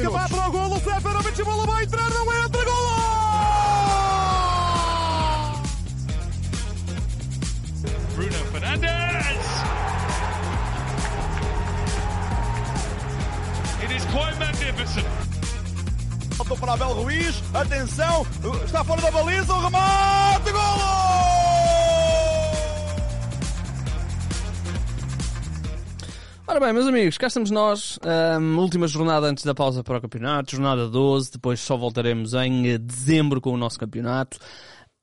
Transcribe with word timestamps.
Fica 0.00 0.12
lá 0.12 0.26
para 0.30 0.48
o 0.48 0.50
golo, 0.50 0.80
Seferovic, 0.80 1.42
bola 1.44 1.66
vai 1.66 1.84
entrar, 1.84 2.08
não 2.08 2.42
entra, 2.42 2.64
golo! 2.64 2.90
Bruno 8.16 8.44
Fernandes! 8.50 9.46
It 13.82 13.94
is 13.94 14.04
quite 14.06 14.38
magnificent. 14.38 15.06
Voltou 16.38 16.56
para 16.56 16.72
Abel 16.72 16.94
Ruiz, 16.94 17.42
atenção, 17.52 18.26
está 18.64 18.82
fora 18.82 19.02
da 19.02 19.10
baliza, 19.10 19.52
o 19.52 19.60
remate, 19.60 20.50
golo! 20.50 21.39
Ora 26.50 26.58
bem, 26.58 26.72
meus 26.72 26.88
amigos, 26.88 27.16
cá 27.16 27.28
estamos 27.28 27.48
nós. 27.48 27.96
Ahm, 28.02 28.58
última 28.58 28.88
jornada 28.88 29.24
antes 29.28 29.44
da 29.44 29.54
pausa 29.54 29.84
para 29.84 29.98
o 29.98 30.00
campeonato, 30.00 30.50
jornada 30.50 30.88
12. 30.88 31.30
Depois 31.30 31.60
só 31.60 31.76
voltaremos 31.76 32.34
em 32.34 32.70
eh, 32.70 32.76
dezembro 32.76 33.40
com 33.40 33.52
o 33.52 33.56
nosso 33.56 33.78
campeonato. 33.78 34.36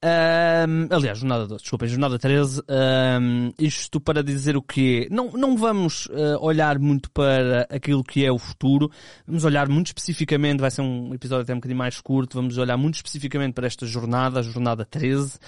Ahm, 0.04 0.90
aliás, 0.92 1.18
jornada 1.20 1.48
12, 1.48 1.62
desculpem, 1.64 1.88
jornada 1.88 2.20
13. 2.20 2.62
Ahm, 2.68 3.52
isto 3.58 4.02
para 4.02 4.22
dizer 4.22 4.58
o 4.58 4.62
quê? 4.62 5.08
Não, 5.10 5.32
não 5.32 5.56
vamos 5.56 6.10
eh, 6.12 6.36
olhar 6.42 6.78
muito 6.80 7.10
para 7.12 7.66
aquilo 7.70 8.04
que 8.04 8.26
é 8.26 8.32
o 8.32 8.38
futuro. 8.38 8.92
Vamos 9.26 9.46
olhar 9.46 9.70
muito 9.70 9.88
especificamente, 9.88 10.60
vai 10.60 10.70
ser 10.70 10.82
um 10.82 11.14
episódio 11.14 11.44
até 11.44 11.54
um 11.54 11.58
bocadinho 11.58 11.78
mais 11.78 12.02
curto. 12.02 12.36
Vamos 12.36 12.58
olhar 12.58 12.76
muito 12.76 12.96
especificamente 12.96 13.54
para 13.54 13.68
esta 13.68 13.86
jornada, 13.86 14.44
jornada 14.44 14.84
13. 14.84 15.40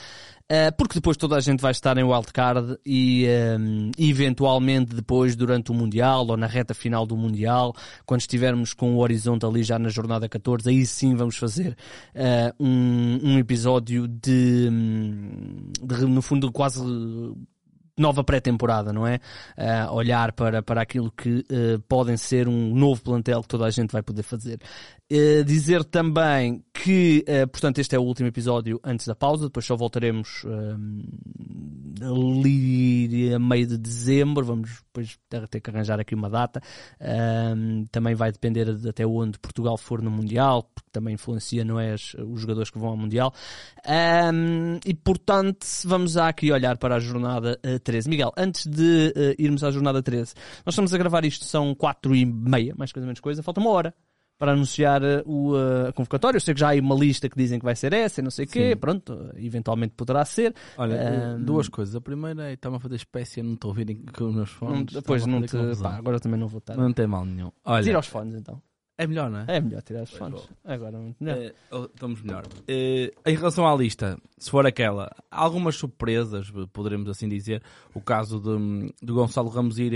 Uh, 0.52 0.76
porque 0.76 0.96
depois 0.96 1.16
toda 1.16 1.36
a 1.36 1.40
gente 1.40 1.62
vai 1.62 1.70
estar 1.70 1.96
em 2.00 2.04
wildcard 2.04 2.80
e 2.84 3.28
um, 3.60 3.92
eventualmente 4.00 4.96
depois 4.96 5.36
durante 5.36 5.70
o 5.70 5.76
Mundial 5.76 6.26
ou 6.26 6.36
na 6.36 6.48
reta 6.48 6.74
final 6.74 7.06
do 7.06 7.16
Mundial, 7.16 7.76
quando 8.04 8.22
estivermos 8.22 8.74
com 8.74 8.96
o 8.96 8.98
horizonte 8.98 9.46
ali 9.46 9.62
já 9.62 9.78
na 9.78 9.90
jornada 9.90 10.28
14, 10.28 10.68
aí 10.68 10.88
sim 10.88 11.16
vamos 11.16 11.38
fazer 11.38 11.78
uh, 12.16 12.64
um, 12.64 13.20
um 13.24 13.38
episódio 13.38 14.08
de, 14.08 14.70
de, 15.82 16.06
no 16.08 16.22
fundo, 16.24 16.52
quase 16.52 16.82
nova 18.00 18.24
pré-temporada, 18.24 18.94
não 18.94 19.06
é? 19.06 19.20
Uh, 19.58 19.94
olhar 19.94 20.32
para, 20.32 20.64
para 20.64 20.82
aquilo 20.82 21.12
que 21.12 21.40
uh, 21.40 21.80
podem 21.88 22.16
ser 22.16 22.48
um 22.48 22.74
novo 22.74 23.04
plantel 23.04 23.42
que 23.42 23.48
toda 23.48 23.66
a 23.66 23.70
gente 23.70 23.92
vai 23.92 24.02
poder 24.02 24.24
fazer. 24.24 24.60
Uh, 25.12 25.44
dizer 25.44 25.84
também 25.84 26.64
que, 26.74 27.26
portanto, 27.52 27.80
este 27.80 27.96
é 27.96 28.00
o 28.00 28.04
último 28.04 28.28
episódio 28.30 28.80
antes 28.84 29.06
da 29.06 29.14
pausa, 29.14 29.48
depois 29.48 29.66
só 29.66 29.76
voltaremos 29.76 30.46
ali 32.02 33.34
a 33.34 33.40
meio 33.40 33.68
de 33.68 33.78
dezembro, 33.78 34.46
vamos 34.46 34.82
depois 34.86 35.20
ter 35.50 35.60
que 35.60 35.70
arranjar 35.70 36.00
aqui 36.00 36.16
uma 36.16 36.30
data. 36.30 36.62
também 37.92 38.16
vai 38.16 38.32
depender 38.32 38.74
de 38.74 38.90
até 38.90 39.06
onde 39.06 39.38
Portugal 39.40 39.78
for 39.78 40.02
no 40.02 40.10
Mundial, 40.10 40.64
porque 40.74 40.90
também 40.92 41.16
influencia, 41.16 41.66
não 41.66 41.80
é, 41.80 41.94
os, 41.94 42.16
jogadores 42.36 42.70
que 42.70 42.80
vão 42.80 42.90
ao 42.90 42.98
Mundial. 42.98 43.34
e, 44.86 44.94
portanto, 44.94 45.66
vamos 45.86 46.18
aqui 46.18 46.52
olhar 46.52 46.78
para 46.78 46.96
a 46.96 47.00
jornada 47.00 47.60
13. 47.84 48.10
Miguel, 48.10 48.32
antes 48.38 48.66
de 48.66 49.14
uh, 49.16 49.42
irmos 49.42 49.64
à 49.64 49.72
jornada 49.72 50.02
13, 50.02 50.34
nós 50.66 50.74
estamos 50.74 50.94
a 50.94 50.98
gravar 50.98 51.26
isto, 51.26 51.46
são 51.46 51.76
4 51.76 52.16
e 52.16 52.26
meia, 52.26 52.74
mais 52.78 52.92
coisa 52.92 53.06
menos 53.06 53.20
coisa, 53.20 53.44
falta 53.44 53.60
uma 53.60 53.72
hora 53.72 53.94
para 54.40 54.54
anunciar 54.54 55.02
o, 55.26 55.52
uh, 55.52 55.90
a 55.90 55.94
convocatória. 55.94 56.38
Eu 56.38 56.42
sei 56.42 56.54
que 56.54 56.60
já 56.62 56.68
há 56.68 56.70
aí 56.72 56.80
uma 56.80 56.96
lista 56.96 57.30
que 57.30 57.38
dizem 57.38 57.60
que 57.60 57.66
vai 57.66 57.76
ser 57.76 57.92
essa 57.92 58.22
e 58.22 58.24
não 58.24 58.32
sei 58.32 58.46
o 58.46 58.48
quê, 58.48 58.76
pronto, 58.76 59.30
eventualmente 59.36 59.94
poderá 59.96 60.24
ser. 60.24 60.56
Olha, 60.78 61.36
um, 61.36 61.44
duas 61.44 61.68
coisas. 61.68 61.94
A 61.94 62.02
primeira 62.02 62.50
é 62.50 62.54
está-me 62.54 62.78
a 62.78 62.80
fazer 62.80 62.96
espécie, 62.96 63.44
não 63.44 63.54
estou 63.54 63.70
a 63.70 63.72
ouvir 63.72 64.02
com 64.14 64.30
os 64.30 64.36
meus 64.36 64.50
fones. 64.50 64.94
Depois 64.94 65.26
não 65.26 65.42
te. 65.42 65.58
Pá, 65.82 65.98
agora 65.98 66.20
também 66.20 66.40
não 66.40 66.48
vou 66.48 66.60
estar. 66.60 66.78
Não 66.78 66.94
tem 66.94 67.06
mal 67.06 67.26
nenhum. 67.26 67.52
Olha, 67.66 67.84
Tira 67.84 68.00
os 68.00 68.08
fones 68.08 68.36
então. 68.36 68.62
É 68.98 69.08
melhor, 69.08 69.30
não 69.30 69.40
é? 69.40 69.46
É 69.48 69.62
melhor 69.62 69.82
tirar 69.82 70.04
os 70.04 70.12
fones. 70.12 70.50
Agora 70.66 70.98
muito 70.98 71.24
melhor. 71.24 71.54
Uh, 71.72 71.86
estamos 71.86 72.22
melhor. 72.22 72.46
Uh, 72.46 73.30
em 73.30 73.36
relação 73.36 73.66
à 73.66 73.74
lista, 73.74 74.18
se 74.38 74.52
for 74.52 74.68
aquela, 74.68 75.10
há 75.32 75.42
algumas 75.42 75.78
surpresas, 75.78 76.52
poderemos 76.74 77.08
assim 77.08 77.30
dizer. 77.30 77.64
O 77.94 78.02
caso 78.02 78.42
de, 78.42 78.94
de 79.02 79.14
Gonçalo 79.14 79.48
Ramos 79.48 79.80
ir 79.80 79.94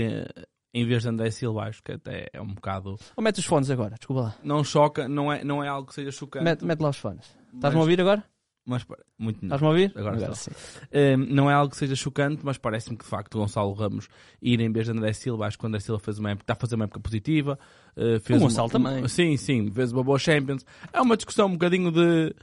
em, 0.74 0.84
vez 0.86 1.02
de 1.02 1.08
André 1.08 1.30
Silva, 1.30 1.62
acho 1.62 1.82
que 1.82 1.92
até 1.92 2.28
é 2.32 2.40
um 2.40 2.54
bocado. 2.54 2.96
Ou 3.16 3.22
mete 3.22 3.38
os 3.38 3.46
fones 3.46 3.70
agora, 3.70 3.94
desculpa 3.96 4.22
lá. 4.22 4.34
Não 4.42 4.64
choca, 4.64 5.08
não 5.08 5.32
é, 5.32 5.44
não 5.44 5.62
é 5.62 5.68
algo 5.68 5.88
que 5.88 5.94
seja 5.94 6.10
chocante. 6.10 6.44
Mete, 6.44 6.64
mete 6.64 6.80
lá 6.80 6.90
os 6.90 6.98
fones. 6.98 7.24
Estás-me 7.54 7.78
a 7.78 7.82
ouvir 7.82 8.00
agora? 8.00 8.24
Mas 8.66 8.84
muito 9.18 9.44
Estás-me 9.44 9.66
a 9.66 9.70
ouvir? 9.70 9.92
Agora, 9.94 10.16
Agora 10.16 10.34
sim. 10.34 10.50
Um, 10.92 11.34
não 11.34 11.50
é 11.50 11.54
algo 11.54 11.70
que 11.70 11.76
seja 11.76 11.94
chocante, 11.94 12.40
mas 12.42 12.56
parece-me 12.56 12.96
que 12.96 13.04
de 13.04 13.10
facto 13.10 13.38
Gonçalo 13.38 13.72
Ramos 13.74 14.08
ir 14.40 14.58
em 14.58 14.72
vez 14.72 14.86
de 14.86 14.92
André 14.92 15.12
Silva, 15.12 15.46
acho 15.46 15.58
que 15.58 15.64
o 15.64 15.68
André 15.68 15.80
Silva 15.80 16.00
fez 16.00 16.18
uma 16.18 16.30
época, 16.30 16.44
está 16.44 16.54
a 16.54 16.56
fazer 16.56 16.74
uma 16.74 16.84
época 16.84 17.00
positiva. 17.00 17.58
Uh, 17.94 18.18
fez 18.20 18.40
o 18.40 18.44
Gonçalo 18.44 18.68
uma, 18.68 18.90
também. 18.90 19.08
Sim, 19.08 19.36
sim, 19.36 19.70
fez 19.70 19.92
uma 19.92 20.02
boa 20.02 20.18
Champions. 20.18 20.64
É 20.92 21.00
uma 21.00 21.16
discussão 21.16 21.46
um 21.46 21.52
bocadinho 21.52 21.92
de 21.92 22.34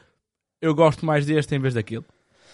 eu 0.61 0.75
gosto 0.75 1.05
mais 1.05 1.25
deste 1.25 1.55
em 1.55 1.59
vez 1.59 1.73
daquilo. 1.73 2.05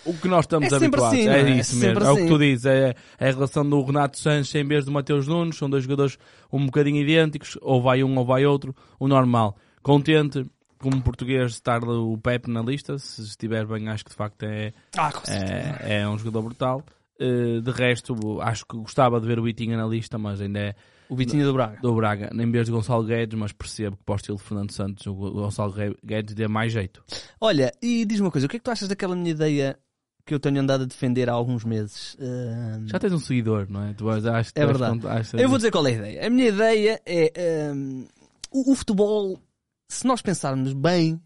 O 0.06 0.14
que 0.14 0.28
nós 0.28 0.46
estamos 0.46 0.72
é 0.72 0.76
habituados. 0.76 1.20
Assim, 1.20 1.28
é, 1.28 1.42
é, 1.42 1.50
isso 1.52 1.76
mesmo. 1.76 2.00
Assim. 2.00 2.08
É 2.08 2.12
o 2.12 2.16
que 2.16 2.28
tu 2.28 2.38
dizes. 2.38 2.66
É, 2.66 2.96
é 3.20 3.30
a 3.30 3.32
relação 3.32 3.70
do 3.70 3.84
Renato 3.84 4.18
Sanches 4.18 4.54
em 4.56 4.66
vez 4.66 4.86
do 4.86 4.92
Mateus 4.92 5.28
Nunes. 5.28 5.58
São 5.58 5.70
dois 5.70 5.84
jogadores 5.84 6.18
um 6.52 6.66
bocadinho 6.66 7.02
idênticos. 7.02 7.58
Ou 7.62 7.82
vai 7.82 8.04
um 8.04 8.18
ou 8.18 8.26
vai 8.26 8.46
outro. 8.46 8.76
O 9.00 9.08
normal. 9.08 9.58
Contente 9.82 10.46
como 10.80 11.02
português 11.02 11.54
estar 11.54 11.84
o 11.84 12.18
Pepe 12.18 12.50
na 12.50 12.62
lista, 12.62 12.98
se 12.98 13.22
estiver 13.22 13.66
bem, 13.66 13.90
acho 13.90 14.04
que 14.04 14.12
de 14.12 14.16
facto 14.16 14.44
é, 14.44 14.74
ah, 14.96 15.12
é, 15.28 16.02
é, 16.02 16.08
um 16.08 16.18
jogador 16.18 16.44
brutal. 16.44 16.84
Uh, 17.20 17.62
de 17.62 17.72
resto, 17.72 18.40
acho 18.42 18.64
que 18.64 18.78
gostava 18.78 19.20
de 19.20 19.26
ver 19.26 19.40
o 19.40 19.44
Vitinha 19.44 19.76
na 19.76 19.88
lista, 19.88 20.20
mas 20.20 20.40
ainda 20.40 20.60
é 20.60 20.76
o 21.10 21.16
Vitinha 21.16 21.46
do 21.46 21.54
Braga. 21.54 21.80
Do 21.82 21.96
Braga, 21.96 22.30
em 22.32 22.52
vez 22.52 22.68
de 22.68 22.72
Gonçalo 22.72 23.04
Guedes, 23.04 23.40
mas 23.40 23.52
percebo 23.52 23.98
que 23.98 24.04
para 24.04 24.14
o 24.14 24.16
estilo 24.18 24.38
de 24.38 24.44
Fernando 24.44 24.72
Santos, 24.72 25.08
o 25.08 25.14
Gonçalo 25.14 25.74
Guedes 26.04 26.36
dê 26.36 26.48
mais 26.48 26.72
jeito. 26.72 27.04
Olha, 27.42 27.72
e 27.82 28.06
diz-me 28.06 28.26
uma 28.26 28.32
coisa, 28.32 28.46
o 28.46 28.50
que 28.50 28.58
é 28.58 28.60
que 28.60 28.64
tu 28.64 28.72
achas 28.72 28.88
daquela 28.88 29.16
minha 29.16 29.32
ideia 29.32 29.80
que 30.28 30.34
eu 30.34 30.40
tenho 30.40 30.62
andado 30.62 30.84
a 30.84 30.86
defender 30.86 31.30
há 31.30 31.34
alguns 31.34 31.64
meses? 31.64 32.14
Uh... 32.16 32.86
Já 32.86 33.00
tens 33.00 33.14
um 33.14 33.20
seguidor, 33.20 33.66
não 33.70 33.84
é? 33.84 33.94
Tu 33.94 34.08
acho 34.10 34.52
é 34.54 34.66
verdade. 34.66 35.00
Eu 35.34 35.50
vou 35.50 35.58
dizer 35.58 35.72
qual 35.72 35.88
é 35.88 35.92
a 35.92 35.94
ideia. 35.94 36.28
A 36.28 36.30
minha 36.30 36.50
ideia 36.50 37.02
é 37.06 37.72
um, 37.74 38.06
o, 38.52 38.74
o 38.74 38.76
futebol 38.76 39.42
se 39.88 40.06
nós 40.06 40.22
pensarmos 40.22 40.74
bem, 40.74 41.20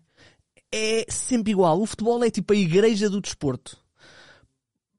é 0.72 1.06
sempre 1.10 1.52
igual. 1.52 1.82
O 1.82 1.86
futebol 1.86 2.24
é 2.24 2.30
tipo 2.30 2.54
a 2.54 2.56
igreja 2.56 3.10
do 3.10 3.20
desporto. 3.20 3.78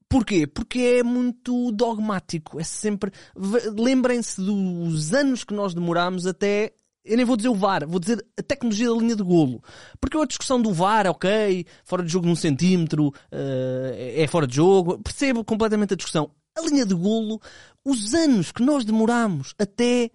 Porquê? 0.08 0.46
Porque 0.46 0.78
é 0.78 1.02
muito 1.02 1.72
dogmático. 1.72 2.60
É 2.60 2.64
sempre. 2.64 3.10
Lembrem-se 3.34 4.40
dos 4.42 5.14
anos 5.14 5.44
que 5.44 5.54
nós 5.54 5.72
demoramos 5.74 6.26
até. 6.26 6.72
Eu 7.04 7.16
nem 7.16 7.26
vou 7.26 7.36
dizer 7.36 7.48
o 7.48 7.54
VAR, 7.54 7.86
vou 7.86 7.98
dizer 7.98 8.24
a 8.38 8.42
tecnologia 8.42 8.88
da 8.88 8.94
linha 8.94 9.16
de 9.16 9.22
golo. 9.22 9.62
Porque 10.00 10.16
a 10.16 10.24
discussão 10.24 10.62
do 10.62 10.72
VAR, 10.72 11.06
ok, 11.08 11.66
fora 11.84 12.02
de 12.02 12.12
jogo 12.12 12.26
num 12.26 12.36
centímetro, 12.36 13.08
uh, 13.08 13.94
é 13.96 14.26
fora 14.28 14.46
de 14.46 14.54
jogo. 14.54 15.02
Percebo 15.02 15.44
completamente 15.44 15.94
a 15.94 15.96
discussão. 15.96 16.30
A 16.56 16.62
linha 16.62 16.86
de 16.86 16.94
golo, 16.94 17.40
os 17.84 18.14
anos 18.14 18.52
que 18.52 18.62
nós 18.62 18.84
demoramos 18.84 19.54
até 19.58 20.10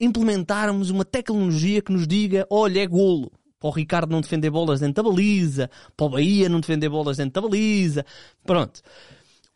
implementarmos 0.00 0.88
uma 0.88 1.04
tecnologia 1.04 1.82
que 1.82 1.92
nos 1.92 2.06
diga, 2.06 2.46
olha, 2.48 2.80
é 2.80 2.86
golo. 2.86 3.30
Para 3.58 3.68
o 3.68 3.72
Ricardo 3.72 4.10
não 4.10 4.22
defender 4.22 4.48
bolas 4.48 4.80
dentro 4.80 5.02
da 5.02 5.10
baliza, 5.10 5.70
para 5.94 6.06
o 6.06 6.08
Bahia 6.08 6.48
não 6.48 6.60
defender 6.60 6.88
bolas 6.88 7.18
dentro 7.18 7.42
da 7.42 7.46
baliza. 7.46 8.06
Pronto. 8.46 8.80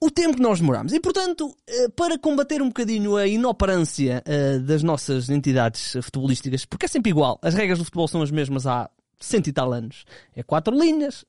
O 0.04 0.10
tempo 0.10 0.36
que 0.36 0.42
nós 0.42 0.60
demoramos. 0.60 0.92
E, 0.92 1.00
portanto, 1.00 1.56
eh, 1.66 1.88
para 1.88 2.18
combater 2.18 2.60
um 2.60 2.68
bocadinho 2.68 3.16
a 3.16 3.26
inoperância 3.26 4.22
eh, 4.26 4.58
das 4.58 4.82
nossas 4.82 5.30
entidades 5.30 5.96
futebolísticas, 6.02 6.66
porque 6.66 6.84
é 6.84 6.88
sempre 6.90 7.08
igual, 7.08 7.38
as 7.40 7.54
regras 7.54 7.78
do 7.78 7.86
futebol 7.86 8.06
são 8.06 8.20
as 8.20 8.30
mesmas 8.30 8.66
há 8.66 8.90
cento 9.18 9.46
e 9.46 9.52
tal 9.54 9.72
anos. 9.72 10.04
É 10.36 10.42
quatro 10.42 10.78
linhas, 10.78 11.24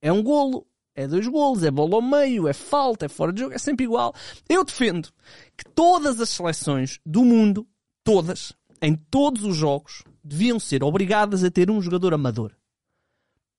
é 0.00 0.12
um 0.12 0.22
golo, 0.22 0.64
é 0.94 1.08
dois 1.08 1.26
golos, 1.26 1.64
é 1.64 1.72
bola 1.72 1.96
ao 1.96 2.02
meio, 2.02 2.46
é 2.46 2.52
falta, 2.52 3.06
é 3.06 3.08
fora 3.08 3.32
de 3.32 3.40
jogo, 3.40 3.52
é 3.52 3.58
sempre 3.58 3.84
igual. 3.84 4.14
Eu 4.48 4.64
defendo 4.64 5.08
que 5.56 5.64
todas 5.74 6.20
as 6.20 6.28
seleções 6.28 7.00
do 7.04 7.24
mundo, 7.24 7.66
todas, 8.04 8.52
em 8.80 8.94
todos 8.94 9.42
os 9.42 9.56
jogos, 9.56 10.04
deviam 10.22 10.60
ser 10.60 10.84
obrigadas 10.84 11.42
a 11.42 11.50
ter 11.50 11.68
um 11.68 11.82
jogador 11.82 12.14
amador. 12.14 12.52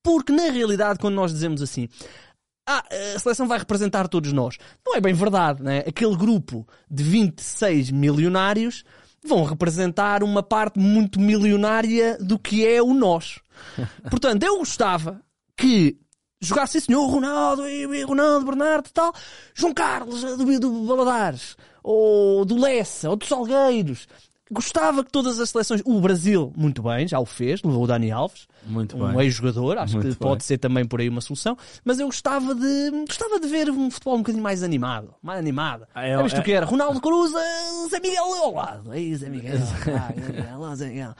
Porque, 0.02 0.32
na 0.32 0.50
realidade, 0.50 0.98
quando 0.98 1.16
nós 1.16 1.34
dizemos 1.34 1.62
assim, 1.62 1.90
ah, 2.78 3.16
a 3.16 3.20
seleção 3.20 3.48
vai 3.48 3.60
representar 3.60 4.08
todos 4.08 4.32
nós. 4.32 4.58
Não 4.86 4.96
é 4.96 5.02
bem 5.02 5.14
verdade, 5.14 5.62
né? 5.64 5.80
Aquele 5.80 6.16
grupo 6.16 6.68
de 6.90 7.04
26 7.04 7.92
milionários 7.92 8.84
vão 9.24 9.44
representar 9.44 10.24
uma 10.24 10.42
parte 10.42 10.80
muito 10.80 11.20
milionária 11.20 12.18
do 12.20 12.40
que 12.40 12.66
é 12.66 12.82
o 12.82 12.94
nós. 12.94 13.40
Portanto, 14.10 14.44
eu 14.44 14.58
gostava 14.58 15.22
que 15.56 15.98
jogasse 16.42 16.78
esse 16.78 16.88
senhor 16.88 17.06
Ronaldo 17.06 17.68
e 17.68 18.04
Ronaldo 18.04 18.46
Bernardo 18.46 18.88
e 18.88 18.94
tal, 18.94 19.14
João 19.54 19.74
Carlos 19.74 20.24
eh, 20.24 20.36
do, 20.36 20.60
do 20.60 20.86
Baladares, 20.88 21.56
ou 21.84 22.44
do 22.44 22.60
Lessa, 22.60 23.10
ou 23.10 23.16
dos 23.16 23.30
Salgueiros. 23.30 24.08
Gostava 24.54 25.02
que 25.04 25.10
todas 25.12 25.40
as 25.40 25.50
seleções, 25.50 25.82
o 25.86 26.02
Brasil, 26.02 26.52
muito 26.58 26.84
bem, 26.84 27.08
já 27.08 27.18
o 27.20 27.26
fez, 27.26 27.64
levou 27.64 27.86
o 27.86 27.88
Dani 27.88 28.12
Alves, 28.12 28.48
Muito 28.66 28.98
um 28.98 29.22
ex-jogador, 29.22 29.78
acho 29.78 29.94
Muito 29.96 30.10
que 30.10 30.16
pode 30.18 30.40
bem. 30.40 30.46
ser 30.46 30.58
também 30.58 30.86
por 30.86 31.00
aí 31.00 31.08
uma 31.08 31.22
solução, 31.22 31.58
mas 31.86 32.00
eu 32.00 32.08
gostava 32.08 32.54
de, 32.54 32.92
gostava 33.08 33.40
de 33.40 33.48
ver 33.48 33.70
um 33.72 33.90
futebol 33.90 34.16
um 34.16 34.18
bocadinho 34.18 34.44
mais 34.44 34.62
animado, 34.62 35.16
mais 35.24 35.40
animado. 35.40 35.88
Ah, 35.96 36.06
é- 36.06 36.18
Já 36.18 36.24
viste 36.24 36.40
é- 36.40 36.44
que 36.44 36.52
era? 36.52 36.66
Ronaldo 36.66 37.00
Cruz, 37.00 37.32
eh, 37.34 37.90
Zé 37.90 38.00
Miguel 38.02 38.24
ao 38.26 38.54
lado. 38.54 38.92
Aí, 38.92 39.16
Zé 39.16 39.30
Miguel, 39.30 39.54
ah, 39.98 40.14
Zé 40.20 40.32
Miguel, 40.34 40.76
Zé 40.76 40.88
Miguel. 40.90 41.16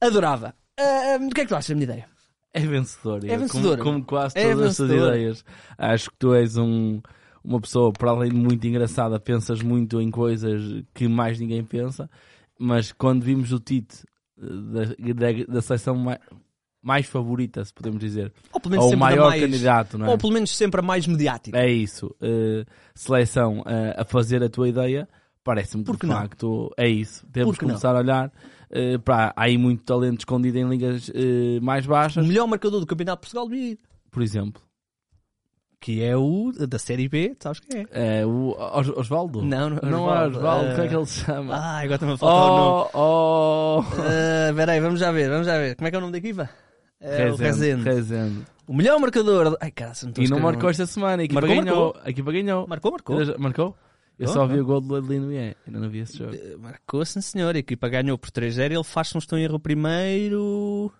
Adorava. 0.00 0.54
Ah, 0.78 1.18
o 1.20 1.30
que 1.30 1.40
é 1.42 1.44
que 1.44 1.48
tu 1.48 1.54
achas 1.54 1.68
da 1.68 1.74
minha 1.74 1.84
ideia? 1.84 2.08
É 2.52 2.60
vencedor. 2.60 3.24
É 3.24 3.36
vencedor. 3.36 3.78
Como, 3.78 3.92
como 3.92 4.04
quase 4.04 4.36
É 4.38 4.50
todas 4.50 4.70
estas 4.72 4.88
vencedor. 4.88 5.14
ideias. 5.14 5.44
Acho 5.78 6.10
que 6.10 6.16
tu 6.18 6.34
és 6.34 6.56
um, 6.56 7.00
uma 7.44 7.60
pessoa, 7.60 7.92
para 7.92 8.10
além 8.10 8.30
de 8.30 8.36
muito 8.36 8.66
engraçada, 8.66 9.20
pensas 9.20 9.62
muito 9.62 10.00
em 10.00 10.10
coisas 10.10 10.82
que 10.94 11.06
mais 11.06 11.38
ninguém 11.38 11.62
pensa. 11.62 12.10
Mas 12.58 12.92
quando 12.92 13.22
vimos 13.22 13.52
o 13.52 13.60
Tite 13.60 14.04
eh, 14.40 14.44
da, 15.14 15.32
da, 15.32 15.44
da 15.54 15.62
seleção 15.62 15.94
mais, 15.96 16.18
mais 16.82 17.06
favorita, 17.06 17.64
se 17.64 17.72
podemos 17.74 18.00
dizer, 18.00 18.32
Ou 18.52 18.60
pelo 18.60 18.70
menos 18.72 18.86
ou 18.86 18.94
o 18.94 18.96
maior 18.96 19.28
mais, 19.30 19.42
candidato, 19.42 19.98
não 19.98 20.06
é? 20.06 20.08
Ou 20.10 20.18
pelo 20.18 20.32
menos 20.32 20.54
sempre 20.56 20.80
a 20.80 20.82
mais 20.82 21.06
mediática. 21.06 21.58
É 21.58 21.68
isso. 21.70 22.14
eh, 22.20 22.64
seleção 22.94 23.62
eh, 23.66 23.94
a 23.98 24.04
fazer 24.04 24.42
a 24.42 24.48
tua 24.48 24.68
ideia, 24.68 25.08
parece-me 25.44 25.84
que 25.84 25.92
de 25.92 26.06
não? 26.06 26.16
facto 26.16 26.70
é 26.76 26.88
isso. 26.88 27.26
Temos 27.32 27.52
que 27.54 27.60
que 27.60 27.64
não? 27.64 27.70
começar 27.72 27.94
a 27.94 27.98
olhar 27.98 28.32
eh, 28.70 28.98
para. 28.98 29.32
Há 29.36 29.42
aí 29.44 29.58
muito 29.58 29.82
talento 29.84 30.20
escondido 30.20 30.58
em 30.58 30.68
ligas 30.68 31.10
mais 31.62 31.84
O 31.84 31.88
baixas, 31.88 32.26
melhor 32.26 32.46
marcador 32.46 32.80
do 32.80 32.86
Campeonato 32.86 33.20
de 33.20 33.32
Portugal 33.32 33.48
devia 33.48 33.72
ir. 33.72 33.78
por 34.10 34.22
exemplo. 34.22 34.62
Que 35.78 36.02
é 36.02 36.16
o 36.16 36.52
da 36.68 36.78
Série 36.78 37.08
B, 37.08 37.36
sabes 37.38 37.60
quem 37.60 37.82
é? 37.92 38.20
É, 38.20 38.26
o 38.26 38.56
Os- 38.80 38.88
Osvaldo? 38.96 39.42
Não, 39.42 39.70
não 39.70 39.76
é 39.78 39.80
não 39.90 39.98
é 40.10 40.26
Osvaldo, 40.26 40.36
Osvaldo. 40.38 40.66
eh, 40.66 40.70
Como 40.72 40.82
é 40.82 40.88
que 40.88 40.96
ele 40.96 41.06
se 41.06 41.20
chama? 41.24 41.54
Ah, 41.54 41.78
agora 41.80 41.98
também 41.98 42.16
falta 42.16 42.34
o 42.34 42.56
nome. 42.56 42.90
oh, 42.94 43.78
oh. 43.78 43.84
Ah, 44.02 44.50
Espera 44.50 44.72
aí, 44.72 44.80
vamos 44.80 44.98
já 45.00 45.12
ver, 45.12 45.28
vamos 45.30 45.46
já 45.46 45.58
ver. 45.58 45.76
Como 45.76 45.86
é 45.86 45.90
que 45.90 45.94
é 45.94 45.98
o 45.98 46.00
nome 46.00 46.12
da 46.12 46.18
equipa? 46.18 46.50
É 47.00 47.30
o 47.30 47.36
Rezende. 47.36 47.84
Rezende. 47.84 48.46
O 48.66 48.74
melhor 48.74 48.98
marcador. 48.98 49.56
Ai, 49.60 49.70
cara, 49.70 49.94
se 49.94 50.06
não 50.06 50.12
E 50.18 50.26
não 50.28 50.40
marcou 50.40 50.70
esta 50.70 50.86
semana. 50.86 51.22
A 51.22 51.24
equipa 51.24 51.40
Marcou, 51.40 51.62
ganhou. 51.64 51.84
marcou. 51.84 52.02
A 52.04 52.10
equipa 52.10 52.32
ganhou. 52.32 52.66
Marcou, 52.66 52.90
marcou. 52.92 53.16
Marcou? 53.38 53.76
Eu 54.18 54.26
Marcou, 54.28 54.34
só 54.34 54.46
vi 54.46 54.60
o 54.60 54.64
gol 54.64 54.80
do 54.80 54.96
Adelino 54.96 55.30
e 55.30 55.38
ainda 55.38 55.78
não 55.78 55.90
vi 55.90 55.98
esse 55.98 56.16
jogo. 56.16 56.34
Eh, 56.34 56.56
Marcou, 56.58 57.04
sim 57.04 57.20
senhor. 57.20 57.54
A 57.54 57.58
equipa 57.58 57.86
ganhou 57.86 58.16
por 58.16 58.30
3-0. 58.30 58.72
Ele 58.72 58.82
faz, 58.82 59.08
se 59.08 59.14
não 59.14 59.18
estou 59.18 59.38
em 59.38 59.44
erro, 59.44 59.56
o 59.56 59.60
primeiro. 59.60 60.90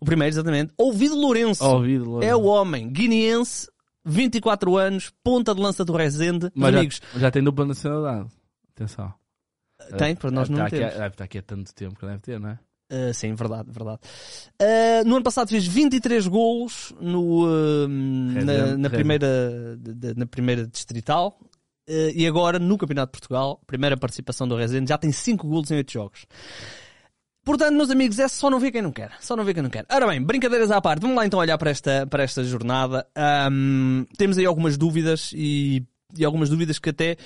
O 0.00 0.04
primeiro, 0.04 0.32
exatamente. 0.32 0.72
Ouvido 0.78 1.14
Lourenço. 1.14 1.62
Ouvido 1.62 2.08
logo. 2.10 2.24
É 2.24 2.34
o 2.34 2.44
homem. 2.44 2.88
Guineense, 2.90 3.68
24 4.08 4.76
anos, 4.76 5.12
ponta 5.22 5.54
de 5.54 5.60
lança 5.60 5.84
do 5.84 5.92
Rezende. 5.94 6.50
Mas 6.54 6.72
já, 6.72 6.78
Amigos, 6.78 7.00
já 7.16 7.30
tem 7.30 7.42
dupla 7.42 7.66
nacionalidade. 7.66 8.30
Atenção. 8.74 9.12
tem, 9.96 10.14
para 10.16 10.30
nós 10.30 10.48
deve 10.48 10.58
não 10.58 10.66
estar 10.66 10.76
temos. 10.76 10.86
aqui, 10.92 10.98
Deve 11.00 11.14
estar 11.14 11.24
aqui 11.24 11.38
há 11.38 11.42
tanto 11.42 11.74
tempo 11.74 11.98
que 11.98 12.06
deve 12.06 12.18
ter, 12.20 12.40
não 12.40 12.50
é? 12.50 12.58
Uh, 12.90 13.12
sim, 13.12 13.34
verdade, 13.34 13.68
verdade. 13.70 14.00
Uh, 14.60 15.06
no 15.06 15.16
ano 15.16 15.22
passado 15.24 15.48
fez 15.50 15.66
23 15.66 16.26
golos 16.26 16.92
no, 17.00 17.44
uh, 17.46 17.86
na, 17.88 18.78
na 18.78 18.88
primeira, 18.90 19.76
de- 19.78 19.92
de- 19.94 20.14
na 20.18 20.24
primeira 20.26 20.66
distrital. 20.66 21.38
E 22.14 22.26
agora, 22.26 22.58
no 22.58 22.76
Campeonato 22.76 23.12
de 23.12 23.18
Portugal, 23.18 23.62
primeira 23.66 23.96
participação 23.96 24.46
do 24.46 24.54
Rezende, 24.56 24.90
já 24.90 24.98
tem 24.98 25.10
5 25.10 25.46
golos 25.48 25.70
em 25.70 25.76
8 25.76 25.90
jogos. 25.90 26.26
Portanto, 27.44 27.74
meus 27.74 27.90
amigos, 27.90 28.18
é 28.18 28.28
só 28.28 28.50
não 28.50 28.60
ver 28.60 28.70
quem 28.70 28.82
não 28.82 28.92
quer. 28.92 29.12
Só 29.20 29.34
não 29.34 29.44
ver 29.44 29.54
quem 29.54 29.62
não 29.62 29.70
quer. 29.70 29.86
Ora 29.90 30.06
bem, 30.06 30.22
brincadeiras 30.22 30.70
à 30.70 30.80
parte, 30.80 31.00
vamos 31.00 31.16
lá 31.16 31.24
então 31.24 31.40
olhar 31.40 31.56
para 31.56 31.70
esta, 31.70 32.06
para 32.06 32.22
esta 32.22 32.44
jornada. 32.44 33.06
Ahm, 33.14 34.04
temos 34.16 34.36
aí 34.36 34.44
algumas 34.44 34.76
dúvidas 34.76 35.30
e, 35.34 35.82
e 36.16 36.24
algumas 36.24 36.50
dúvidas 36.50 36.78
que 36.78 36.90
até 36.90 37.16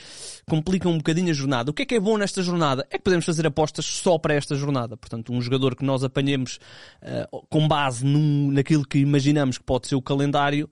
complicam 0.48 0.92
um 0.92 0.98
bocadinho 0.98 1.30
a 1.30 1.34
jornada. 1.34 1.70
O 1.70 1.74
que 1.74 1.82
é 1.82 1.86
que 1.86 1.94
é 1.96 2.00
bom 2.00 2.16
nesta 2.16 2.42
jornada? 2.42 2.86
É 2.90 2.98
que 2.98 3.04
podemos 3.04 3.24
fazer 3.24 3.46
apostas 3.46 3.84
só 3.84 4.16
para 4.18 4.34
esta 4.34 4.54
jornada. 4.54 4.96
Portanto, 4.96 5.32
um 5.32 5.40
jogador 5.40 5.74
que 5.74 5.84
nós 5.84 6.04
apanhemos 6.04 6.60
ah, 7.02 7.28
com 7.50 7.66
base 7.66 8.04
num, 8.04 8.50
naquilo 8.52 8.86
que 8.86 8.98
imaginamos 8.98 9.58
que 9.58 9.64
pode 9.64 9.88
ser 9.88 9.96
o 9.96 10.02
calendário. 10.02 10.70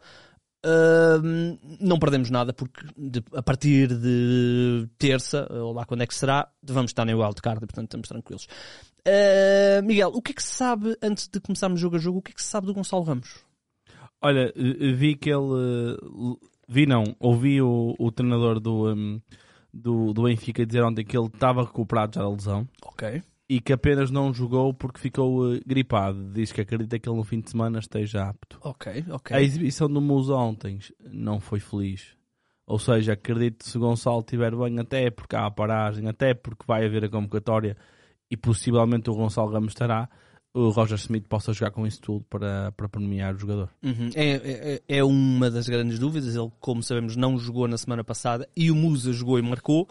Ahm, 0.64 1.56
não 1.80 1.98
perdemos 1.98 2.30
nada 2.30 2.52
porque 2.52 2.80
de- 2.96 3.22
a 3.34 3.42
partir 3.42 3.88
de 3.88 4.88
terça, 4.98 5.46
ou 5.50 5.72
lá 5.72 5.84
quando 5.84 6.02
é 6.02 6.06
que 6.06 6.14
será, 6.14 6.48
vamos 6.62 6.90
estar 6.90 7.04
no 7.04 7.20
wildcard 7.22 7.58
e 7.62 7.66
portanto 7.66 7.86
estamos 7.88 8.08
tranquilos. 8.08 8.46
Uh, 9.06 9.82
Miguel, 9.84 10.10
o 10.14 10.20
que 10.20 10.32
é 10.32 10.34
que 10.34 10.42
se 10.42 10.52
sabe, 10.52 10.94
antes 11.02 11.26
de 11.28 11.40
começarmos 11.40 11.80
jogo 11.80 11.96
a 11.96 11.98
jogo, 11.98 12.18
o 12.18 12.22
que 12.22 12.32
é 12.32 12.34
que 12.34 12.42
se 12.42 12.48
sabe 12.48 12.66
do 12.66 12.74
Gonçalo 12.74 13.02
Ramos? 13.02 13.38
Olha, 14.22 14.52
eh, 14.54 14.92
vi 14.92 15.16
que 15.16 15.30
ele. 15.30 15.96
eh, 15.96 16.36
Vi 16.68 16.86
não, 16.86 17.16
ouvi 17.18 17.60
o, 17.60 17.96
o 17.98 18.12
treinador 18.12 18.60
do, 18.60 18.92
hum, 18.94 19.20
do, 19.74 20.12
do 20.12 20.22
Benfica 20.24 20.64
dizer 20.64 20.84
ontem 20.84 21.04
que 21.04 21.16
ele 21.16 21.26
estava 21.26 21.64
recuperado 21.64 22.14
já 22.14 22.22
da 22.22 22.28
lesão 22.28 22.68
Ok. 22.84 23.22
E 23.50 23.60
que 23.60 23.72
apenas 23.72 24.12
não 24.12 24.32
jogou 24.32 24.72
porque 24.72 25.00
ficou 25.00 25.52
eh, 25.52 25.60
gripado. 25.66 26.30
Diz 26.32 26.52
que 26.52 26.60
acredita 26.60 27.00
que 27.00 27.08
ele 27.08 27.16
no 27.16 27.24
fim 27.24 27.40
de 27.40 27.50
semana 27.50 27.80
esteja 27.80 28.28
apto. 28.28 28.60
Ok, 28.62 29.04
ok. 29.10 29.36
A 29.36 29.42
exibição 29.42 29.88
do 29.88 30.00
Musa 30.00 30.36
ontem 30.36 30.78
não 31.02 31.40
foi 31.40 31.58
feliz. 31.58 32.14
Ou 32.64 32.78
seja, 32.78 33.14
acredito 33.14 33.64
que 33.64 33.68
se 33.68 33.76
o 33.76 33.80
Gonçalo 33.80 34.20
estiver 34.20 34.54
bem, 34.54 34.78
até 34.78 35.10
porque 35.10 35.34
há 35.34 35.46
a 35.46 35.50
paragem, 35.50 36.06
até 36.06 36.32
porque 36.32 36.64
vai 36.64 36.86
haver 36.86 37.04
a 37.04 37.08
convocatória 37.08 37.76
e 38.30 38.36
possivelmente 38.36 39.10
o 39.10 39.14
Gonçalo 39.14 39.50
Ramos 39.50 39.72
estará, 39.72 40.08
o 40.54 40.68
Roger 40.68 40.96
Smith 40.96 41.26
possa 41.26 41.52
jogar 41.52 41.72
com 41.72 41.84
isso 41.84 42.00
tudo 42.00 42.24
para, 42.30 42.70
para 42.70 42.88
premiar 42.88 43.34
o 43.34 43.38
jogador. 43.38 43.68
Uhum. 43.82 44.10
É, 44.14 44.78
é, 44.86 44.98
é 44.98 45.02
uma 45.02 45.50
das 45.50 45.68
grandes 45.68 45.98
dúvidas. 45.98 46.36
Ele, 46.36 46.52
como 46.60 46.84
sabemos, 46.84 47.16
não 47.16 47.36
jogou 47.36 47.66
na 47.66 47.76
semana 47.76 48.04
passada 48.04 48.48
e 48.56 48.70
o 48.70 48.76
Musa 48.76 49.12
jogou 49.12 49.40
e 49.40 49.42
marcou. 49.42 49.88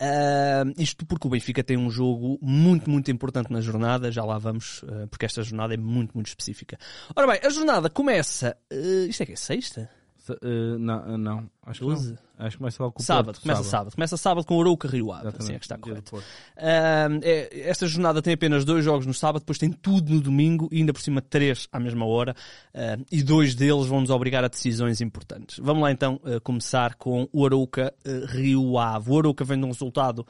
Ah, 0.00 0.64
isto 0.76 1.04
porque 1.06 1.26
o 1.26 1.30
Benfica 1.30 1.62
tem 1.64 1.76
um 1.76 1.90
jogo 1.90 2.38
muito, 2.40 2.88
muito 2.90 3.10
importante 3.10 3.52
na 3.52 3.60
jornada. 3.60 4.12
Já 4.12 4.24
lá 4.24 4.38
vamos, 4.38 4.84
ah, 4.88 5.06
porque 5.10 5.26
esta 5.26 5.42
jornada 5.42 5.74
é 5.74 5.76
muito, 5.76 6.12
muito 6.14 6.28
específica. 6.28 6.78
Ora 7.16 7.26
bem, 7.26 7.40
a 7.42 7.50
jornada 7.50 7.90
começa. 7.90 8.56
ah, 8.72 8.74
isto 9.08 9.22
é 9.22 9.26
que 9.26 9.32
é 9.32 9.36
sexta? 9.36 9.90
Se- 10.16 10.38
não, 10.78 11.16
não, 11.18 11.50
acho 11.64 11.80
que 11.80 11.86
Doze? 11.86 12.12
não. 12.12 12.27
Acho 12.38 12.52
que 12.52 12.58
começa 12.58 12.82
logo 12.82 12.92
com 12.94 13.02
o 13.02 13.04
Sábado, 13.04 13.26
Porto, 13.26 13.42
começa 13.42 13.64
sábado. 13.64 13.94
Começa 13.94 14.16
sábado 14.16 14.46
com 14.46 14.56
o 14.56 14.60
Arouca 14.60 14.86
Rio 14.86 15.12
Ave. 15.12 15.28
Assim 15.36 15.54
é 15.54 15.58
que 15.58 15.64
está 15.64 15.76
correto. 15.76 16.22
Ahm, 16.56 17.20
é- 17.22 17.68
esta 17.68 17.86
jornada 17.86 18.22
tem 18.22 18.34
apenas 18.34 18.64
dois 18.64 18.84
jogos 18.84 19.06
no 19.06 19.12
sábado, 19.12 19.40
depois 19.40 19.58
tem 19.58 19.72
tudo 19.72 20.12
no 20.14 20.20
domingo 20.20 20.68
e 20.70 20.78
ainda 20.78 20.92
por 20.92 21.02
cima 21.02 21.20
três 21.20 21.66
à 21.72 21.80
mesma 21.80 22.06
hora 22.06 22.36
ahm, 22.72 23.02
e 23.10 23.22
dois 23.24 23.56
deles 23.56 23.86
vão 23.86 24.00
nos 24.00 24.10
obrigar 24.10 24.44
a 24.44 24.48
decisões 24.48 25.00
importantes. 25.00 25.58
Vamos 25.60 25.82
lá 25.82 25.90
então 25.90 26.20
ah, 26.24 26.38
começar 26.40 26.94
com 26.94 27.28
o 27.32 27.44
Arouca 27.44 27.92
ah, 28.04 28.26
Rio 28.32 28.78
Ave. 28.78 29.10
O 29.10 29.18
Arouca 29.18 29.44
vem 29.44 29.58
de 29.58 29.64
um 29.64 29.68
resultado 29.68 30.24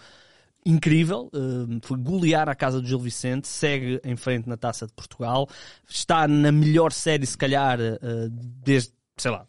incrível, 0.64 1.30
foi 1.82 1.96
golear 1.96 2.48
a 2.48 2.54
casa 2.54 2.80
do 2.80 2.86
Gil 2.86 2.98
Vicente, 2.98 3.48
segue 3.48 4.00
em 4.04 4.16
frente 4.16 4.46
na 4.48 4.56
Taça 4.56 4.86
de 4.86 4.92
Portugal, 4.92 5.48
está 5.88 6.28
na 6.28 6.52
melhor 6.52 6.92
série 6.92 7.24
se 7.24 7.38
calhar 7.38 7.78
ah, 7.80 8.28
desde, 8.30 8.92
sei 9.16 9.30
lá, 9.30 9.46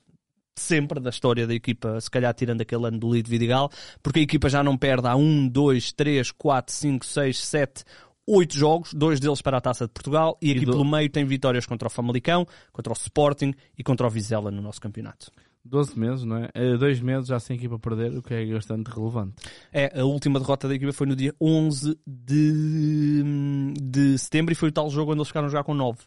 sempre 0.59 0.99
da 0.99 1.09
história 1.09 1.47
da 1.47 1.53
equipa, 1.53 1.99
se 2.01 2.09
calhar 2.11 2.33
tirando 2.33 2.61
aquele 2.61 2.85
ano 2.87 2.99
do 2.99 3.11
Lido 3.13 3.29
Vidigal, 3.29 3.69
porque 4.03 4.19
a 4.19 4.23
equipa 4.23 4.49
já 4.49 4.63
não 4.63 4.77
perde 4.77 5.07
há 5.07 5.15
1, 5.15 5.47
2, 5.49 5.91
3, 5.93 6.31
4, 6.31 6.73
5, 6.73 7.05
6, 7.05 7.37
7, 7.45 7.83
8 8.27 8.55
jogos, 8.55 8.93
dois 8.93 9.19
deles 9.19 9.41
para 9.41 9.57
a 9.57 9.61
Taça 9.61 9.85
de 9.87 9.91
Portugal, 9.91 10.37
e 10.41 10.51
aqui 10.51 10.65
do- 10.65 10.71
pelo 10.73 10.85
meio 10.85 11.09
tem 11.09 11.25
vitórias 11.25 11.65
contra 11.65 11.87
o 11.87 11.91
Famalicão, 11.91 12.45
contra 12.71 12.93
o 12.93 12.95
Sporting 12.95 13.53
e 13.77 13.83
contra 13.83 14.05
o 14.05 14.09
Vizela 14.09 14.51
no 14.51 14.61
nosso 14.61 14.79
campeonato. 14.79 15.31
12 15.65 15.99
meses, 15.99 16.23
não 16.23 16.37
é? 16.37 16.49
Eh, 16.53 16.77
Dois 16.77 16.99
meses 17.01 17.27
já 17.27 17.39
sem 17.39 17.55
equipa 17.57 17.77
perder, 17.77 18.15
o 18.17 18.21
que 18.23 18.33
é 18.33 18.45
bastante 18.53 18.87
relevante. 18.89 19.33
É, 19.73 19.99
a 19.99 20.05
última 20.05 20.39
derrota 20.39 20.67
da 20.67 20.75
equipa 20.75 20.93
foi 20.93 21.05
no 21.05 21.15
dia 21.15 21.33
11 21.39 21.97
de, 22.07 23.23
de 23.81 24.17
setembro 24.17 24.51
e 24.51 24.55
foi 24.55 24.69
o 24.69 24.71
tal 24.71 24.89
jogo 24.89 25.11
onde 25.11 25.19
eles 25.19 25.27
ficaram 25.27 25.47
a 25.47 25.49
jogar 25.49 25.63
com 25.63 25.73
9. 25.73 25.99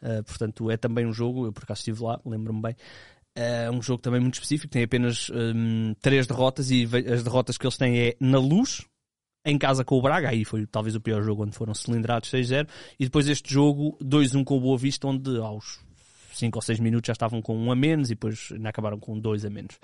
Uh, 0.00 0.22
portanto, 0.24 0.70
é 0.70 0.76
também 0.76 1.06
um 1.06 1.12
jogo, 1.12 1.46
eu 1.46 1.52
por 1.52 1.64
acaso 1.64 1.80
estive 1.80 2.02
lá, 2.02 2.20
lembro-me 2.24 2.60
bem. 2.62 2.76
É 3.40 3.70
um 3.70 3.80
jogo 3.80 4.02
também 4.02 4.20
muito 4.20 4.34
específico, 4.34 4.72
tem 4.72 4.82
apenas 4.82 5.30
hum, 5.30 5.94
três 6.00 6.26
derrotas 6.26 6.72
e 6.72 6.88
as 7.12 7.22
derrotas 7.22 7.56
que 7.56 7.64
eles 7.64 7.76
têm 7.76 7.98
é 8.00 8.16
na 8.18 8.38
luz, 8.38 8.84
em 9.44 9.56
casa 9.56 9.84
com 9.84 9.96
o 9.96 10.02
Braga, 10.02 10.30
aí 10.30 10.44
foi 10.44 10.66
talvez 10.66 10.96
o 10.96 11.00
pior 11.00 11.22
jogo 11.22 11.44
onde 11.44 11.54
foram 11.54 11.72
cilindrados 11.72 12.30
6-0, 12.30 12.68
e 12.98 13.04
depois 13.04 13.28
este 13.28 13.52
jogo 13.54 13.96
2-1 14.02 14.42
com 14.42 14.56
o 14.56 14.60
Boa 14.60 14.76
Vista, 14.76 15.06
onde 15.06 15.38
aos 15.38 15.78
5 16.32 16.58
ou 16.58 16.62
6 16.62 16.80
minutos 16.80 17.06
já 17.06 17.12
estavam 17.12 17.40
com 17.40 17.56
um 17.56 17.70
a 17.70 17.76
menos 17.76 18.10
e 18.10 18.14
depois 18.14 18.48
ainda 18.52 18.70
acabaram 18.70 18.98
com 18.98 19.18
dois 19.18 19.44
a 19.44 19.50
menos. 19.50 19.78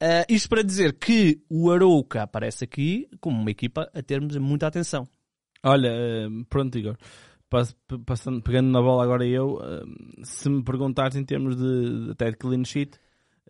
Ah, 0.00 0.24
isto 0.28 0.48
para 0.48 0.62
dizer 0.62 0.94
que 0.94 1.40
o 1.48 1.70
Arouca 1.70 2.22
aparece 2.22 2.64
aqui 2.64 3.08
como 3.20 3.38
uma 3.40 3.50
equipa 3.50 3.90
a 3.94 4.02
termos 4.02 4.36
muita 4.36 4.66
atenção. 4.66 5.06
Olha, 5.62 5.88
eh, 5.88 6.28
pronto, 6.48 6.78
Igor. 6.78 6.96
Passando, 8.06 8.40
pegando 8.42 8.70
na 8.70 8.80
bola 8.80 9.02
agora 9.02 9.26
eu, 9.26 9.58
eh, 9.62 9.82
se 10.22 10.48
me 10.48 10.62
perguntares 10.62 11.16
em 11.16 11.24
termos 11.24 11.56
de, 11.56 12.10
até 12.12 12.30
de 12.30 12.36
clean 12.36 12.64
sheet, 12.64 12.98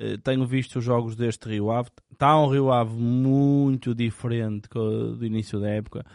Eh, 0.03 0.17
tenho 0.17 0.47
visto 0.47 0.77
os 0.79 0.85
jogos 0.85 1.15
deste 1.15 1.47
Rio 1.47 1.71
Ave. 1.71 1.91
Está 2.11 2.35
um 2.41 2.49
Rio 2.49 2.73
Ave 2.73 2.95
muito 2.95 3.95
diferente 3.95 4.67
do 4.71 5.23
início 5.27 5.61
da 5.61 5.69
época. 5.69 6.07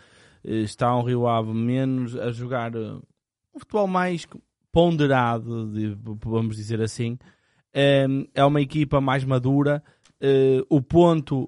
Eh, 0.43 0.61
Está 0.61 0.95
um 0.95 1.03
Rio 1.03 1.27
Ave 1.27 1.53
menos 1.53 2.17
a 2.17 2.31
jogar 2.31 2.75
um 2.75 3.59
futebol 3.59 3.85
mais 3.87 4.25
ponderado, 4.71 5.67
de- 5.71 5.95
vamos 6.25 6.55
dizer 6.55 6.81
assim. 6.81 7.19
É 7.71 8.43
uma 8.43 8.59
equipa 8.61 8.99
mais 8.99 9.23
madura. 9.23 9.83
O 10.67 10.81
ponto 10.81 11.47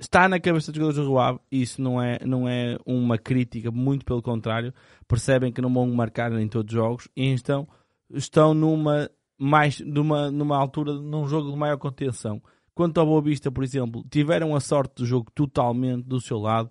está 0.00 0.28
na 0.28 0.38
cabeça 0.38 0.70
dos 0.70 0.78
jogadores 0.78 1.04
do 1.04 1.10
Rio 1.10 1.18
Ave. 1.18 1.40
Isso 1.50 1.82
não 1.82 2.00
é, 2.00 2.18
não 2.24 2.48
é 2.48 2.76
uma 2.86 3.18
crítica, 3.18 3.70
muito 3.70 4.04
pelo 4.04 4.22
contrário. 4.22 4.72
Percebem 5.06 5.52
que 5.52 5.60
não 5.60 5.72
vão 5.72 5.90
marcar 5.90 6.32
em 6.32 6.48
todos 6.48 6.72
os 6.72 6.78
jogos 6.78 7.08
e 7.16 7.26
então 7.26 7.66
estão 8.10 8.54
numa 8.54 9.10
mais 9.38 9.78
numa, 9.80 10.30
numa 10.30 10.56
altura 10.56 10.92
num 10.94 11.26
jogo 11.28 11.50
de 11.50 11.56
maior 11.56 11.78
contenção. 11.78 12.42
Quanto 12.74 12.98
ao 12.98 13.06
Boa 13.06 13.22
Vista, 13.22 13.50
por 13.50 13.64
exemplo, 13.64 14.04
tiveram 14.08 14.54
a 14.54 14.60
sorte 14.60 14.96
do 14.96 15.06
jogo 15.06 15.30
totalmente 15.34 16.04
do 16.04 16.20
seu 16.20 16.38
lado 16.38 16.70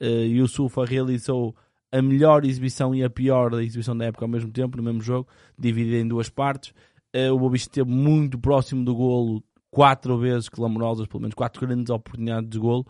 eh, 0.00 0.26
e 0.26 0.40
o 0.40 0.46
Sufa 0.46 0.84
realizou 0.84 1.54
a 1.90 2.00
melhor 2.00 2.44
exibição 2.44 2.94
e 2.94 3.02
a 3.02 3.10
pior 3.10 3.50
da 3.50 3.62
exibição 3.62 3.96
da 3.96 4.04
época 4.04 4.24
ao 4.24 4.28
mesmo 4.28 4.52
tempo, 4.52 4.76
no 4.76 4.82
mesmo 4.82 5.00
jogo, 5.00 5.28
dividido 5.58 5.96
em 5.96 6.06
duas 6.06 6.28
partes. 6.28 6.72
Eh, 7.12 7.30
o 7.30 7.38
Boa 7.38 7.50
Vista 7.50 7.70
esteve 7.70 7.90
muito 7.90 8.38
próximo 8.38 8.84
do 8.84 8.94
golo, 8.94 9.42
quatro 9.70 10.18
vezes 10.18 10.48
clamorosas, 10.48 11.06
pelo 11.06 11.20
menos 11.20 11.34
quatro 11.34 11.66
grandes 11.66 11.90
oportunidades 11.90 12.48
de 12.48 12.58
golo. 12.58 12.86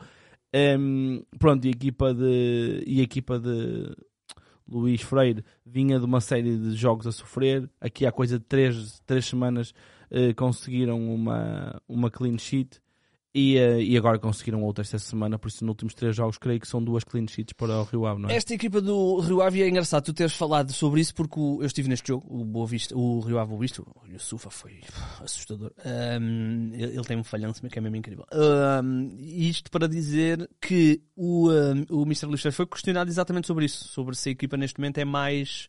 Em, 0.52 1.25
pronto, 1.38 1.64
e 1.64 1.68
a 1.68 1.70
equipa 1.70 2.14
de, 2.14 2.82
e 2.87 3.00
a 3.00 3.02
equipa 3.02 3.38
de 3.38 3.94
Luís 4.66 5.02
Freire 5.02 5.44
vinha 5.64 5.99
de 5.99 6.04
uma 6.04 6.20
série 6.20 6.56
de 6.56 6.75
jogos 6.75 7.06
a 7.06 7.12
sofrer. 7.12 7.68
Aqui 7.80 8.06
há 8.06 8.12
coisa 8.12 8.38
de 8.38 8.44
três, 8.44 9.00
três 9.06 9.26
semanas 9.26 9.73
eh, 10.11 10.32
conseguiram 10.35 11.14
uma, 11.14 11.80
uma 11.88 12.11
clean 12.11 12.38
sheet 12.38 12.80
e, 13.38 13.57
eh, 13.57 13.83
e 13.83 13.97
agora 13.97 14.18
conseguiram 14.18 14.62
outra 14.64 14.83
esta 14.83 14.99
semana. 14.99 15.38
Por 15.38 15.49
isso, 15.49 15.64
nos 15.64 15.71
últimos 15.71 15.95
três 15.95 16.16
jogos, 16.16 16.37
creio 16.38 16.59
que 16.59 16.66
são 16.66 16.83
duas 16.83 17.04
clean 17.04 17.26
sheets 17.28 17.52
para 17.52 17.80
o 17.80 17.85
Rio 17.85 18.07
Ave, 18.07 18.21
não 18.21 18.28
é? 18.28 18.35
Esta 18.35 18.54
equipa 18.54 18.80
do 18.80 19.21
Rio 19.21 19.40
Ave 19.40 19.62
é 19.62 19.68
engraçado 19.68 20.04
tu 20.04 20.12
teres 20.12 20.35
falado 20.35 20.73
sobre 20.73 21.00
isso 21.00 21.14
porque 21.14 21.38
eu 21.38 21.64
estive 21.64 21.88
neste 21.88 22.09
jogo, 22.09 22.26
o 22.28 22.45
Boa 22.45 22.66
Vista, 22.66 22.97
o 22.97 23.21
Rio 23.21 23.38
Ave 23.38 23.50
Boa 23.50 23.61
Vista, 23.61 23.83
o 23.83 24.07
Yusufa 24.07 24.50
foi 24.50 24.80
assustador. 25.23 25.73
Ahm, 25.85 26.73
ele, 26.75 27.04
tem 27.04 27.16
um 27.16 27.25
falhanço 27.25 27.62
que 27.62 27.78
é 27.78 27.83
mesmo 27.83 27.97
incrível. 27.97 28.26
E 29.18 29.49
isto 29.49 29.71
para 29.71 29.87
dizer 29.87 30.49
que 30.61 31.00
o, 31.16 31.49
ahm, 31.50 31.85
o 31.90 32.02
Mr. 32.02 32.26
Luxer 32.26 32.52
foi 32.52 32.66
questionado 32.66 33.09
exatamente 33.09 33.47
sobre 33.47 33.66
isso, 33.66 33.87
sobre 33.88 34.16
se 34.16 34.30
a 34.30 34.33
equipa 34.33 34.57
neste 34.57 34.78
momento 34.80 34.99
é 34.99 35.04
mais 35.04 35.68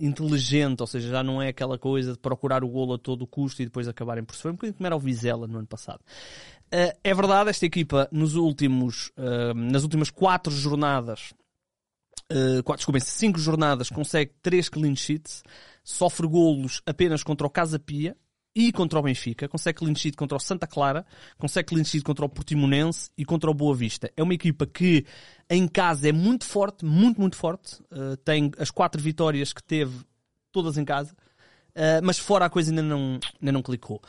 inteligente, 0.00 0.80
ou 0.80 0.86
seja, 0.86 1.10
já 1.10 1.22
não 1.22 1.42
é 1.42 1.48
aquela 1.48 1.78
coisa 1.78 2.12
de 2.12 2.18
procurar 2.18 2.64
o 2.64 2.68
golo 2.68 2.94
a 2.94 2.98
todo 2.98 3.26
custo 3.26 3.62
e 3.62 3.64
depois 3.66 3.86
acabarem 3.88 4.24
por 4.24 4.34
sofrer, 4.34 4.50
um 4.50 4.54
bocadinho 4.54 4.74
como 4.74 4.86
era 4.86 4.96
o 4.96 5.00
Vizela 5.00 5.46
no 5.46 5.58
ano 5.58 5.66
passado. 5.66 6.00
Uh, 6.66 6.90
é 7.04 7.14
verdade, 7.14 7.50
esta 7.50 7.64
equipa 7.64 8.08
nos 8.10 8.34
últimos, 8.34 9.12
uh, 9.16 9.54
nas 9.54 9.84
últimas 9.84 10.10
quatro 10.10 10.52
jornadas, 10.52 11.32
uh, 12.32 12.62
quatro, 12.64 12.78
desculpem, 12.78 13.00
cinco 13.00 13.38
jornadas, 13.38 13.88
consegue 13.88 14.32
três 14.42 14.68
clean 14.68 14.96
sheets, 14.96 15.44
sofre 15.84 16.26
golos 16.26 16.82
apenas 16.84 17.22
contra 17.22 17.46
o 17.46 17.50
Casa 17.50 17.78
Pia 17.78 18.16
e 18.52 18.72
contra 18.72 18.98
o 18.98 19.02
Benfica, 19.02 19.48
consegue 19.48 19.78
clean 19.78 19.94
sheet 19.94 20.16
contra 20.16 20.36
o 20.36 20.40
Santa 20.40 20.66
Clara, 20.66 21.06
consegue 21.38 21.68
clean 21.68 21.84
sheet 21.84 22.02
contra 22.02 22.24
o 22.24 22.28
Portimonense 22.28 23.10
e 23.16 23.24
contra 23.24 23.50
o 23.50 23.54
Boa 23.54 23.74
Vista. 23.74 24.10
É 24.16 24.22
uma 24.22 24.34
equipa 24.34 24.66
que 24.66 25.04
em 25.48 25.66
casa 25.68 26.08
é 26.08 26.12
muito 26.12 26.44
forte, 26.44 26.84
muito, 26.84 27.20
muito 27.20 27.36
forte. 27.36 27.80
Uh, 27.92 28.16
tem 28.24 28.50
as 28.58 28.70
quatro 28.70 29.00
vitórias 29.00 29.52
que 29.52 29.62
teve, 29.62 30.04
todas 30.52 30.76
em 30.78 30.84
casa, 30.84 31.12
uh, 31.12 32.02
mas 32.02 32.18
fora 32.18 32.46
a 32.46 32.50
coisa 32.50 32.70
ainda 32.70 32.82
não, 32.82 33.18
ainda 33.40 33.52
não 33.52 33.62
clicou. 33.62 34.00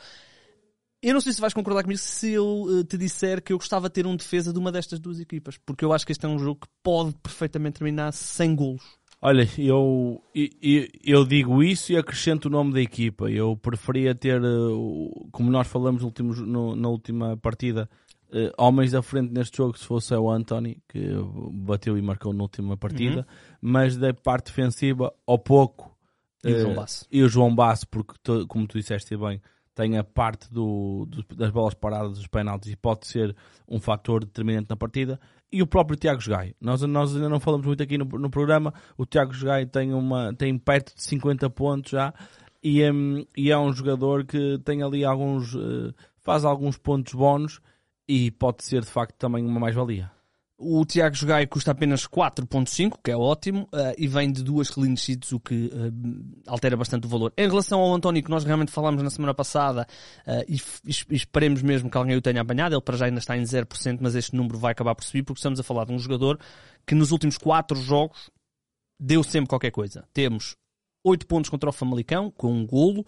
Eu 1.00 1.14
não 1.14 1.20
sei 1.20 1.32
se 1.32 1.40
vais 1.40 1.54
concordar 1.54 1.82
comigo 1.84 2.00
se 2.00 2.32
eu 2.32 2.66
eh, 2.80 2.82
te 2.82 2.98
disser 2.98 3.40
que 3.40 3.52
eu 3.52 3.56
gostava 3.56 3.88
de 3.88 3.92
ter 3.94 4.04
um 4.04 4.16
defesa 4.16 4.52
de 4.52 4.58
uma 4.58 4.72
destas 4.72 4.98
duas 4.98 5.20
equipas, 5.20 5.56
porque 5.64 5.84
eu 5.84 5.92
acho 5.92 6.04
que 6.04 6.10
este 6.10 6.26
é 6.26 6.28
um 6.28 6.40
jogo 6.40 6.62
que 6.62 6.68
pode 6.82 7.14
perfeitamente 7.22 7.78
terminar 7.78 8.10
sem 8.12 8.52
golos. 8.52 8.82
Olha, 9.22 9.48
eu, 9.56 10.20
eu, 10.34 10.88
eu 11.04 11.24
digo 11.24 11.62
isso 11.62 11.92
e 11.92 11.96
acrescento 11.96 12.46
o 12.46 12.50
nome 12.50 12.72
da 12.72 12.80
equipa. 12.80 13.30
Eu 13.30 13.56
preferia 13.56 14.12
ter, 14.12 14.40
como 15.30 15.48
nós 15.52 15.68
falamos 15.68 16.02
no 16.02 16.08
último- 16.08 16.34
no- 16.34 16.74
na 16.74 16.88
última 16.88 17.36
partida, 17.36 17.88
eh, 18.32 18.52
homens 18.58 18.92
da 18.92 19.02
frente 19.02 19.32
neste 19.32 19.56
jogo, 19.58 19.78
se 19.78 19.84
fosse 19.84 20.14
o 20.14 20.30
Anthony, 20.30 20.78
que 20.88 21.00
bateu 21.52 21.96
e 21.98 22.02
marcou 22.02 22.32
na 22.32 22.42
última 22.42 22.76
partida, 22.76 23.26
mas 23.60 23.96
da 23.96 24.12
parte 24.14 24.46
defensiva, 24.46 25.12
ao 25.26 25.38
pouco. 25.38 25.96
E 26.44 26.52
o 26.52 26.56
eh, 26.56 26.60
João 26.60 26.74
Basso. 26.74 27.06
E 27.10 27.22
o 27.22 27.28
João 27.28 27.54
Basso, 27.54 27.86
porque, 27.88 28.14
tu- 28.22 28.46
como 28.46 28.66
tu 28.66 28.78
disseste 28.78 29.16
bem, 29.16 29.40
tem 29.74 29.96
a 29.96 30.04
parte 30.04 30.52
do, 30.52 31.06
do- 31.06 31.36
das 31.36 31.50
bolas 31.50 31.74
paradas, 31.74 32.18
dos 32.18 32.26
penaltis, 32.26 32.70
e 32.72 32.76
pode 32.76 33.06
ser 33.06 33.34
um 33.68 33.78
fator 33.80 34.24
determinante 34.24 34.66
na 34.70 34.76
partida. 34.76 35.18
E 35.50 35.62
o 35.62 35.66
próprio 35.66 35.96
Tiago 35.98 36.20
Gaio. 36.28 36.54
Nós, 36.60 36.82
nós 36.82 37.14
ainda 37.14 37.28
não 37.28 37.40
falamos 37.40 37.66
muito 37.66 37.82
aqui 37.82 37.96
no, 37.96 38.04
no 38.04 38.28
programa. 38.28 38.74
O 38.98 39.06
Tiago 39.06 39.32
Gaio 39.42 39.66
tem, 39.66 39.94
uma, 39.94 40.34
tem 40.34 40.56
perto 40.58 40.94
de 40.94 41.02
50 41.02 41.48
pontos 41.50 41.92
já. 41.92 42.12
E, 42.62 42.82
hum, 42.90 43.24
e 43.36 43.50
é 43.50 43.56
um 43.58 43.72
jogador 43.72 44.24
que 44.26 44.58
tem 44.64 44.82
ali 44.82 45.04
alguns. 45.04 45.54
eh, 45.54 45.94
faz 46.22 46.44
alguns 46.44 46.76
pontos 46.76 47.14
bónus 47.14 47.60
e 48.08 48.30
pode 48.30 48.64
ser 48.64 48.80
de 48.80 48.88
facto 48.90 49.14
também 49.16 49.44
uma 49.44 49.60
mais-valia. 49.60 50.10
O 50.60 50.84
Tiago 50.84 51.14
Jogai 51.14 51.46
custa 51.46 51.70
apenas 51.70 52.04
4.5, 52.04 52.98
que 53.04 53.12
é 53.12 53.16
ótimo, 53.16 53.68
eh, 53.72 53.94
e 53.96 54.08
vem 54.08 54.32
de 54.32 54.42
duas 54.42 54.68
clean 54.68 54.96
sheets, 54.96 55.30
o 55.30 55.38
que 55.38 55.70
eh, 55.72 56.50
altera 56.50 56.76
bastante 56.76 57.06
o 57.06 57.08
valor. 57.08 57.32
Em 57.38 57.46
relação 57.48 57.78
ao 57.78 57.94
António, 57.94 58.20
que 58.24 58.30
nós 58.30 58.42
realmente 58.42 58.72
falámos 58.72 59.00
na 59.00 59.08
semana 59.08 59.32
passada, 59.32 59.86
eh, 60.26 60.44
e, 60.48 60.54
e 60.54 60.90
es- 60.90 61.06
esperemos 61.10 61.62
mesmo 61.62 61.88
que 61.88 61.96
alguém 61.96 62.16
o 62.16 62.20
tenha 62.20 62.40
apanhado, 62.40 62.74
ele 62.74 62.82
para 62.82 62.96
já 62.96 63.06
ainda 63.06 63.20
está 63.20 63.36
em 63.36 63.42
0%, 63.44 63.98
mas 64.00 64.16
este 64.16 64.34
número 64.34 64.58
vai 64.58 64.72
acabar 64.72 64.96
por 64.96 65.04
subir, 65.04 65.22
porque 65.22 65.38
estamos 65.38 65.60
a 65.60 65.62
falar 65.62 65.84
de 65.84 65.92
um 65.92 65.98
jogador 65.98 66.40
que 66.84 66.94
nos 66.96 67.12
últimos 67.12 67.38
quatro 67.38 67.76
jogos 67.80 68.28
deu 68.98 69.22
sempre 69.22 69.48
qualquer 69.50 69.70
coisa. 69.70 70.08
Temos 70.12 70.56
8 71.04 71.24
pontos 71.28 71.50
contra 71.50 71.70
o 71.70 71.72
Famalicão, 71.72 72.32
com 72.32 72.52
um 72.52 72.66
golo. 72.66 73.06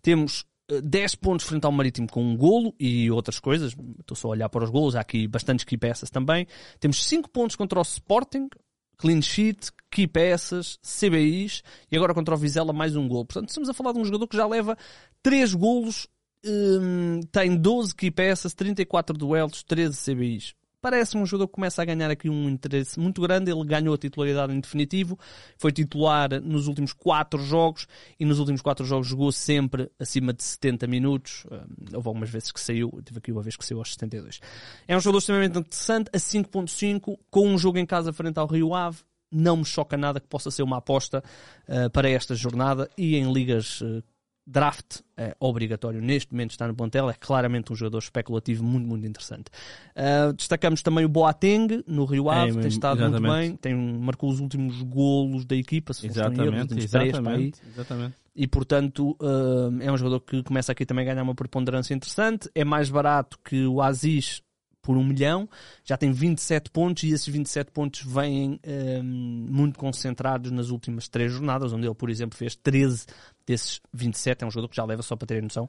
Temos 0.00 0.44
10 0.80 1.14
pontos 1.16 1.46
frente 1.46 1.64
ao 1.64 1.72
Marítimo 1.72 2.08
com 2.08 2.22
um 2.22 2.36
golo 2.36 2.74
e 2.78 3.10
outras 3.10 3.38
coisas. 3.38 3.74
Estou 4.00 4.16
só 4.16 4.28
a 4.28 4.30
olhar 4.30 4.48
para 4.48 4.64
os 4.64 4.70
golos, 4.70 4.96
há 4.96 5.00
aqui 5.00 5.26
bastantes 5.26 5.64
key 5.64 5.76
peças 5.76 6.10
também. 6.10 6.46
Temos 6.80 7.04
5 7.04 7.28
pontos 7.30 7.56
contra 7.56 7.78
o 7.78 7.82
Sporting, 7.82 8.48
clean 8.96 9.20
sheet, 9.20 9.70
key 9.90 10.06
peças, 10.06 10.78
CBIs 10.82 11.62
e 11.90 11.96
agora 11.96 12.14
contra 12.14 12.34
o 12.34 12.38
Vizela 12.38 12.72
mais 12.72 12.96
um 12.96 13.08
golo. 13.08 13.26
Portanto, 13.26 13.48
estamos 13.48 13.68
a 13.68 13.74
falar 13.74 13.92
de 13.92 13.98
um 13.98 14.04
jogador 14.04 14.26
que 14.28 14.36
já 14.36 14.46
leva 14.46 14.76
3 15.22 15.54
golos, 15.54 16.06
hum, 16.44 17.20
tem 17.30 17.56
12 17.56 17.94
key 17.94 18.10
peças, 18.10 18.54
34 18.54 19.16
duelos, 19.16 19.62
13 19.62 19.96
CBIs. 19.98 20.54
Parece 20.82 21.16
um 21.16 21.24
jogador 21.24 21.46
que 21.46 21.54
começa 21.54 21.80
a 21.80 21.84
ganhar 21.84 22.10
aqui 22.10 22.28
um 22.28 22.48
interesse 22.48 22.98
muito 22.98 23.22
grande. 23.22 23.52
Ele 23.52 23.64
ganhou 23.64 23.94
a 23.94 23.98
titularidade 23.98 24.52
em 24.52 24.58
definitivo, 24.58 25.16
foi 25.56 25.70
titular 25.70 26.40
nos 26.42 26.66
últimos 26.66 26.92
4 26.92 27.40
jogos 27.40 27.86
e 28.18 28.24
nos 28.24 28.40
últimos 28.40 28.60
4 28.60 28.84
jogos 28.84 29.06
jogou 29.06 29.30
sempre 29.30 29.88
acima 29.96 30.32
de 30.32 30.42
70 30.42 30.88
minutos. 30.88 31.46
Hum, 31.48 31.58
Houve 31.94 32.08
algumas 32.08 32.30
vezes 32.30 32.50
que 32.50 32.58
saiu, 32.58 32.90
tive 33.04 33.18
aqui 33.18 33.30
uma 33.30 33.42
vez 33.42 33.54
que 33.54 33.64
saiu 33.64 33.78
aos 33.78 33.92
72. 33.92 34.40
É 34.88 34.96
um 34.96 35.00
jogador 35.00 35.18
extremamente 35.18 35.56
interessante, 35.56 36.10
a 36.12 36.18
5.5, 36.18 37.16
com 37.30 37.46
um 37.46 37.56
jogo 37.56 37.78
em 37.78 37.86
casa 37.86 38.12
frente 38.12 38.38
ao 38.38 38.48
Rio 38.48 38.74
Ave. 38.74 38.98
Não 39.30 39.58
me 39.58 39.64
choca 39.64 39.96
nada 39.96 40.18
que 40.18 40.26
possa 40.26 40.50
ser 40.50 40.64
uma 40.64 40.78
aposta 40.78 41.22
uh, 41.68 41.88
para 41.90 42.10
esta 42.10 42.34
jornada 42.34 42.90
e 42.98 43.16
em 43.16 43.32
ligas 43.32 43.80
uh, 43.82 44.02
draft 44.46 45.00
é 45.16 45.34
obrigatório 45.38 46.00
neste 46.00 46.32
momento 46.32 46.50
estar 46.50 46.66
no 46.66 46.74
plantel, 46.74 47.08
é 47.08 47.14
claramente 47.14 47.72
um 47.72 47.76
jogador 47.76 47.98
especulativo 47.98 48.64
muito, 48.64 48.86
muito 48.86 49.06
interessante. 49.06 49.50
Uh, 49.96 50.32
destacamos 50.32 50.82
também 50.82 51.04
o 51.04 51.08
Boateng 51.08 51.84
no 51.86 52.04
Rio 52.04 52.28
Ave, 52.28 52.58
É, 52.58 52.60
tem 52.60 52.68
estado 52.68 53.00
muito 53.00 53.16
exatamente. 53.16 53.48
bem, 53.48 53.56
tem, 53.56 53.74
marcou 53.74 54.30
os 54.30 54.40
últimos 54.40 54.82
golos 54.82 55.44
da 55.44 55.54
equipa, 55.54 55.92
se 55.92 56.06
não 56.06 56.12
em 56.12 56.18
erro, 56.18 56.32
Exatamente, 56.32 56.68
três 56.68 56.90
para 56.90 57.00
aí 57.00 57.08
exatamente, 57.08 57.60
exatamente. 57.68 58.14
e 58.34 58.46
portanto 58.46 59.16
uh, 59.20 59.80
é 59.80 59.92
um 59.92 59.96
jogador 59.96 60.20
que 60.20 60.42
começa 60.42 60.72
aqui 60.72 60.84
também 60.84 61.04
a 61.04 61.12
ganhar 61.12 61.22
uma 61.22 61.34
preponderância 61.34 61.94
interessante. 61.94 62.50
É 62.54 62.64
mais 62.64 62.90
barato 62.90 63.38
que 63.44 63.64
o 63.66 63.80
Aziz 63.80 64.42
por 64.82 64.96
um 64.96 65.04
milhão, 65.04 65.48
já 65.84 65.96
tem 65.96 66.10
27 66.10 66.70
pontos 66.70 67.04
e 67.04 67.10
esses 67.12 67.28
27 67.28 67.70
pontos 67.70 68.02
vêm 68.02 68.58
um, 68.66 69.46
muito 69.48 69.78
concentrados 69.78 70.50
nas 70.50 70.70
últimas 70.70 71.08
três 71.08 71.30
jornadas, 71.32 71.72
onde 71.72 71.86
ele, 71.86 71.94
por 71.94 72.10
exemplo, 72.10 72.36
fez 72.36 72.56
13 72.56 73.06
desses 73.46 73.80
27. 73.92 74.42
É 74.42 74.46
um 74.46 74.50
jogador 74.50 74.68
que 74.68 74.76
já 74.76 74.84
leva, 74.84 75.00
só 75.02 75.14
para 75.14 75.26
terem 75.28 75.42
noção, 75.44 75.68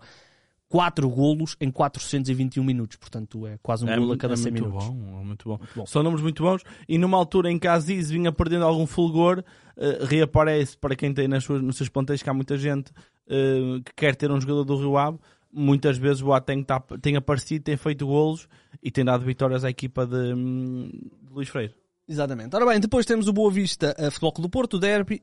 4 0.68 1.08
golos 1.08 1.56
em 1.62 1.70
421 1.70 2.64
minutos, 2.64 2.98
portanto 2.98 3.46
é 3.46 3.60
quase 3.62 3.86
um 3.86 3.90
É, 3.90 3.96
golo 3.96 4.14
a 4.14 4.18
cada 4.18 4.34
é 4.34 4.38
100 4.38 4.52
muito 4.52 4.66
minutos. 4.66 4.88
bom, 4.90 5.20
é 5.22 5.24
muito 5.24 5.48
bom. 5.50 5.60
bom. 5.76 5.86
São 5.86 6.02
números 6.02 6.24
muito 6.24 6.42
bons. 6.42 6.64
E 6.90 6.98
numa 6.98 7.16
altura 7.16 7.52
em 7.52 7.60
que 7.60 7.68
a 7.68 7.74
Aziz 7.74 8.10
vinha 8.10 8.32
perdendo 8.32 8.66
algum 8.66 8.88
fulgor, 8.88 9.44
eh, 9.78 10.00
reaparece 10.06 10.76
para 10.76 10.96
quem 10.96 11.14
tem 11.14 11.28
nas 11.28 11.44
suas, 11.44 11.62
nos 11.62 11.78
seus 11.78 11.90
plantéis 11.90 12.24
que 12.24 12.30
há 12.30 12.34
muita 12.34 12.58
gente 12.58 12.92
eh, 13.30 13.82
que 13.86 13.94
quer 13.96 14.16
ter 14.16 14.32
um 14.32 14.42
jogador 14.42 14.64
do 14.64 14.76
Rio 14.76 14.98
Ave. 14.98 15.20
Muitas 15.54 15.98
vezes 15.98 16.22
o 16.22 16.26
Boateng 16.26 16.64
tá, 16.64 16.80
tem 17.02 17.16
aparecido, 17.16 17.64
tem 17.64 17.78
feito 17.78 18.08
golos 18.08 18.48
e 18.82 18.90
tem 18.90 19.06
dado 19.06 19.24
vitórias 19.24 19.64
à 19.64 19.70
equipa 19.70 20.06
de, 20.06 20.34
hum, 20.34 20.90
de 21.22 21.32
Luís 21.32 21.48
Freire. 21.48 21.76
Exatamente. 22.08 22.56
Ora 22.56 22.66
bem, 22.66 22.80
depois 22.80 23.06
temos 23.06 23.28
o 23.28 23.34
Boa 23.34 23.52
Vista 23.52 23.96
a 23.98 24.10
Futebol 24.10 24.34
Clube 24.34 24.48
do 24.48 24.52
Porto, 24.52 24.74
o 24.76 24.80
Derby. 24.80 25.22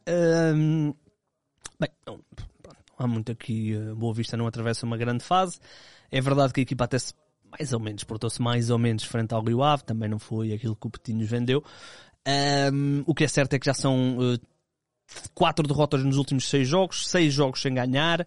hum, 0.55 0.95
bem, 1.79 1.91
não, 2.07 2.21
Há 3.01 3.07
muito 3.07 3.33
aqui, 3.33 3.75
uh, 3.75 3.97
Boa 3.97 4.13
Vista 4.13 4.37
não 4.37 4.47
atravessa 4.47 4.85
uma 4.85 4.99
grande 4.99 5.25
fase. 5.25 5.59
É 6.11 6.21
verdade 6.21 6.53
que 6.53 6.61
a 6.61 6.63
equipa 6.63 6.85
até 6.85 6.99
se, 6.99 7.15
mais 7.51 7.73
ou 7.73 7.81
menos, 7.81 8.05
portou-se 8.05 8.43
mais 8.43 8.69
ou 8.69 8.79
menos 8.79 9.05
frente 9.05 9.33
ao 9.33 9.43
Rio 9.43 9.63
Ave, 9.63 9.85
também 9.85 10.07
não 10.07 10.19
foi 10.19 10.53
aquilo 10.53 10.77
que 10.77 10.87
o 10.87 10.91
Petinhos 10.91 11.27
vendeu. 11.27 11.65
Um, 12.73 13.03
o 13.07 13.15
que 13.15 13.25
é 13.25 13.29
certo 13.29 13.55
é 13.55 13.59
que 13.59 13.65
já 13.65 13.73
são 13.73 14.19
uh, 14.19 14.39
quatro 15.35 15.67
derrotas 15.67 16.05
nos 16.05 16.19
últimos 16.19 16.47
seis 16.47 16.69
jogos, 16.69 17.09
seis 17.09 17.33
jogos 17.33 17.63
sem 17.63 17.73
ganhar, 17.73 18.27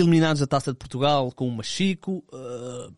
eliminados 0.00 0.40
da 0.40 0.46
Taça 0.46 0.72
de 0.72 0.78
Portugal 0.78 1.30
com 1.32 1.48
o 1.48 1.52
Machico. 1.52 2.24
Uh, 2.32 2.92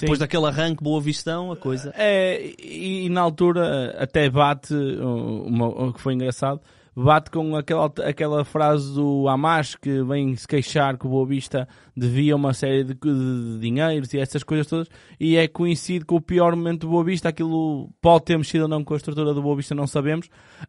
depois 0.00 0.18
daquele 0.18 0.46
arranque 0.46 0.82
boa 0.82 1.00
vistão, 1.00 1.50
a 1.50 1.56
coisa. 1.56 1.92
É, 1.96 2.54
e, 2.58 3.06
e 3.06 3.08
na 3.08 3.20
altura 3.20 3.96
até 3.98 4.30
bate, 4.30 4.72
o 4.74 5.92
que 5.92 6.00
foi 6.00 6.14
engraçado, 6.14 6.60
bate 6.94 7.30
com 7.30 7.56
aquela, 7.56 7.86
aquela 8.04 8.44
frase 8.44 8.94
do 8.94 9.28
Hamas 9.28 9.74
que 9.74 10.02
vem 10.04 10.36
se 10.36 10.46
queixar 10.46 10.96
que 10.98 11.06
o 11.06 11.10
Boa 11.10 11.26
Vista 11.26 11.68
devia 11.96 12.36
uma 12.36 12.52
série 12.52 12.84
de, 12.84 12.94
de 12.94 13.58
dinheiros 13.60 14.12
e 14.12 14.18
essas 14.18 14.42
coisas 14.42 14.66
todas, 14.66 14.88
e 15.18 15.36
é 15.36 15.48
coincide 15.48 16.04
com 16.04 16.16
o 16.16 16.20
pior 16.20 16.54
momento 16.54 16.82
do 16.82 16.88
Boa 16.88 17.04
Vista, 17.04 17.28
aquilo 17.28 17.90
pode 18.00 18.24
ter 18.24 18.36
mexido 18.36 18.64
ou 18.64 18.68
não 18.68 18.84
com 18.84 18.94
a 18.94 18.96
estrutura 18.96 19.32
do 19.32 19.42
Boa 19.42 19.56
Vista, 19.56 19.74
não 19.74 19.86
sabemos. 19.86 20.28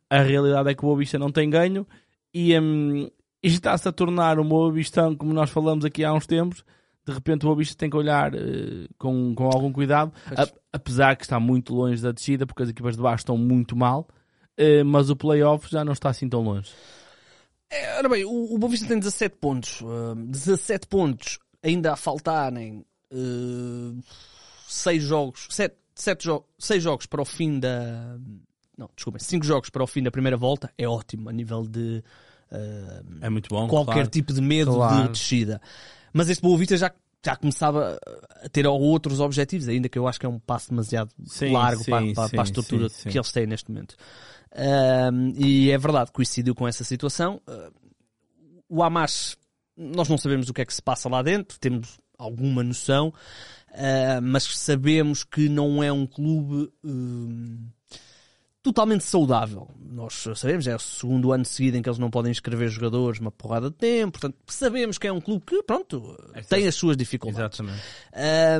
A 0.09 0.21
realidade 0.21 0.69
é 0.69 0.73
que 0.73 0.83
o 0.83 0.87
Boa 0.87 0.97
Vista 0.97 1.19
não 1.19 1.31
tem 1.31 1.49
ganho 1.49 1.85
e, 2.33 2.57
hum, 2.59 3.09
e 3.41 3.47
está-se 3.47 3.87
a 3.87 3.91
tornar 3.91 4.39
um 4.39 4.47
Boa 4.47 4.71
Vistão, 4.71 5.15
como 5.15 5.33
nós 5.33 5.49
falamos 5.49 5.85
aqui 5.85 6.03
há 6.03 6.13
uns 6.13 6.27
tempos, 6.27 6.63
de 7.05 7.13
repente 7.13 7.43
o 7.43 7.47
Boa 7.47 7.57
Vista 7.57 7.75
tem 7.75 7.89
que 7.89 7.97
olhar 7.97 8.33
uh, 8.33 8.87
com, 8.97 9.33
com 9.35 9.45
algum 9.45 9.71
cuidado, 9.71 10.11
a, 10.35 10.47
apesar 10.73 11.15
que 11.15 11.23
está 11.23 11.39
muito 11.39 11.73
longe 11.73 12.01
da 12.01 12.11
descida, 12.11 12.45
porque 12.45 12.63
as 12.63 12.69
equipas 12.69 12.95
de 12.95 13.01
baixo 13.01 13.21
estão 13.21 13.37
muito 13.37 13.75
mal, 13.75 14.07
uh, 14.59 14.85
mas 14.85 15.09
o 15.09 15.15
playoff 15.15 15.69
já 15.69 15.83
não 15.83 15.93
está 15.93 16.09
assim 16.09 16.27
tão 16.27 16.41
longe. 16.41 16.71
É, 17.71 17.97
ora 17.97 18.09
bem, 18.09 18.25
o, 18.25 18.55
o 18.55 18.57
Boa 18.57 18.71
Vista 18.71 18.87
tem 18.87 18.97
17 18.97 19.37
pontos. 19.37 19.81
Uh, 19.81 20.15
17 20.15 20.87
pontos 20.87 21.37
ainda 21.61 21.93
a 21.93 21.95
faltarem 21.95 22.83
uh, 23.11 24.01
6 24.67 25.03
jogos, 25.03 25.47
7, 25.49 25.75
7 25.95 26.23
jo 26.23 26.43
6 26.57 26.83
jogos 26.83 27.05
para 27.05 27.21
o 27.21 27.25
fim 27.25 27.59
da. 27.59 28.17
Não, 28.77 28.89
desculpem, 28.95 29.21
5 29.21 29.45
jogos 29.45 29.69
para 29.69 29.83
o 29.83 29.87
fim 29.87 30.01
da 30.01 30.09
primeira 30.09 30.37
volta. 30.37 30.71
É 30.77 30.87
ótimo 30.87 31.29
a 31.29 31.33
nível 31.33 31.63
de. 31.63 32.03
É 33.21 33.29
muito 33.29 33.49
bom. 33.49 33.67
Qualquer 33.67 33.93
claro. 33.93 34.09
tipo 34.09 34.33
de 34.33 34.41
medo 34.41 34.73
Claro. 34.73 35.03
de 35.03 35.09
descida. 35.09 35.61
Mas 36.13 36.29
este 36.29 36.41
Boa 36.41 36.57
Vista 36.57 36.75
já, 36.77 36.91
já 37.23 37.35
começava 37.35 37.99
a 38.43 38.49
ter 38.49 38.65
outros 38.65 39.19
objetivos, 39.19 39.67
ainda 39.67 39.87
que 39.87 39.97
eu 39.99 40.07
acho 40.07 40.19
que 40.19 40.25
é 40.25 40.29
um 40.29 40.39
passo 40.39 40.69
demasiado 40.69 41.11
Sim, 41.25 41.51
largo 41.51 41.83
sim, 41.83 41.91
para, 41.91 42.13
para- 42.13 42.27
sim, 42.27 42.31
para 42.31 42.41
a 42.41 42.43
estrutura 42.43 42.87
que 42.89 43.17
eles 43.17 43.31
têm 43.31 43.45
neste 43.47 43.69
momento. 43.71 43.95
Um, 45.13 45.33
e 45.37 45.69
é 45.71 45.77
verdade, 45.77 46.11
coincidiu 46.11 46.55
com 46.55 46.67
essa 46.67 46.83
situação. 46.83 47.39
Uh, 47.47 47.71
o 48.67 48.83
Hamas, 48.83 49.37
nós 49.77 50.09
não 50.09 50.17
sabemos 50.17 50.49
o 50.49 50.53
que 50.53 50.61
é 50.61 50.65
que 50.65 50.73
se 50.73 50.81
passa 50.81 51.07
lá 51.07 51.21
dentro, 51.21 51.59
temos 51.59 51.99
alguma 52.17 52.63
noção, 52.63 53.09
uh, 53.09 54.21
mas 54.23 54.43
sabemos 54.43 55.23
que 55.23 55.47
não 55.47 55.83
é 55.83 55.91
um 55.91 56.05
clube 56.07 56.71
um, 56.83 57.59
totalmente 58.69 59.03
saudável. 59.03 59.67
Nós 59.91 60.27
sabemos, 60.35 60.67
é 60.67 60.75
o 60.75 60.79
segundo 60.79 61.31
ano 61.31 61.43
seguido 61.43 61.77
em 61.77 61.81
que 61.81 61.89
eles 61.89 61.97
não 61.97 62.11
podem 62.11 62.31
inscrever 62.31 62.69
jogadores 62.69 63.19
uma 63.19 63.31
porrada 63.31 63.71
de 63.71 63.75
tempo, 63.75 64.19
portanto 64.19 64.37
sabemos 64.45 64.99
que 64.99 65.07
é 65.07 65.11
um 65.11 65.19
clube 65.19 65.43
que, 65.45 65.63
pronto, 65.63 66.15
tem 66.47 66.67
as 66.67 66.75
suas 66.75 66.95
dificuldades. 66.95 67.59
Exatamente. 67.59 67.83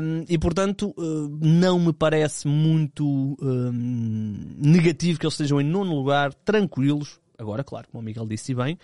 Um, 0.02 0.26
e 0.28 0.38
portanto, 0.40 0.94
uh, 0.98 1.38
não 1.40 1.80
me 1.80 1.94
parece 1.94 2.48
muito 2.48 3.38
um, 3.40 4.56
negativo 4.58 5.20
que 5.20 5.26
eles 5.26 5.36
estejam 5.36 5.62
em 5.62 5.64
nono 5.64 5.94
lugar, 5.94 6.34
tranquilos. 6.34 7.20
Agora, 7.38 7.64
claro, 7.64 7.88
como 7.90 8.02
o 8.02 8.04
Miguel 8.04 8.28
disse 8.28 8.54
bem, 8.54 8.78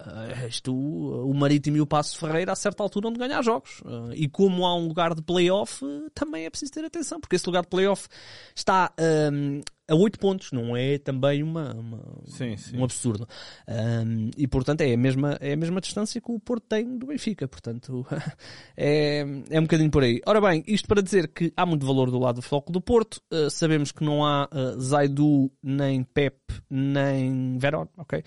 uh, 0.00 0.46
isto, 0.46 0.74
uh, 0.74 1.30
o 1.30 1.32
Marítimo 1.32 1.78
e 1.78 1.80
o 1.80 1.86
Passo 1.86 2.18
Ferreira 2.18 2.52
a 2.52 2.56
certa 2.56 2.82
altura 2.82 3.04
vão 3.04 3.12
de 3.12 3.18
ganhar 3.18 3.42
jogos. 3.42 3.80
Uh, 3.80 4.12
e 4.12 4.28
como 4.28 4.66
há 4.66 4.76
um 4.76 4.88
lugar 4.88 5.14
de 5.14 5.22
playoff, 5.22 5.82
também 6.14 6.44
é 6.44 6.50
preciso 6.50 6.72
ter 6.72 6.84
atenção, 6.84 7.18
porque 7.18 7.36
esse 7.36 7.46
lugar 7.46 7.62
de 7.62 7.68
playoff 7.68 8.06
está 8.54 8.92
um, 9.32 9.62
a 9.86 9.94
8 9.94 10.18
pontos, 10.18 10.50
não 10.52 10.76
é 10.76 10.96
também 10.98 11.42
uma, 11.42 11.74
uma- 11.74 12.22
Sim, 12.26 12.56
sim. 12.56 12.76
um 12.78 12.84
absurdo. 12.84 13.28
Um, 13.68 14.30
e 14.36 14.46
portanto 14.48 14.80
é 14.80 14.92
a, 14.92 14.96
mesma, 14.96 15.36
é 15.40 15.52
a 15.52 15.56
mesma 15.56 15.80
distância 15.80 16.20
que 16.20 16.30
o 16.32 16.38
Porto 16.40 16.64
tem 16.68 16.96
do 16.98 17.06
Benfica. 17.06 17.46
Portanto 17.46 18.06
é, 18.76 19.20
é 19.50 19.58
um 19.58 19.64
bocadinho 19.64 19.90
por 19.90 20.02
aí. 20.02 20.20
Ora 20.26 20.40
bem, 20.40 20.64
isto 20.66 20.88
para 20.88 21.02
dizer 21.02 21.28
que 21.28 21.52
há 21.56 21.66
muito 21.66 21.84
valor 21.86 22.10
do 22.10 22.18
lado 22.18 22.36
do 22.36 22.42
Floco 22.42 22.72
do 22.72 22.80
Porto. 22.80 23.20
Uh, 23.30 23.50
sabemos 23.50 23.92
que 23.92 24.02
não 24.04 24.24
há 24.24 24.48
uh, 24.52 24.80
Zaidu, 24.80 25.50
nem 25.62 26.02
Pep, 26.02 26.38
nem 26.70 27.58
Verón. 27.58 27.86
ok? 27.98 28.22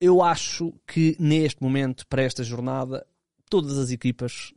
Eu 0.00 0.20
acho 0.22 0.74
que 0.86 1.16
neste 1.18 1.62
momento, 1.62 2.06
para 2.06 2.22
esta 2.22 2.42
jornada, 2.42 3.06
todas 3.48 3.78
as 3.78 3.90
equipas 3.90 4.52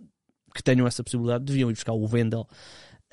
que 0.54 0.63
tenham 0.63 0.88
essa 0.88 1.04
possibilidade 1.04 1.43
deviam 1.45 1.69
ir 1.69 1.74
buscar 1.74 1.93
o 1.93 2.08
Vendel. 2.08 2.48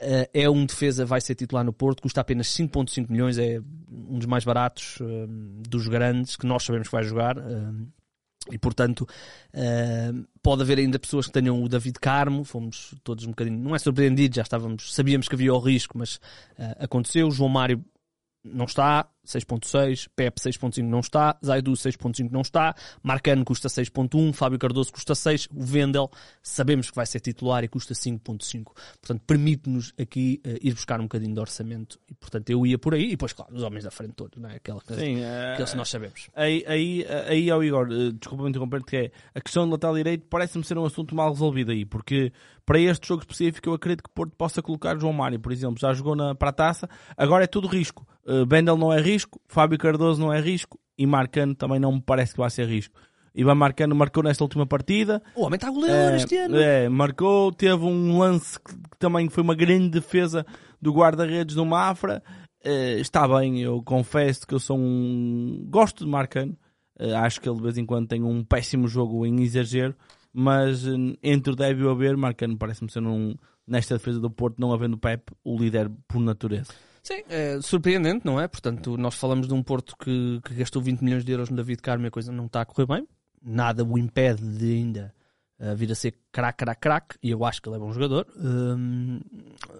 Uh, 0.02 0.28
é 0.34 0.50
um 0.50 0.66
defesa, 0.66 1.06
vai 1.06 1.20
ser 1.20 1.34
titular 1.34 1.64
no 1.64 1.72
Porto, 1.72 2.02
custa 2.02 2.20
apenas 2.20 2.48
5.5 2.48 3.08
milhões, 3.08 3.38
é 3.38 3.60
um 3.90 4.18
dos 4.18 4.26
mais 4.26 4.44
baratos 4.44 5.00
um, 5.00 5.62
dos 5.68 5.86
grandes, 5.86 6.36
que 6.36 6.46
nós 6.46 6.64
sabemos 6.64 6.88
que 6.88 6.92
vai 6.92 7.04
jogar. 7.04 7.38
um, 7.38 7.86
e 8.50 8.58
portanto, 8.58 9.06
um, 9.54 10.24
pode 10.42 10.62
haver 10.62 10.78
ainda 10.78 10.98
pessoas 10.98 11.26
que 11.26 11.32
tenham 11.32 11.62
o 11.62 11.68
David 11.68 12.00
Carmo, 12.00 12.42
fomos 12.42 12.94
todos 13.04 13.24
um 13.24 13.30
bocadinho, 13.30 13.58
não 13.58 13.74
é 13.74 13.78
surpreendido, 13.78 14.34
já 14.34 14.42
estávamos, 14.42 14.92
sabíamos 14.92 15.28
que 15.28 15.34
havia 15.34 15.54
o 15.54 15.58
risco, 15.58 15.96
mas 15.96 16.16
uh, 16.16 16.74
aconteceu. 16.80 17.30
João 17.30 17.48
Mário 17.48 17.84
não 18.44 18.64
está, 18.64 19.08
6.6, 19.26 20.08
Pep 20.14 20.40
6.5 20.40 20.82
não 20.82 21.00
está, 21.00 21.36
Zaidu 21.44 21.72
6.5 21.72 22.30
não 22.30 22.40
está, 22.40 22.74
Marcano 23.02 23.44
custa 23.44 23.68
6.1, 23.68 24.32
Fábio 24.32 24.58
Cardoso 24.58 24.92
custa 24.92 25.14
6, 25.14 25.48
o 25.54 25.62
Vendel 25.62 26.10
sabemos 26.42 26.90
que 26.90 26.96
vai 26.96 27.06
ser 27.06 27.20
titular 27.20 27.62
e 27.62 27.68
custa 27.68 27.94
5.5. 27.94 28.64
Portanto, 29.00 29.22
permite-nos 29.26 29.92
aqui 29.98 30.40
eh, 30.44 30.58
ir 30.62 30.74
buscar 30.74 31.00
um 31.00 31.04
bocadinho 31.04 31.34
de 31.34 31.40
orçamento 31.40 32.00
e 32.10 32.14
portanto 32.14 32.50
eu 32.50 32.66
ia 32.66 32.78
por 32.78 32.94
aí 32.94 33.06
e 33.06 33.10
depois, 33.10 33.32
claro, 33.32 33.54
os 33.54 33.62
homens 33.62 33.84
da 33.84 33.90
frente 33.90 34.14
todos, 34.14 34.40
não 34.40 34.50
é? 34.50 34.56
Aquela 34.56 34.80
coisa, 34.80 35.00
Sim, 35.00 35.20
eh, 35.20 35.52
aqueles 35.52 35.70
que 35.70 35.76
nós 35.76 35.88
sabemos. 35.88 36.28
Aí, 36.34 36.64
aí, 36.66 37.06
aí 37.28 37.50
ao 37.50 37.62
Igor, 37.62 37.88
eh, 37.90 38.12
desculpa-me 38.12 38.50
interromper, 38.50 38.82
que 38.82 38.96
é 38.96 39.10
a 39.34 39.40
questão 39.40 39.66
do 39.66 39.72
lateral 39.72 39.94
direito 39.94 40.26
parece-me 40.28 40.64
ser 40.64 40.76
um 40.78 40.84
assunto 40.84 41.14
mal 41.14 41.30
resolvido 41.30 41.70
aí, 41.70 41.84
porque 41.84 42.32
para 42.64 42.78
este 42.78 43.08
jogo 43.08 43.22
específico 43.22 43.68
eu 43.68 43.74
acredito 43.74 44.04
que 44.04 44.10
Porto 44.10 44.32
possa 44.36 44.62
colocar 44.62 44.98
João 44.98 45.12
Mário, 45.12 45.38
por 45.38 45.52
exemplo, 45.52 45.78
já 45.80 45.92
jogou 45.92 46.14
na, 46.14 46.34
para 46.34 46.50
a 46.50 46.52
taça, 46.52 46.88
agora 47.16 47.44
é 47.44 47.46
tudo 47.46 47.66
risco. 47.66 48.06
Uh, 48.24 48.46
Bendel 48.46 48.76
não 48.76 48.92
é 48.92 49.00
risco, 49.00 49.11
Fábio 49.48 49.78
Cardoso 49.78 50.20
não 50.20 50.32
é 50.32 50.40
risco 50.40 50.78
e 50.96 51.06
Marcano 51.06 51.54
também 51.54 51.80
não 51.80 51.92
me 51.92 52.00
parece 52.00 52.32
que 52.32 52.40
vai 52.40 52.50
ser 52.50 52.66
risco. 52.66 52.94
Ivan 53.34 53.54
Marcano 53.54 53.94
marcou 53.94 54.22
nesta 54.22 54.44
última 54.44 54.66
partida, 54.66 55.22
O 55.34 55.42
homem 55.42 55.56
está 55.56 55.70
goleador 55.70 56.16
este 56.16 56.36
ano. 56.36 56.56
é, 56.56 56.88
marcou, 56.88 57.50
teve 57.50 57.82
um 57.82 58.18
lance 58.18 58.58
que, 58.60 58.74
também 58.98 59.28
foi 59.28 59.42
uma 59.42 59.54
grande 59.54 59.88
defesa 59.88 60.44
do 60.80 60.92
guarda-redes 60.92 61.54
do 61.54 61.64
Mafra. 61.64 62.22
Eh, 62.62 63.00
está 63.00 63.26
bem, 63.26 63.60
eu 63.60 63.82
confesso 63.82 64.46
que 64.46 64.54
eu 64.54 64.60
sou 64.60 64.78
um. 64.78 65.64
Gosto 65.68 66.04
de 66.04 66.10
Marcano. 66.10 66.56
Eh, 66.98 67.14
acho 67.14 67.40
que 67.40 67.48
ele 67.48 67.56
de 67.56 67.62
vez 67.62 67.78
em 67.78 67.86
quando 67.86 68.06
tem 68.06 68.22
um 68.22 68.44
péssimo 68.44 68.86
jogo 68.86 69.26
em 69.26 69.42
exagero, 69.42 69.94
mas 70.32 70.86
eh, 70.86 70.90
entre 71.22 71.52
o 71.52 71.56
deve 71.56 71.82
e 71.82 71.84
o 71.84 71.90
haver, 71.90 72.16
Marcano 72.16 72.56
parece-me 72.56 72.90
ser 72.90 73.02
um. 73.02 73.34
Nesta 73.66 73.96
defesa 73.96 74.20
do 74.20 74.28
Porto, 74.30 74.58
não 74.58 74.72
havendo 74.72 74.98
Pep, 74.98 75.32
o 75.44 75.56
líder 75.56 75.90
por 76.08 76.20
natureza. 76.20 76.72
Sim, 77.02 77.22
é 77.28 77.60
surpreendente, 77.60 78.24
não 78.24 78.40
é? 78.40 78.46
Portanto, 78.46 78.96
nós 78.96 79.14
falamos 79.14 79.48
de 79.48 79.54
um 79.54 79.62
Porto 79.62 79.96
que, 79.96 80.40
que 80.44 80.54
gastou 80.54 80.80
20 80.80 81.00
milhões 81.02 81.24
de 81.24 81.32
euros 81.32 81.50
no 81.50 81.56
David 81.56 81.82
Carmo 81.82 82.06
e 82.06 82.08
a 82.08 82.10
coisa 82.12 82.30
não 82.30 82.46
está 82.46 82.60
a 82.60 82.64
correr 82.64 82.86
bem. 82.86 83.08
Nada 83.42 83.84
o 83.84 83.98
impede 83.98 84.40
de 84.40 84.72
ainda 84.72 85.12
uh, 85.58 85.74
vir 85.74 85.90
a 85.90 85.96
ser 85.96 86.14
craque, 86.30 86.58
craque, 86.58 86.80
craque. 86.80 87.16
E 87.20 87.30
eu 87.30 87.44
acho 87.44 87.60
que 87.60 87.68
ele 87.68 87.74
é 87.74 87.78
bom 87.80 87.92
jogador. 87.92 88.24
Hum, 88.36 89.20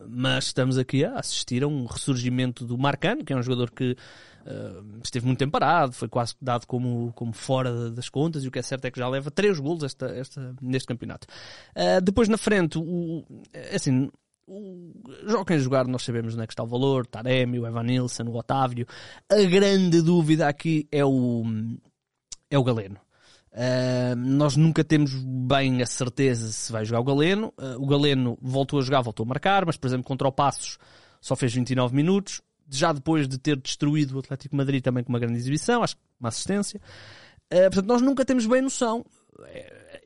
mas 0.08 0.46
estamos 0.46 0.76
aqui 0.76 1.04
a 1.04 1.14
assistir 1.14 1.62
a 1.62 1.68
um 1.68 1.86
ressurgimento 1.86 2.66
do 2.66 2.76
Marcano, 2.76 3.24
que 3.24 3.32
é 3.32 3.36
um 3.36 3.42
jogador 3.42 3.70
que 3.70 3.92
uh, 3.92 5.00
esteve 5.04 5.24
muito 5.24 5.38
tempo 5.38 5.52
parado, 5.52 5.92
foi 5.92 6.08
quase 6.08 6.34
dado 6.42 6.66
como, 6.66 7.12
como 7.14 7.32
fora 7.32 7.88
das 7.88 8.08
contas. 8.08 8.42
E 8.42 8.48
o 8.48 8.50
que 8.50 8.58
é 8.58 8.62
certo 8.62 8.84
é 8.86 8.90
que 8.90 8.98
já 8.98 9.08
leva 9.08 9.30
3 9.30 9.60
golos 9.60 9.84
esta, 9.84 10.06
esta, 10.06 10.56
neste 10.60 10.88
campeonato. 10.88 11.28
Uh, 11.76 12.00
depois 12.00 12.28
na 12.28 12.36
frente, 12.36 12.78
o, 12.78 13.24
assim, 13.72 14.10
o, 14.46 14.92
joga 15.26 15.44
quem 15.44 15.58
jogar, 15.58 15.86
nós 15.86 16.02
sabemos 16.02 16.34
onde 16.34 16.44
é 16.44 16.46
que 16.46 16.52
está 16.52 16.62
o 16.62 16.66
valor, 16.66 17.06
Taremi, 17.06 17.58
o 17.58 17.66
Evan 17.66 17.84
Nilsson, 17.84 18.24
o 18.24 18.36
Otávio. 18.36 18.86
A 19.28 19.42
grande 19.42 20.02
dúvida 20.02 20.48
aqui 20.48 20.86
é 20.90 21.04
o, 21.04 21.44
é 22.50 22.58
o 22.58 22.64
Galeno. 22.64 23.00
Uh, 23.52 24.16
nós 24.16 24.56
nunca 24.56 24.82
temos 24.82 25.12
bem 25.14 25.82
a 25.82 25.86
certeza 25.86 26.50
se 26.50 26.72
vai 26.72 26.84
jogar 26.84 27.00
o 27.00 27.04
Galeno. 27.04 27.52
Uh, 27.58 27.82
o 27.82 27.86
Galeno 27.86 28.38
voltou 28.40 28.78
a 28.78 28.82
jogar, 28.82 29.02
voltou 29.02 29.24
a 29.24 29.28
marcar, 29.28 29.66
mas 29.66 29.76
por 29.76 29.86
exemplo 29.86 30.04
contra 30.04 30.26
o 30.26 30.32
Passos 30.32 30.78
só 31.20 31.36
fez 31.36 31.52
29 31.54 31.94
minutos. 31.94 32.40
Já 32.70 32.92
depois 32.92 33.28
de 33.28 33.38
ter 33.38 33.56
destruído 33.58 34.16
o 34.16 34.18
Atlético 34.20 34.56
Madrid 34.56 34.82
também 34.82 35.04
com 35.04 35.12
uma 35.12 35.18
grande 35.18 35.36
exibição, 35.36 35.82
acho 35.82 35.96
que 35.96 36.02
uma 36.18 36.30
assistência. 36.30 36.80
Uh, 37.52 37.68
portanto, 37.70 37.86
nós 37.86 38.00
nunca 38.00 38.24
temos 38.24 38.46
bem 38.46 38.62
noção. 38.62 39.04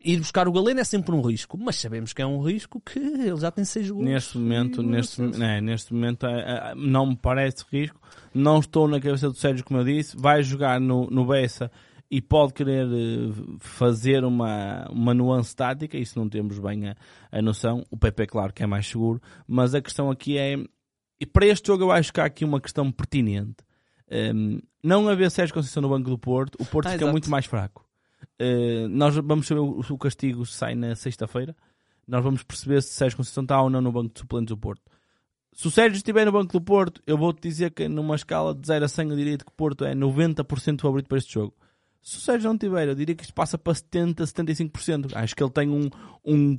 Ir 0.06 0.18
buscar 0.18 0.46
o 0.46 0.52
Galeno 0.52 0.78
é 0.78 0.84
sempre 0.84 1.12
um 1.12 1.20
risco, 1.20 1.58
mas 1.58 1.74
sabemos 1.76 2.12
que 2.12 2.22
é 2.22 2.26
um 2.26 2.40
risco 2.40 2.80
que 2.80 2.96
ele 2.96 3.36
já 3.36 3.50
tem 3.50 3.64
6 3.64 3.90
gols. 3.90 4.04
Neste 4.04 4.38
momento, 4.38 4.80
neste, 4.80 5.20
né, 5.20 5.60
neste 5.60 5.92
momento 5.92 6.26
eh, 6.26 6.44
eh, 6.46 6.74
não 6.76 7.06
me 7.06 7.16
parece 7.16 7.64
risco. 7.72 8.00
Não 8.32 8.60
estou 8.60 8.86
na 8.86 9.00
cabeça 9.00 9.28
do 9.28 9.34
Sérgio, 9.34 9.64
como 9.64 9.80
eu 9.80 9.84
disse. 9.84 10.16
Vai 10.16 10.44
jogar 10.44 10.80
no, 10.80 11.10
no 11.10 11.26
Bessa 11.26 11.72
e 12.08 12.22
pode 12.22 12.54
querer 12.54 12.86
eh, 12.86 13.32
fazer 13.58 14.24
uma, 14.24 14.86
uma 14.90 15.12
nuance 15.12 15.56
tática, 15.56 15.98
isso 15.98 16.16
não 16.16 16.28
temos 16.28 16.60
bem 16.60 16.88
a, 16.88 16.96
a 17.32 17.42
noção. 17.42 17.84
O 17.90 17.96
PP, 17.96 18.28
claro, 18.28 18.52
que 18.52 18.62
é 18.62 18.66
mais 18.66 18.86
seguro, 18.86 19.20
mas 19.44 19.74
a 19.74 19.80
questão 19.82 20.08
aqui 20.08 20.38
é. 20.38 20.54
E 21.18 21.26
para 21.26 21.46
este 21.46 21.66
jogo, 21.66 21.82
eu 21.82 21.90
acho 21.90 22.12
que 22.12 22.20
há 22.20 22.26
aqui 22.26 22.44
uma 22.44 22.60
questão 22.60 22.92
pertinente. 22.92 23.56
Um, 24.08 24.60
não 24.84 25.08
haver 25.08 25.32
Sérgio 25.32 25.52
Conceição 25.52 25.82
no 25.82 25.88
Banco 25.88 26.08
do 26.08 26.16
Porto, 26.18 26.56
o 26.60 26.64
Porto 26.64 26.86
Ah, 26.86 26.90
fica 26.90 27.02
exato. 27.02 27.12
muito 27.12 27.28
mais 27.28 27.44
fraco. 27.44 27.85
Uh, 28.40 28.88
nós 28.88 29.14
vamos 29.16 29.46
saber 29.46 29.60
o, 29.60 29.80
o 29.80 29.98
castigo 29.98 30.44
sai 30.44 30.74
na 30.74 30.94
sexta-feira. 30.94 31.56
Nós 32.06 32.22
vamos 32.22 32.42
perceber 32.42 32.82
se 32.82 32.90
Sérgio 32.90 33.16
Conceição 33.16 33.42
está 33.42 33.60
ou 33.60 33.68
não 33.68 33.80
no 33.80 33.90
banco 33.90 34.14
de 34.14 34.20
suplentes 34.20 34.48
do 34.48 34.58
Porto. 34.58 34.82
Se 35.52 35.66
o 35.66 35.70
Sérgio 35.70 35.96
estiver 35.96 36.24
no 36.26 36.32
banco 36.32 36.52
do 36.52 36.60
Porto, 36.60 37.02
eu 37.06 37.16
vou-te 37.16 37.40
dizer 37.40 37.70
que 37.70 37.88
numa 37.88 38.14
escala 38.14 38.54
de 38.54 38.66
0 38.66 38.84
a 38.84 38.88
100 38.88 39.10
eu 39.10 39.16
diria 39.16 39.38
que 39.38 39.48
o 39.48 39.52
Porto 39.52 39.84
é 39.84 39.94
90% 39.94 40.80
favorito 40.80 41.08
para 41.08 41.18
este 41.18 41.32
jogo. 41.32 41.54
Se 42.02 42.18
o 42.18 42.20
Sérgio 42.20 42.48
não 42.48 42.58
tiver, 42.58 42.86
eu 42.86 42.94
diria 42.94 43.14
que 43.14 43.24
isto 43.24 43.34
passa 43.34 43.58
para 43.58 43.74
70, 43.74 44.22
75%. 44.22 45.16
Acho 45.16 45.34
que 45.34 45.42
ele 45.42 45.50
tem 45.50 45.68
um, 45.68 45.88
um, 46.24 46.58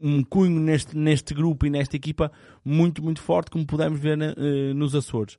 um 0.00 0.24
cunho 0.24 0.58
neste, 0.58 0.96
neste 0.96 1.34
grupo 1.34 1.66
e 1.66 1.70
nesta 1.70 1.94
equipa 1.94 2.32
muito, 2.64 3.02
muito 3.02 3.20
forte, 3.20 3.50
como 3.50 3.66
pudemos 3.66 4.00
ver 4.00 4.18
eh, 4.20 4.74
nos 4.74 4.94
Açores. 4.94 5.38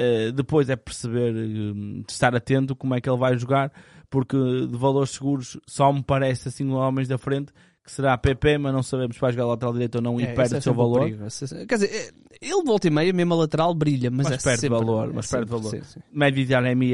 Eh, 0.00 0.30
depois 0.30 0.70
é 0.70 0.76
perceber, 0.76 1.34
eh, 1.34 2.02
estar 2.08 2.32
atento 2.32 2.76
como 2.76 2.94
é 2.94 3.00
que 3.00 3.10
ele 3.10 3.18
vai 3.18 3.36
jogar, 3.36 3.72
porque 4.08 4.36
de 4.36 4.76
valores 4.76 5.10
seguros 5.10 5.58
só 5.66 5.92
me 5.92 6.02
parece 6.04 6.46
assim 6.48 6.70
homens 6.70 7.08
da 7.08 7.18
frente 7.18 7.52
que 7.82 7.90
será 7.90 8.12
a 8.12 8.18
PP, 8.18 8.58
mas 8.58 8.72
não 8.72 8.82
sabemos 8.82 9.16
se 9.16 9.20
vai 9.20 9.32
jogar 9.32 9.46
lateral 9.46 9.72
direito 9.72 9.94
ou 9.96 10.02
não 10.02 10.20
e 10.20 10.22
É, 10.22 10.26
perde 10.26 10.42
esse 10.42 10.54
é 10.56 10.58
o 10.58 10.62
seu 10.62 10.74
valor. 10.74 11.00
perigo. 11.04 11.26
Esse- 11.26 11.66
Quer 11.66 11.74
dizer, 11.78 11.90
é- 11.90 12.10
ele 12.40 12.62
volta 12.64 12.86
e 12.86 12.90
meia, 12.90 13.12
mesmo 13.12 13.34
a 13.34 13.36
lateral, 13.38 13.74
brilha, 13.74 14.10
mas, 14.10 14.28
Mas 14.28 14.40
é 14.40 14.44
perde 14.44 14.60
sempre- 14.60 14.78
valor, 14.78 15.10
é 15.10 15.12
mas 15.12 15.30
perde 15.30 15.48
sempre- 15.50 15.62
valor. 15.70 15.70
sim, 15.70 15.82
sim. 15.82 16.00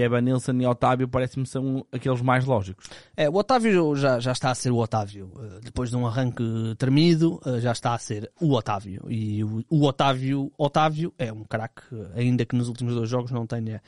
Evanilson 0.01 0.53
e 0.61 0.67
Otávio 0.67 1.09
parece-me 1.09 1.47
são 1.47 1.85
aqueles 1.93 2.21
mais 2.23 2.45
lógicos. 2.45 2.87
É, 3.17 3.29
o 3.29 3.35
Otávio 3.35 3.95
já, 3.97 4.19
já 4.21 4.33
está 4.33 4.51
a 4.51 4.55
ser 4.55 4.71
o 4.71 4.77
Otávio. 4.79 5.31
Uh, 5.35 5.61
Depois 5.63 5.91
de 5.91 5.97
um 5.97 6.07
arranque 6.07 6.43
tremido, 6.79 7.41
uh, 7.47 7.61
já 7.61 7.73
está 7.73 7.95
a 7.95 7.99
ser 7.99 8.31
o 8.41 8.53
Otávio. 8.53 9.05
E 9.09 9.43
o, 9.45 9.65
o 9.69 9.85
Otávio, 9.85 10.53
Otávio 10.57 11.13
é 11.19 11.33
um 11.33 11.45
craque, 11.45 11.83
uh, 11.95 12.11
ainda 12.15 12.45
que 12.45 12.57
nos 12.57 12.69
últimos 12.69 12.95
dois 12.95 13.09
jogos 13.09 13.31
não 13.31 13.47
tenha 13.47 13.83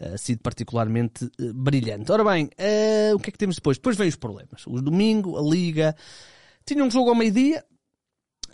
uh, 0.00 0.18
sido 0.18 0.40
particularmente 0.40 1.24
uh, 1.24 1.54
brilhante. 1.54 2.10
Ora 2.12 2.24
bem, 2.24 2.46
uh, 2.46 3.14
o 3.14 3.18
que 3.18 3.30
é 3.30 3.32
que 3.32 3.38
temos 3.38 3.56
depois? 3.56 3.76
Depois 3.78 3.96
vem 3.96 4.08
os 4.08 4.16
problemas. 4.16 4.66
O 4.66 4.80
domingo, 4.80 5.36
a 5.38 5.42
Liga. 5.42 5.96
Tinha 6.64 6.84
um 6.84 6.90
jogo 6.90 7.08
ao 7.10 7.14
meio-dia. 7.14 7.64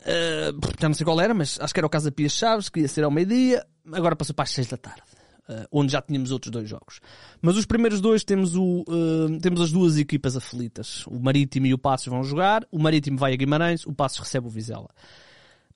Uh, 0.05 0.61
já 0.79 0.89
não 0.89 0.95
sei 0.95 1.05
qual 1.05 1.19
era, 1.21 1.33
mas 1.33 1.59
acho 1.61 1.73
que 1.73 1.81
era 1.81 1.87
o 1.87 1.91
Casa 1.91 2.13
Pia 2.13 2.29
Chaves, 2.29 2.69
que 2.69 2.81
ia 2.81 2.89
ser 2.89 3.05
ao 3.05 3.11
meio-dia. 3.11 3.67
Agora 3.93 4.15
passou 4.15 4.35
para 4.35 4.43
as 4.43 4.51
seis 4.51 4.67
da 4.67 4.77
tarde. 4.77 5.03
uh, 5.49 5.67
onde 5.71 5.93
já 5.93 6.03
tínhamos 6.03 6.31
outros 6.31 6.51
dois 6.51 6.69
jogos. 6.69 7.01
Mas 7.41 7.57
os 7.57 7.67
primeiros 7.67 8.01
dois 8.01 8.25
temos, 8.25 8.55
o, 8.55 8.85
uh, 8.89 9.39
temos 9.41 9.61
as 9.61 9.73
duas 9.73 9.97
equipas 9.97 10.37
aflitas. 10.37 11.07
O 11.07 11.19
Marítimo 11.19 11.67
e 11.67 11.75
o 11.75 11.79
Passos 11.79 12.09
vão 12.09 12.23
jogar. 12.23 12.67
O 12.71 12.79
Marítimo 12.79 13.19
vai 13.19 13.33
a 13.33 13.37
Guimarães, 13.37 13.87
o 13.87 13.93
Passos 13.93 14.19
recebe 14.19 14.47
o 14.47 14.51
Vizela. 14.51 14.89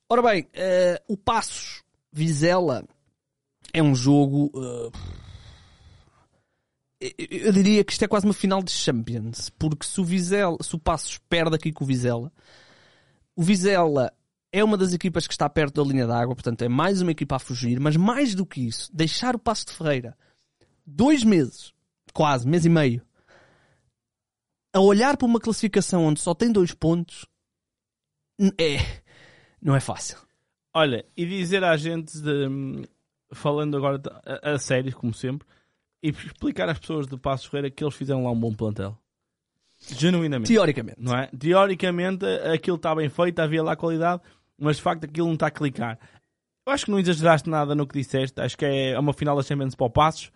Ora 0.08 0.22
bem, 0.22 0.48
o 1.06 1.18
Passos 1.18 1.82
Vizela 2.10 2.82
é 3.74 3.82
um 3.82 3.94
jogo. 3.94 4.50
eu 6.98 7.52
diria 7.52 7.84
que 7.84 7.92
isto 7.92 8.04
é 8.06 8.08
quase 8.08 8.24
uma 8.24 8.32
final 8.32 8.62
de 8.62 8.70
Champions, 8.70 9.50
porque 9.58 9.86
se 9.86 10.00
o 10.00 10.04
Vizela, 10.04 10.56
se 10.62 10.74
o 10.74 10.78
Passos 10.78 11.18
perde 11.28 11.54
aqui 11.54 11.72
com 11.72 11.84
o 11.84 11.86
Vizela, 11.86 12.32
o 13.36 13.42
Vizela 13.42 14.10
é 14.52 14.64
uma 14.64 14.76
das 14.76 14.92
equipas 14.92 15.26
que 15.26 15.34
está 15.34 15.48
perto 15.48 15.82
da 15.82 15.90
linha 15.90 16.06
d'água, 16.06 16.34
portanto 16.34 16.62
é 16.62 16.68
mais 16.68 17.00
uma 17.00 17.11
equipa 17.11 17.37
a 17.37 17.38
fugir, 17.38 17.78
mas 17.80 17.96
mais 17.96 18.34
do 18.34 18.46
que 18.46 18.66
isso, 18.66 18.90
deixar 18.94 19.34
o 19.34 19.38
Passo 19.38 19.66
de 19.66 19.72
Ferreira 19.72 20.16
dois 20.87 21.22
meses, 21.22 21.72
quase, 22.12 22.48
mês 22.48 22.64
e 22.64 22.68
meio, 22.68 23.02
a 24.72 24.80
olhar 24.80 25.16
para 25.16 25.26
uma 25.26 25.40
classificação 25.40 26.04
onde 26.04 26.20
só 26.20 26.34
tem 26.34 26.50
dois 26.50 26.72
pontos, 26.72 27.26
é, 28.58 29.02
não 29.61 29.76
é 29.76 29.80
fácil. 29.80 30.18
Olha, 30.72 31.04
e 31.16 31.26
dizer 31.26 31.64
à 31.64 31.76
gente, 31.76 32.18
de, 32.20 32.88
falando 33.32 33.76
agora 33.76 34.00
a, 34.24 34.52
a 34.52 34.58
sério, 34.58 34.94
como 34.94 35.12
sempre, 35.12 35.46
e 36.02 36.11
explicar 36.11 36.68
às 36.68 36.78
pessoas 36.78 37.06
de 37.06 37.18
Passos 37.18 37.46
Ferreira 37.46 37.70
que 37.70 37.82
eles 37.82 37.94
fizeram 37.94 38.24
lá 38.24 38.30
um 38.30 38.38
bom 38.38 38.54
plantel. 38.54 38.96
Genuinamente. 39.78 40.52
Teoricamente. 40.52 41.00
não 41.00 41.16
é? 41.16 41.26
Teoricamente 41.28 42.24
aquilo 42.52 42.76
está 42.76 42.94
bem 42.94 43.08
feito, 43.08 43.38
havia 43.38 43.62
lá 43.62 43.76
qualidade, 43.76 44.22
mas 44.59 44.77
de 44.77 44.83
facto 44.83 45.05
aquilo 45.05 45.27
não 45.27 45.35
está 45.35 45.47
a 45.47 45.51
clicar. 45.51 45.99
Eu 46.66 46.73
acho 46.73 46.85
que 46.85 46.90
não 46.90 46.99
exageraste 46.99 47.49
nada 47.49 47.75
no 47.75 47.87
que 47.87 47.99
disseste, 47.99 48.40
acho 48.40 48.57
que 48.57 48.64
é 48.64 48.99
uma 48.99 49.12
final 49.12 49.37
da 49.37 49.42
Champions 49.42 49.75
para 49.75 49.87
o 49.87 49.90
Passos. 49.90 50.31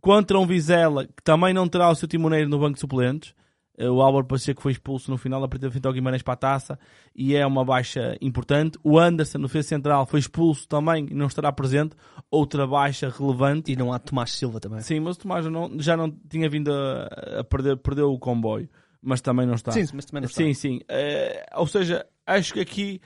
Contra 0.00 0.38
um 0.38 0.46
Vizela, 0.46 1.06
que 1.06 1.22
também 1.22 1.52
não 1.52 1.68
terá 1.68 1.90
o 1.90 1.94
seu 1.94 2.06
timoneiro 2.06 2.48
no 2.48 2.58
banco 2.58 2.74
de 2.74 2.80
suplentes. 2.80 3.34
Eh, 3.76 3.90
O 3.90 4.00
Álvaro 4.00 4.24
Pacheco 4.26 4.62
foi 4.62 4.70
expulso 4.72 5.10
no 5.10 5.18
final 5.18 5.40
da 5.40 5.48
partida 5.48 5.70
frente 5.72 5.86
ao 5.86 5.92
Guimarães 5.92 6.22
para 6.22 6.34
a 6.34 6.36
taça 6.36 6.78
e 7.14 7.34
é 7.34 7.44
uma 7.44 7.64
baixa 7.64 8.16
importante. 8.20 8.78
O 8.84 8.96
Anderson, 8.96 9.38
no 9.38 9.48
defesa 9.48 9.68
central, 9.68 10.06
foi 10.06 10.20
expulso 10.20 10.68
também 10.68 11.08
e 11.10 11.14
não 11.14 11.26
estará 11.26 11.50
presente. 11.52 11.96
Outra 12.30 12.64
baixa 12.66 13.08
relevante. 13.10 13.72
E 13.72 13.76
não 13.76 13.92
há 13.92 13.98
Tomás 13.98 14.32
Silva 14.32 14.60
também. 14.60 14.80
Sim, 14.82 15.00
mas 15.00 15.16
o 15.16 15.18
Tomás 15.18 15.44
já 15.44 15.50
não, 15.50 15.70
já 15.80 15.96
não 15.96 16.10
tinha 16.10 16.48
vindo 16.48 16.72
a, 16.72 17.40
a 17.40 17.44
perder, 17.44 17.76
perdeu 17.78 18.12
o 18.12 18.18
comboio, 18.20 18.68
mas 19.02 19.20
também 19.20 19.46
não 19.46 19.54
está. 19.54 19.72
Sim, 19.72 19.84
mas 19.92 20.04
também 20.04 20.22
não 20.22 20.28
está. 20.28 20.42
Sim, 20.42 20.54
sim. 20.54 20.80
Eh, 20.88 21.44
ou 21.56 21.66
seja, 21.66 22.06
acho 22.28 22.52
que 22.54 22.60
aqui 22.60 23.00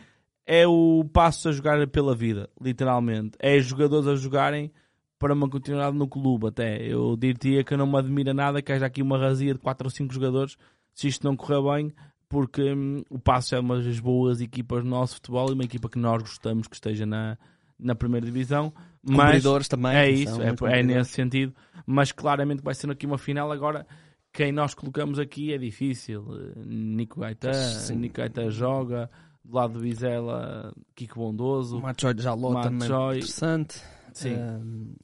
é 0.46 0.66
o 0.66 1.04
passo 1.12 1.48
a 1.48 1.52
jogar 1.52 1.86
pela 1.88 2.14
vida, 2.14 2.50
literalmente. 2.60 3.36
É 3.38 3.58
jogadores 3.60 4.08
a 4.08 4.14
jogarem 4.16 4.70
para 5.18 5.34
uma 5.34 5.48
continuidade 5.48 5.96
no 5.96 6.08
clube 6.08 6.48
até. 6.48 6.82
Eu 6.84 7.16
diria 7.16 7.62
que 7.62 7.76
não 7.76 7.86
me 7.86 7.96
admira 7.96 8.34
nada 8.34 8.60
que 8.60 8.72
haja 8.72 8.86
aqui 8.86 9.00
uma 9.00 9.16
razia 9.16 9.54
de 9.54 9.60
4 9.60 9.86
ou 9.86 9.90
5 9.90 10.12
jogadores 10.12 10.56
se 10.92 11.08
isto 11.08 11.24
não 11.24 11.36
correr 11.36 11.62
bem, 11.62 11.92
porque 12.28 12.72
hum, 12.72 13.02
o 13.08 13.18
Passo 13.18 13.54
é 13.54 13.60
uma 13.60 13.80
das 13.80 14.00
boas 14.00 14.40
equipas 14.40 14.82
do 14.82 14.90
nosso 14.90 15.14
futebol 15.14 15.48
e 15.50 15.54
uma 15.54 15.64
equipa 15.64 15.88
que 15.88 15.98
nós 15.98 16.22
gostamos 16.22 16.66
que 16.66 16.74
esteja 16.74 17.06
na, 17.06 17.38
na 17.78 17.94
primeira 17.94 18.26
divisão. 18.26 18.72
Mas 19.02 19.68
também. 19.68 19.94
é 19.96 20.10
isso, 20.10 20.40
é, 20.42 20.78
é 20.78 20.82
nesse 20.82 21.12
sentido. 21.12 21.54
Mas 21.86 22.12
claramente 22.12 22.62
vai 22.62 22.74
ser 22.74 22.90
aqui 22.90 23.06
uma 23.06 23.18
final. 23.18 23.50
Agora, 23.50 23.86
quem 24.32 24.50
nós 24.50 24.74
colocamos 24.74 25.18
aqui 25.18 25.52
é 25.52 25.58
difícil. 25.58 26.24
Eh, 26.30 26.62
Nico 26.64 27.20
Gaeta, 27.20 27.52
Sim. 27.52 27.96
Nico 27.96 28.16
Gaeta 28.16 28.50
joga. 28.50 29.10
Do 29.44 29.56
lado 29.56 29.74
do 29.74 29.80
Vizela, 29.80 30.72
Kiko 30.94 31.18
Bondoso. 31.18 31.78
O 31.78 31.82
Matjoy 31.82 32.14
de 32.14 32.22
Jaló 32.22 32.52
Matt 32.52 32.64
também 32.64 32.88
interessante. 32.88 33.82
Sim. 34.12 34.34
Ahm, 34.34 34.94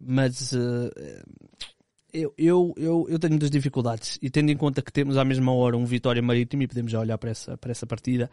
mas 0.00 0.54
eh, 0.54 1.22
eu, 2.12 2.32
eu, 2.38 2.74
eu, 2.78 3.06
eu 3.10 3.18
tenho 3.18 3.32
muitas 3.32 3.50
dificuldades 3.50 4.18
e 4.22 4.30
tendo 4.30 4.50
em 4.50 4.56
conta 4.56 4.80
que 4.80 4.90
temos 4.90 5.18
à 5.18 5.24
mesma 5.24 5.52
hora 5.52 5.76
um 5.76 5.84
Vitória 5.84 6.22
Marítimo 6.22 6.62
e 6.62 6.66
podemos 6.66 6.90
já 6.90 7.00
olhar 7.00 7.18
para 7.18 7.30
essa, 7.30 7.58
para 7.58 7.70
essa 7.70 7.86
partida, 7.86 8.30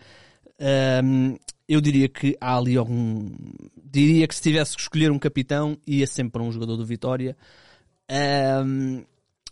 ahm, 0.60 1.36
eu 1.68 1.82
diria 1.82 2.08
que 2.08 2.38
há 2.40 2.58
ali 2.58 2.78
algum. 2.78 3.30
Diria 3.84 4.28
que 4.28 4.36
se 4.36 4.42
tivesse 4.42 4.76
que 4.76 4.82
escolher 4.82 5.12
um 5.12 5.20
capitão, 5.20 5.78
ia 5.86 6.08
sempre 6.08 6.32
para 6.32 6.44
um 6.44 6.52
jogador 6.52 6.78
do 6.78 6.86
Vitória. 6.86 7.36
Ahm, 8.10 9.04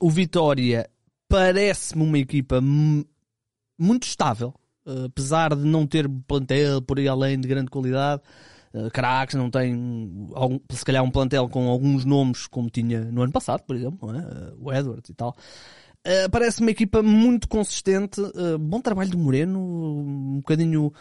o 0.01 0.09
Vitória 0.09 0.89
parece-me 1.29 2.03
uma 2.03 2.17
equipa 2.17 2.59
mu- 2.59 3.05
muito 3.79 4.03
estável, 4.07 4.53
eh, 4.85 5.05
apesar 5.05 5.55
de 5.55 5.63
não 5.65 5.87
ter 5.87 6.09
plantel 6.27 6.81
por 6.81 6.99
aí 6.99 7.07
além 7.07 7.39
de 7.39 7.47
grande 7.47 7.69
qualidade. 7.71 8.21
Uh, 8.73 8.89
craques, 8.89 9.35
não 9.35 9.49
tem 9.49 9.73
algum- 10.33 10.57
se 10.71 10.85
calhar 10.85 11.03
um 11.03 11.11
plantel 11.11 11.49
com 11.49 11.67
alguns 11.67 12.05
nomes 12.05 12.47
como 12.47 12.69
tinha 12.69 13.03
no 13.03 13.21
ano 13.21 13.31
passado, 13.33 13.63
por 13.63 13.75
exemplo, 13.75 14.09
é? 14.15 14.19
Uh, 14.19 14.57
o 14.61 14.73
Edwards 14.73 15.09
e 15.09 15.13
tal. 15.13 15.35
Uh, 16.07 16.29
parece 16.31 16.61
uma 16.61 16.71
equipa 16.71 17.03
muito 17.03 17.49
consistente, 17.49 18.21
bom 18.61 18.79
trabalho 18.79 19.09
do 19.11 19.17
Moreno, 19.17 19.59
um 19.59 20.37
bocadinho 20.37 20.93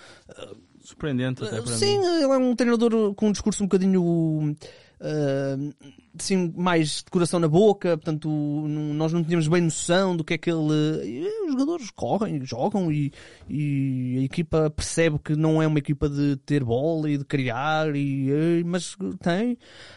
Surpreendente 0.80 1.44
até 1.44 1.62
para 1.62 1.76
Sim, 1.76 1.98
mim. 2.00 2.04
ele 2.06 2.24
é 2.24 2.38
um 2.38 2.56
treinador 2.56 3.14
com 3.14 3.28
um 3.28 3.32
discurso 3.32 3.62
um 3.62 3.66
bocadinho 3.66 4.56
uh, 5.00 5.74
assim, 6.18 6.52
mais 6.56 7.02
de 7.02 7.10
coração 7.10 7.40
na 7.40 7.48
boca, 7.48 7.96
portanto 7.96 8.28
nós 8.28 9.12
não 9.12 9.24
tínhamos 9.24 9.48
bem 9.48 9.62
noção 9.62 10.16
do 10.16 10.24
que 10.24 10.34
é 10.34 10.38
que 10.38 10.50
ele. 10.50 11.28
os 11.46 11.52
jogadores 11.52 11.90
correm, 11.90 12.44
jogam 12.44 12.92
e, 12.92 13.12
e 13.48 14.18
a 14.18 14.22
equipa 14.22 14.70
percebe 14.70 15.18
que 15.18 15.34
não 15.34 15.62
é 15.62 15.66
uma 15.66 15.78
equipa 15.78 16.08
de 16.08 16.36
ter 16.44 16.62
bola 16.64 17.10
e 17.10 17.18
de 17.18 17.24
criar, 17.24 17.94
e, 17.96 18.62
mas 18.64 18.96
tem 19.20 19.56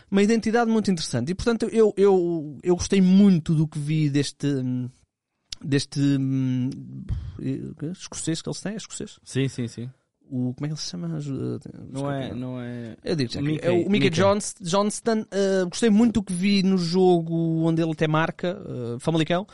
uma 0.09 0.23
identidade 0.23 0.71
muito 0.71 0.89
interessante. 0.89 1.31
E 1.31 1.35
portanto 1.35 1.67
eu, 1.71 1.93
eu, 1.97 2.57
eu 2.63 2.75
gostei 2.75 3.01
muito 3.01 3.53
do 3.53 3.67
que 3.67 3.79
vi 3.79 4.09
deste. 4.09 4.47
Deste 5.65 5.97
hum, 6.01 6.69
eh, 7.41 7.91
escocês 7.93 8.41
que 8.41 8.49
eles 8.49 8.59
têm, 8.59 8.73
é 8.73 8.75
escocês? 8.75 9.17
Sim, 9.23 9.47
sim, 9.47 9.65
sim. 9.69 9.89
O, 10.29 10.53
como 10.53 10.65
é 10.65 10.67
que 10.69 10.73
ele 10.73 10.79
se 10.81 10.89
chama? 10.89 11.15
Ajuda- 11.15 11.59
Não 11.91 12.11
é, 12.11 12.33
não 12.33 12.59
é. 12.59 12.95
eu 13.03 13.15
digo 13.15 13.41
Mickey, 13.41 13.65
é 13.65 13.69
o 13.71 13.75
Mickey, 13.77 13.89
Mickey. 13.89 14.09
Johns- 14.09 14.55
Johnston. 14.61 15.21
uh, 15.21 15.69
gostei 15.69 15.89
muito 15.89 16.13
do 16.15 16.23
que 16.23 16.33
vi 16.33 16.63
no 16.63 16.77
jogo 16.77 17.63
onde 17.65 17.81
ele 17.81 17.91
até 17.91 18.07
marca, 18.07 18.57
uh, 18.65 18.99
Famalicão. 18.99 19.45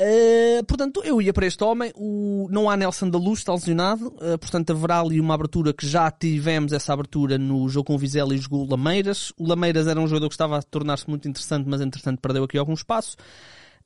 Uh, 0.00 0.64
portanto, 0.64 1.02
eu 1.04 1.20
ia 1.20 1.30
para 1.30 1.44
este 1.44 1.62
homem. 1.62 1.92
O, 1.94 2.48
não 2.50 2.70
há 2.70 2.76
Nelson 2.78 3.10
da 3.10 3.18
Luz, 3.18 3.40
está 3.40 3.52
lesionado. 3.52 4.06
uh, 4.16 4.38
portanto, 4.38 4.70
haverá 4.70 4.98
ali 5.00 5.20
uma 5.20 5.34
abertura 5.34 5.74
que 5.74 5.86
já 5.86 6.10
tivemos 6.10 6.72
essa 6.72 6.94
abertura 6.94 7.36
no 7.36 7.68
jogo 7.68 7.88
com 7.88 7.94
o 7.96 7.98
Vizela 7.98 8.34
e 8.34 8.38
jogou 8.38 8.64
o 8.64 8.70
Lameiras. 8.70 9.30
O 9.36 9.46
Lameiras 9.46 9.86
era 9.86 10.00
um 10.00 10.06
jogador 10.06 10.28
que 10.28 10.34
estava 10.34 10.56
a 10.56 10.62
tornar-se 10.62 11.06
muito 11.10 11.28
interessante, 11.28 11.66
mas 11.68 11.82
entretanto 11.82 12.18
perdeu 12.18 12.44
aqui 12.44 12.56
algum 12.56 12.72
espaço. 12.72 13.14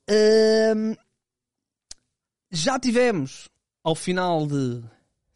Ahm, 0.09 0.95
já 2.51 2.79
tivemos, 2.79 3.49
ao 3.83 3.95
final 3.95 4.47
de, 4.47 4.81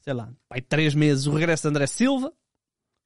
sei 0.09 0.15
lá, 0.15 0.27
pai, 0.47 0.59
três 0.59 0.95
meses, 0.95 1.27
o 1.27 1.31
regresso 1.31 1.61
de 1.63 1.69
André 1.69 1.85
Silva. 1.85 2.33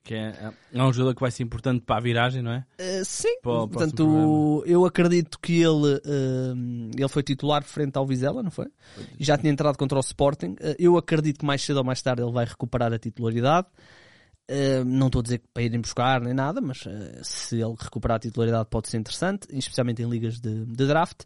Que 0.05 0.15
é, 0.15 0.53
é 0.73 0.83
um 0.83 0.91
jogador 0.93 1.15
que 1.15 1.21
vai 1.21 1.31
ser 1.31 1.43
importante 1.43 1.81
para 1.81 1.97
a 1.97 1.99
viragem, 1.99 2.41
não 2.41 2.51
é? 2.51 2.65
Uh, 2.79 3.03
sim, 3.03 3.39
Para 3.41 3.51
portanto, 3.67 4.05
próximo 4.05 4.63
eu 4.65 4.85
acredito 4.85 5.37
que 5.39 5.61
ele, 5.61 6.01
ahm, 6.05 6.91
ele 6.97 7.07
foi 7.09 7.23
titular 7.23 7.61
frente 7.63 7.97
ao 7.97 8.05
Vizela, 8.05 8.41
não 8.41 8.51
foi? 8.51 8.67
E 9.19 9.23
já 9.23 9.37
tinha 9.37 9.51
entrado 9.51 9.77
contra 9.77 9.97
o 9.97 10.01
Sporting. 10.01 10.51
Uh, 10.61 10.75
eu 10.79 10.97
acredito 10.97 11.39
que 11.39 11.45
mais 11.45 11.61
cedo 11.61 11.77
ou 11.77 11.83
mais 11.83 12.01
tarde 12.01 12.21
ele 12.21 12.31
vai 12.31 12.45
recuperar 12.45 12.93
a 12.93 12.99
titularidade. 12.99 13.67
Uh, 14.49 14.83
não 14.83 15.07
estou 15.07 15.21
a 15.21 15.23
dizer 15.23 15.37
que 15.37 15.47
para 15.53 15.63
irem 15.63 15.79
buscar 15.79 16.19
nem 16.19 16.33
nada, 16.33 16.59
mas 16.59 16.85
uh, 16.85 16.89
se 17.23 17.61
ele 17.61 17.75
recuperar 17.79 18.17
a 18.17 18.19
titularidade 18.19 18.67
pode 18.69 18.89
ser 18.89 18.97
interessante, 18.97 19.47
especialmente 19.51 20.01
em 20.01 20.09
ligas 20.09 20.39
de, 20.39 20.65
de 20.65 20.85
draft. 20.85 21.21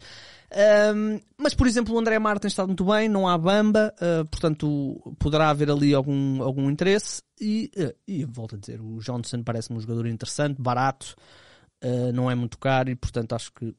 Um, 0.95 1.19
mas, 1.37 1.53
por 1.53 1.65
exemplo, 1.65 1.95
o 1.95 1.99
André 1.99 2.19
Martins 2.19 2.53
está 2.53 2.65
muito 2.65 2.85
bem, 2.85 3.09
não 3.09 3.27
há 3.27 3.37
bamba, 3.37 3.93
uh, 3.99 4.25
portanto 4.27 5.15
poderá 5.17 5.49
haver 5.49 5.69
ali 5.71 5.93
algum, 5.93 6.43
algum 6.43 6.69
interesse. 6.69 7.23
E, 7.41 7.71
uh, 7.77 7.93
e 8.07 8.23
volto 8.23 8.55
a 8.55 8.59
dizer, 8.59 8.79
o 8.81 8.99
Johnson 8.99 9.43
parece-me 9.43 9.77
um 9.77 9.81
jogador 9.81 10.05
interessante, 10.07 10.61
barato, 10.61 11.15
uh, 11.83 12.11
não 12.13 12.29
é 12.29 12.35
muito 12.35 12.57
caro 12.57 12.89
e, 12.89 12.95
portanto, 12.95 13.33
acho 13.33 13.51
que 13.51 13.75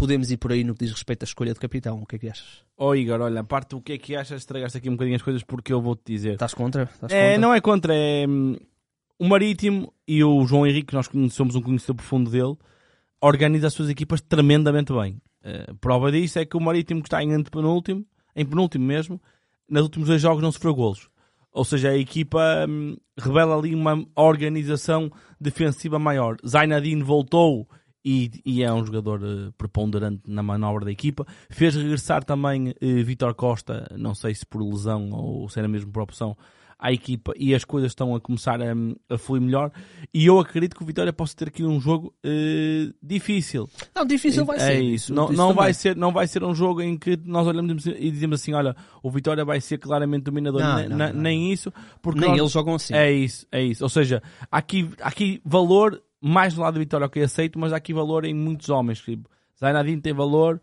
podemos 0.00 0.30
ir 0.30 0.38
por 0.38 0.50
aí 0.50 0.64
no 0.64 0.74
que 0.74 0.84
diz 0.84 0.92
respeito 0.94 1.22
à 1.22 1.26
escolha 1.26 1.52
de 1.52 1.60
capitão. 1.60 2.00
O 2.00 2.06
que 2.06 2.16
é 2.16 2.18
que 2.18 2.28
achas? 2.30 2.64
Oh 2.78 2.94
Igor, 2.94 3.20
olha, 3.20 3.40
a 3.40 3.44
parte 3.44 3.70
do 3.70 3.82
que 3.82 3.92
é 3.92 3.98
que 3.98 4.16
achas, 4.16 4.40
estragaste 4.40 4.78
aqui 4.78 4.88
um 4.88 4.92
bocadinho 4.92 5.16
as 5.16 5.22
coisas 5.22 5.42
porque 5.42 5.70
eu 5.72 5.82
vou-te 5.82 6.00
dizer. 6.06 6.32
Estás 6.32 6.54
contra? 6.54 6.84
Estás 6.84 7.12
É, 7.12 7.32
contra? 7.32 7.38
não 7.38 7.52
é 7.54 7.60
contra, 7.60 7.94
é 7.94 8.26
hum, 8.26 8.56
o 9.18 9.28
Marítimo 9.28 9.92
e 10.08 10.24
o 10.24 10.46
João 10.46 10.66
Henrique, 10.66 10.94
nós 10.94 11.06
somos 11.32 11.54
um 11.54 11.60
conhecedor 11.60 11.96
profundo 11.96 12.30
dele, 12.30 12.56
organiza 13.20 13.66
as 13.66 13.74
suas 13.74 13.90
equipas 13.90 14.22
tremendamente 14.22 14.90
bem. 14.94 15.20
Eh, 15.44 15.72
prova 15.80 16.10
disso 16.10 16.38
é 16.38 16.46
que 16.46 16.56
o 16.56 16.60
Marítimo 16.60 17.02
que 17.02 17.08
está 17.08 17.22
em 17.22 17.34
antepenúltimo, 17.34 18.04
em 18.34 18.46
penúltimo 18.46 18.84
mesmo, 18.86 19.20
nos 19.68 19.82
últimos 19.82 20.08
dois 20.08 20.22
jogos 20.22 20.42
não 20.42 20.50
sofreu 20.50 20.74
golos. 20.74 21.10
Ou 21.52 21.64
seja, 21.64 21.90
a 21.90 21.96
equipa 21.98 22.64
hum, 22.66 22.96
revela 23.18 23.56
ali 23.58 23.74
uma 23.74 24.02
organização 24.16 25.10
defensiva 25.38 25.98
maior. 25.98 26.36
Zainadine 26.46 27.02
voltou 27.02 27.68
e, 28.04 28.30
e 28.44 28.62
é 28.62 28.72
um 28.72 28.84
jogador 28.84 29.20
eh, 29.22 29.50
preponderante 29.58 30.22
na 30.26 30.42
manobra 30.42 30.84
da 30.84 30.90
equipa. 30.92 31.26
Fez 31.50 31.74
regressar 31.74 32.24
também 32.24 32.74
eh, 32.80 33.02
Vitor 33.02 33.34
Costa, 33.34 33.86
não 33.98 34.14
sei 34.14 34.34
se 34.34 34.46
por 34.46 34.62
lesão 34.62 35.10
ou 35.10 35.48
se 35.48 35.58
era 35.58 35.68
mesmo 35.68 35.92
por 35.92 36.02
opção, 36.02 36.36
à 36.82 36.90
equipa 36.90 37.34
e 37.36 37.54
as 37.54 37.62
coisas 37.62 37.90
estão 37.90 38.14
a 38.14 38.20
começar 38.22 38.58
a, 38.62 38.72
a 39.14 39.18
fluir 39.18 39.42
melhor. 39.42 39.70
E 40.14 40.24
eu 40.24 40.38
acredito 40.40 40.74
que 40.74 40.82
o 40.82 40.86
Vitória 40.86 41.12
possa 41.12 41.36
ter 41.36 41.48
aqui 41.48 41.62
um 41.62 41.78
jogo 41.78 42.14
eh, 42.24 42.90
difícil. 43.02 43.68
Não, 43.94 44.06
difícil 44.06 44.46
vai 44.46 44.56
é 44.56 44.60
ser. 44.60 44.80
isso. 44.82 45.12
Não, 45.12 45.24
Isso 45.24 45.34
não, 45.34 45.48
também. 45.48 45.62
vai 45.62 45.74
ser, 45.74 45.94
não 45.94 46.10
vai 46.10 46.26
ser 46.26 46.42
um 46.42 46.54
jogo 46.54 46.80
em 46.80 46.96
que 46.96 47.18
nós 47.22 47.46
olhamos 47.46 47.84
e 47.86 48.10
dizemos 48.10 48.40
assim: 48.40 48.54
olha, 48.54 48.74
o 49.02 49.10
Vitória 49.10 49.44
vai 49.44 49.60
ser 49.60 49.76
claramente 49.76 50.22
dominador. 50.22 50.62
Não, 50.62 50.88
não. 50.88 51.12
Nem 51.12 51.52
isso, 51.52 51.70
porque 52.00 52.18
Nem 52.20 52.30
nós- 52.30 52.38
eles 52.38 52.50
jogam 52.50 52.74
assim. 52.76 52.94
é 52.94 53.12
isso, 53.12 53.46
é 53.52 53.62
isso. 53.62 53.84
Ou 53.84 53.90
seja, 53.90 54.22
há 54.50 54.56
aqui, 54.56 54.88
há 55.02 55.08
aqui 55.08 55.38
valor, 55.44 56.02
mais 56.20 56.54
do 56.54 56.60
lado 56.60 56.74
da 56.74 56.80
Vitória, 56.80 57.08
que 57.08 57.18
eu 57.20 57.24
aceito, 57.24 57.58
mas 57.58 57.72
há 57.72 57.76
aqui 57.76 57.92
valor 57.94 58.24
em 58.24 58.34
muitos 58.34 58.68
homens. 58.68 59.00
Tipo, 59.00 59.28
Zainadine 59.58 60.00
tem 60.00 60.12
valor, 60.12 60.60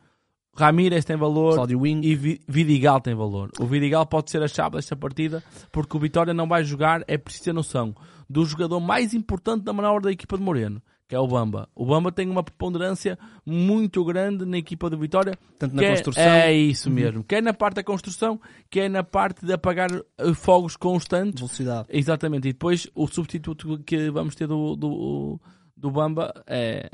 Ramírez 0.56 1.06
tem 1.06 1.15
valor 1.15 1.56
Wing. 1.76 2.02
e 2.06 2.15
Vi- 2.15 2.41
Vidigal 2.48 3.00
tem 3.00 3.13
valor. 3.13 3.52
O 3.60 3.65
Vidigal 3.65 4.06
pode 4.06 4.32
ser 4.32 4.41
a 4.41 4.48
chave 4.48 4.76
desta 4.78 4.96
partida, 4.96 5.43
porque 5.72 5.96
o 5.96 6.00
Vitória 6.00 6.34
não 6.34 6.48
vai 6.48 6.63
jogar, 6.63 7.04
é 7.08 7.17
preciso 7.17 7.46
ter 7.46 7.54
noção, 7.54 7.96
do 8.30 8.43
jogador 8.46 8.80
mais 8.80 9.13
importante 9.13 9.63
da 9.63 9.72
manobra 9.74 10.04
da 10.04 10.12
equipa 10.12 10.38
de 10.38 10.43
Moreno, 10.43 10.82
que 11.08 11.15
é 11.15 11.20
o 11.20 11.28
Bamba. 11.28 11.70
O 11.74 11.86
Bamba 11.86 12.12
tem 12.12 12.30
uma 12.30 12.43
preponderância 12.43 13.17
muito 13.46 14.04
grande 14.04 14.46
na 14.46 14.58
equipa 14.58 14.89
do 14.89 14.98
Vitória. 14.98 15.38
Tanto 15.58 15.76
na 15.76 15.84
é- 15.84 15.89
construção. 15.91 16.24
É 16.24 16.54
isso 16.54 16.89
mesmo. 16.91 17.24
Quer 17.24 17.41
na 17.41 17.54
parte 17.54 17.76
da 17.76 17.84
construção, 17.84 18.39
quer 18.70 18.89
na 18.89 19.04
parte 19.04 19.46
de 19.46 19.54
apagar 19.54 19.89
eh, 19.93 20.34
fogos 20.34 20.76
constantes. 20.76 21.39
Velocidade. 21.39 21.88
Exatamente, 21.89 22.50
e 22.50 22.54
depois 22.54 22.89
o 22.93 23.08
substituto 23.08 23.80
que 23.84 24.12
vamos 24.12 24.36
ter 24.36 24.48
do, 24.48 24.76
do, 24.76 25.39
do 25.76 25.89
Bamba 25.89 26.34
é, 26.46 26.89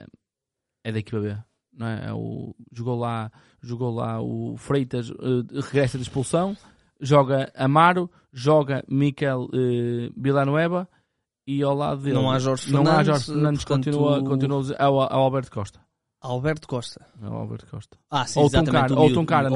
é 0.84 0.91
da 0.91 0.99
equipa 0.99 1.19
B. 1.19 1.36
Não 1.76 1.88
é? 1.88 2.10
É 2.10 2.13
o, 2.13 2.56
jogou, 2.71 2.99
lá, 2.99 3.32
jogou 3.62 3.95
lá 3.95 4.21
o 4.21 4.56
Freitas, 4.58 5.10
eh, 5.10 5.62
regressa 5.62 5.97
de 5.97 6.04
expulsão, 6.04 6.56
joga 7.02 7.52
Amaro, 7.56 8.12
joga 8.32 8.84
Miquel 8.88 9.49
eh, 9.52 10.12
Villanueva 10.15 10.88
e 11.45 11.62
ao 11.63 11.75
lado 11.75 12.01
dele 12.01 12.15
Não 12.15 12.32
há 12.32 12.39
Jorge 12.39 12.71
não 12.71 12.82
há 12.82 12.86
Fernandes, 12.86 13.06
Jorge 13.08 13.25
Fernandes, 13.25 13.63
portanto- 13.65 13.86
continua, 13.86 14.23
continua 14.23 14.75
ao, 14.79 15.01
ao 15.01 15.21
Alberto 15.23 15.51
Costa. 15.51 15.79
Alberto 16.21 16.67
Costa. 16.67 17.06
É 17.21 17.27
o 17.27 17.34
Alberto 17.34 17.67
Costa. 17.67 17.97
Ah, 18.10 18.25
sim, 18.25 18.39
Ou 18.39 18.45
exatamente. 18.45 18.93
Ou 18.93 18.97
não 18.97 19.03
é? 19.03 19.08
Ou 19.08 19.13
Tuncara, 19.13 19.49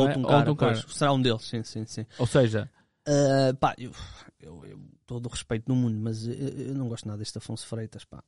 Tuncara. 0.46 0.82
pois. 0.84 0.96
Será 0.96 1.14
um 1.14 1.22
deles, 1.22 1.44
sim, 1.44 1.64
sim, 1.64 1.86
sim. 1.86 2.06
Ou 2.20 2.28
seja, 2.28 2.70
Ah, 3.08 3.54
pá, 3.58 3.74
eu, 3.78 3.92
eu, 4.40 4.66
eu 4.66 4.80
todo 5.06 5.28
o 5.28 5.30
respeito 5.30 5.66
do 5.68 5.76
mundo, 5.76 5.98
mas 5.98 6.28
eu, 6.28 6.34
eu 6.34 6.76
não 6.76 6.90
gosto 6.90 7.08
nada 7.08 7.20
deste 7.20 7.38
Afonso 7.38 7.66
Freitas, 7.66 8.04
pá. 8.04 8.22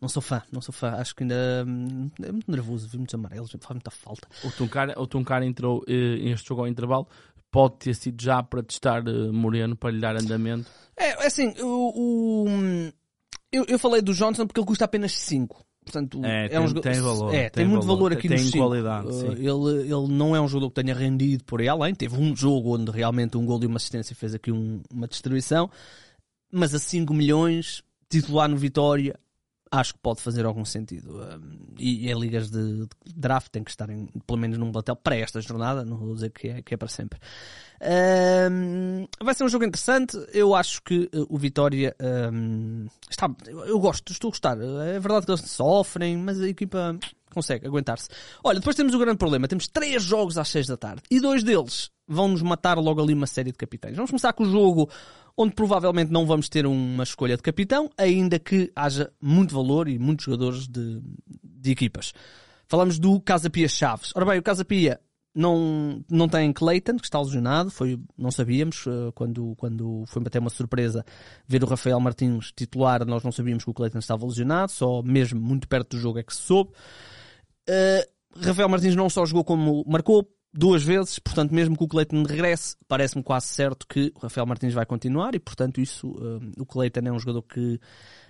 Não 0.00 0.08
sou 0.08 0.20
fã, 0.20 0.42
não 0.52 0.60
sou 0.60 0.72
fã. 0.74 0.90
Acho 0.96 1.14
que 1.14 1.22
ainda 1.22 1.64
hum, 1.66 2.10
é 2.22 2.30
muito 2.30 2.50
nervoso, 2.50 2.86
vi 2.88 2.98
muitos 2.98 3.14
amarelos, 3.14 3.50
faz 3.50 3.70
muita 3.70 3.90
falta. 3.90 4.28
o 4.44 4.50
Tuncara, 4.50 5.00
o 5.00 5.06
Tuncara 5.06 5.46
entrou 5.46 5.82
eh, 5.88 6.28
este 6.30 6.48
jogo 6.48 6.60
ao 6.60 6.68
intervalo. 6.68 7.08
Pode 7.56 7.76
ter 7.78 7.94
sido 7.94 8.22
já 8.22 8.42
para 8.42 8.62
testar 8.62 9.02
eh, 9.06 9.30
Moreno, 9.32 9.74
para 9.76 9.90
lhe 9.90 10.00
dar 10.00 10.14
andamento. 10.16 10.68
É, 10.96 11.10
é 11.24 11.26
assim, 11.26 11.54
o, 11.60 12.44
o- 12.46 12.92
eu, 13.52 13.64
eu 13.68 13.78
falei 13.78 14.02
do 14.02 14.12
Johnson 14.14 14.46
porque 14.46 14.60
ele 14.60 14.66
custa 14.66 14.84
apenas 14.84 15.12
5. 15.12 15.64
Portanto, 15.84 16.20
É, 16.24 16.46
é, 16.46 16.48
tem- 16.48 16.58
um 16.58 16.66
jogador, 16.66 16.90
tem 16.90 17.00
valor, 17.00 17.34
É, 17.34 17.38
tem 17.42 17.50
tem, 17.50 17.66
muito 17.66 17.86
valor, 17.86 17.96
valor 17.98 18.12
aqui 18.14 18.28
tem 18.28 18.38
no 18.38 18.44
cinco. 18.44 18.58
qualidade, 18.66 19.06
Uh, 19.06 19.32
ele, 19.34 19.82
ele 19.82 20.08
não 20.08 20.34
é 20.34 20.40
um 20.40 20.48
jogador 20.48 20.70
que 20.70 20.82
tenha 20.82 20.94
rendido 20.94 21.44
por 21.44 21.60
aí 21.60 21.68
além. 21.68 21.94
Teve 21.94 22.16
um 22.16 22.34
jogo 22.34 22.74
onde 22.76 22.90
realmente 22.90 23.36
um 23.36 23.46
gol 23.46 23.62
e 23.62 23.66
uma 23.66 23.76
assistência 23.76 24.14
fez 24.16 24.34
aqui 24.34 24.50
um- 24.50 24.82
uma 24.92 25.06
distribuição. 25.06 25.70
Mas 26.52 26.74
a 26.74 26.78
5 26.80 27.14
milhões, 27.14 27.82
titular 28.10 28.48
no 28.48 28.56
Vitória, 28.56 29.16
acho 29.70 29.94
que 29.94 30.00
pode 30.00 30.20
fazer 30.20 30.44
algum 30.44 30.64
sentido. 30.64 31.20
Um, 31.20 31.74
e, 31.78 32.06
e 32.06 32.10
em 32.10 32.18
ligas 32.18 32.50
de, 32.50 32.86
draft 33.14 33.48
tem 33.48 33.62
que 33.62 33.70
estar 33.70 33.88
em, 33.90 34.06
pelo 34.26 34.38
menos 34.38 34.58
num 34.58 34.70
plantel 34.70 34.96
para 34.96 35.16
esta 35.16 35.40
jornada, 35.40 35.84
não 35.84 35.96
vou 35.96 36.14
dizer 36.14 36.30
que 36.30 36.48
é, 36.48 36.62
que 36.62 36.74
é 36.74 36.76
para 36.76 36.88
sempre. 36.88 37.18
Um, 37.80 39.06
vai 39.22 39.34
ser 39.34 39.44
um 39.44 39.48
jogo 39.48 39.64
interessante. 39.64 40.16
Eu 40.32 40.54
acho 40.54 40.82
que 40.82 41.10
uh, 41.14 41.26
o 41.28 41.36
Vitória 41.36 41.94
um, 42.32 42.86
está. 43.10 43.28
Eu 43.66 43.78
gosto, 43.78 44.12
estou 44.12 44.28
a 44.28 44.32
gostar. 44.32 44.58
É 44.60 44.98
verdade 44.98 45.26
que 45.26 45.32
eles 45.32 45.42
sofrem, 45.50 46.16
mas 46.16 46.40
a 46.40 46.48
equipa 46.48 46.98
consegue 47.36 47.66
aguentar-se. 47.66 48.08
Olha, 48.42 48.58
depois 48.58 48.74
temos 48.74 48.94
o 48.94 48.98
grande 48.98 49.18
problema. 49.18 49.46
Temos 49.46 49.68
três 49.68 50.02
jogos 50.02 50.38
às 50.38 50.48
seis 50.48 50.66
da 50.66 50.76
tarde 50.76 51.02
e 51.10 51.20
dois 51.20 51.44
deles 51.44 51.90
vão 52.08 52.28
nos 52.28 52.40
matar 52.42 52.78
logo 52.78 53.02
ali 53.02 53.12
uma 53.12 53.26
série 53.26 53.52
de 53.52 53.58
capitães. 53.58 53.94
Vamos 53.94 54.10
começar 54.10 54.32
com 54.32 54.44
o 54.44 54.50
jogo 54.50 54.90
onde 55.36 55.54
provavelmente 55.54 56.10
não 56.10 56.24
vamos 56.24 56.48
ter 56.48 56.66
uma 56.66 57.04
escolha 57.04 57.36
de 57.36 57.42
capitão, 57.42 57.90
ainda 57.98 58.38
que 58.38 58.72
haja 58.74 59.12
muito 59.20 59.54
valor 59.54 59.86
e 59.86 59.98
muitos 59.98 60.24
jogadores 60.24 60.66
de, 60.66 61.02
de 61.44 61.70
equipas. 61.70 62.14
Falamos 62.66 62.98
do 62.98 63.20
Casa 63.20 63.50
Pia 63.50 63.68
Chaves. 63.68 64.12
Ora 64.14 64.24
bem, 64.24 64.38
o 64.38 64.42
Casa 64.42 64.64
Pia 64.64 64.98
não, 65.36 66.02
não 66.10 66.26
tem 66.26 66.50
Clayton, 66.50 66.96
que 66.96 67.04
está 67.04 67.20
lesionado, 67.20 67.70
foi, 67.70 68.00
não 68.16 68.30
sabíamos, 68.30 68.86
eh, 68.86 69.12
quando, 69.14 69.54
quando 69.58 70.04
foi 70.06 70.22
até 70.24 70.38
uma 70.38 70.48
surpresa 70.48 71.04
ver 71.46 71.62
o 71.62 71.66
Rafael 71.66 72.00
Martins 72.00 72.50
titular, 72.56 73.04
nós 73.04 73.22
não 73.22 73.30
sabíamos 73.30 73.62
que 73.62 73.70
o 73.70 73.74
Clayton 73.74 73.98
estava 73.98 74.24
lesionado, 74.24 74.72
só 74.72 75.02
mesmo 75.02 75.38
muito 75.38 75.68
perto 75.68 75.90
do 75.96 76.00
jogo 76.00 76.18
é 76.18 76.22
que 76.22 76.34
se 76.34 76.40
soube. 76.40 76.70
Eh, 77.68 78.08
Rafael 78.40 78.68
Martins 78.68 78.94
não 78.94 79.08
só 79.08 79.24
jogou 79.24 79.44
como 79.44 79.84
marcou 79.86 80.28
duas 80.52 80.82
vezes, 80.82 81.18
portanto, 81.18 81.52
mesmo 81.52 81.76
que 81.76 81.84
o 81.84 81.88
Clayton 81.88 82.22
regresse, 82.22 82.76
parece-me 82.88 83.22
quase 83.22 83.48
certo 83.48 83.86
que 83.86 84.12
o 84.14 84.20
Rafael 84.20 84.46
Martins 84.46 84.72
vai 84.72 84.86
continuar 84.86 85.34
e, 85.34 85.38
portanto, 85.38 85.80
isso, 85.80 86.14
eh, 86.18 86.60
o 86.60 86.64
Clayton 86.64 87.00
é 87.00 87.12
um 87.12 87.18
jogador 87.18 87.42
que 87.42 87.78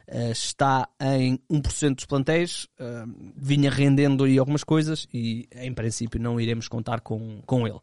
eh, 0.09 0.31
está 0.31 0.89
em 1.01 1.39
1% 1.51 1.95
dos 1.95 2.07
plantéis, 2.07 2.67
vinha 3.37 3.71
rendendo 3.71 4.25
aí 4.25 4.39
algumas 4.39 4.65
coisas 4.65 5.07
e, 5.13 5.49
em 5.55 5.73
princípio, 5.73 6.21
não 6.21 6.41
iremos 6.41 6.69
contar 6.69 7.01
com, 7.01 7.41
com 7.47 7.67
ele. 7.67 7.81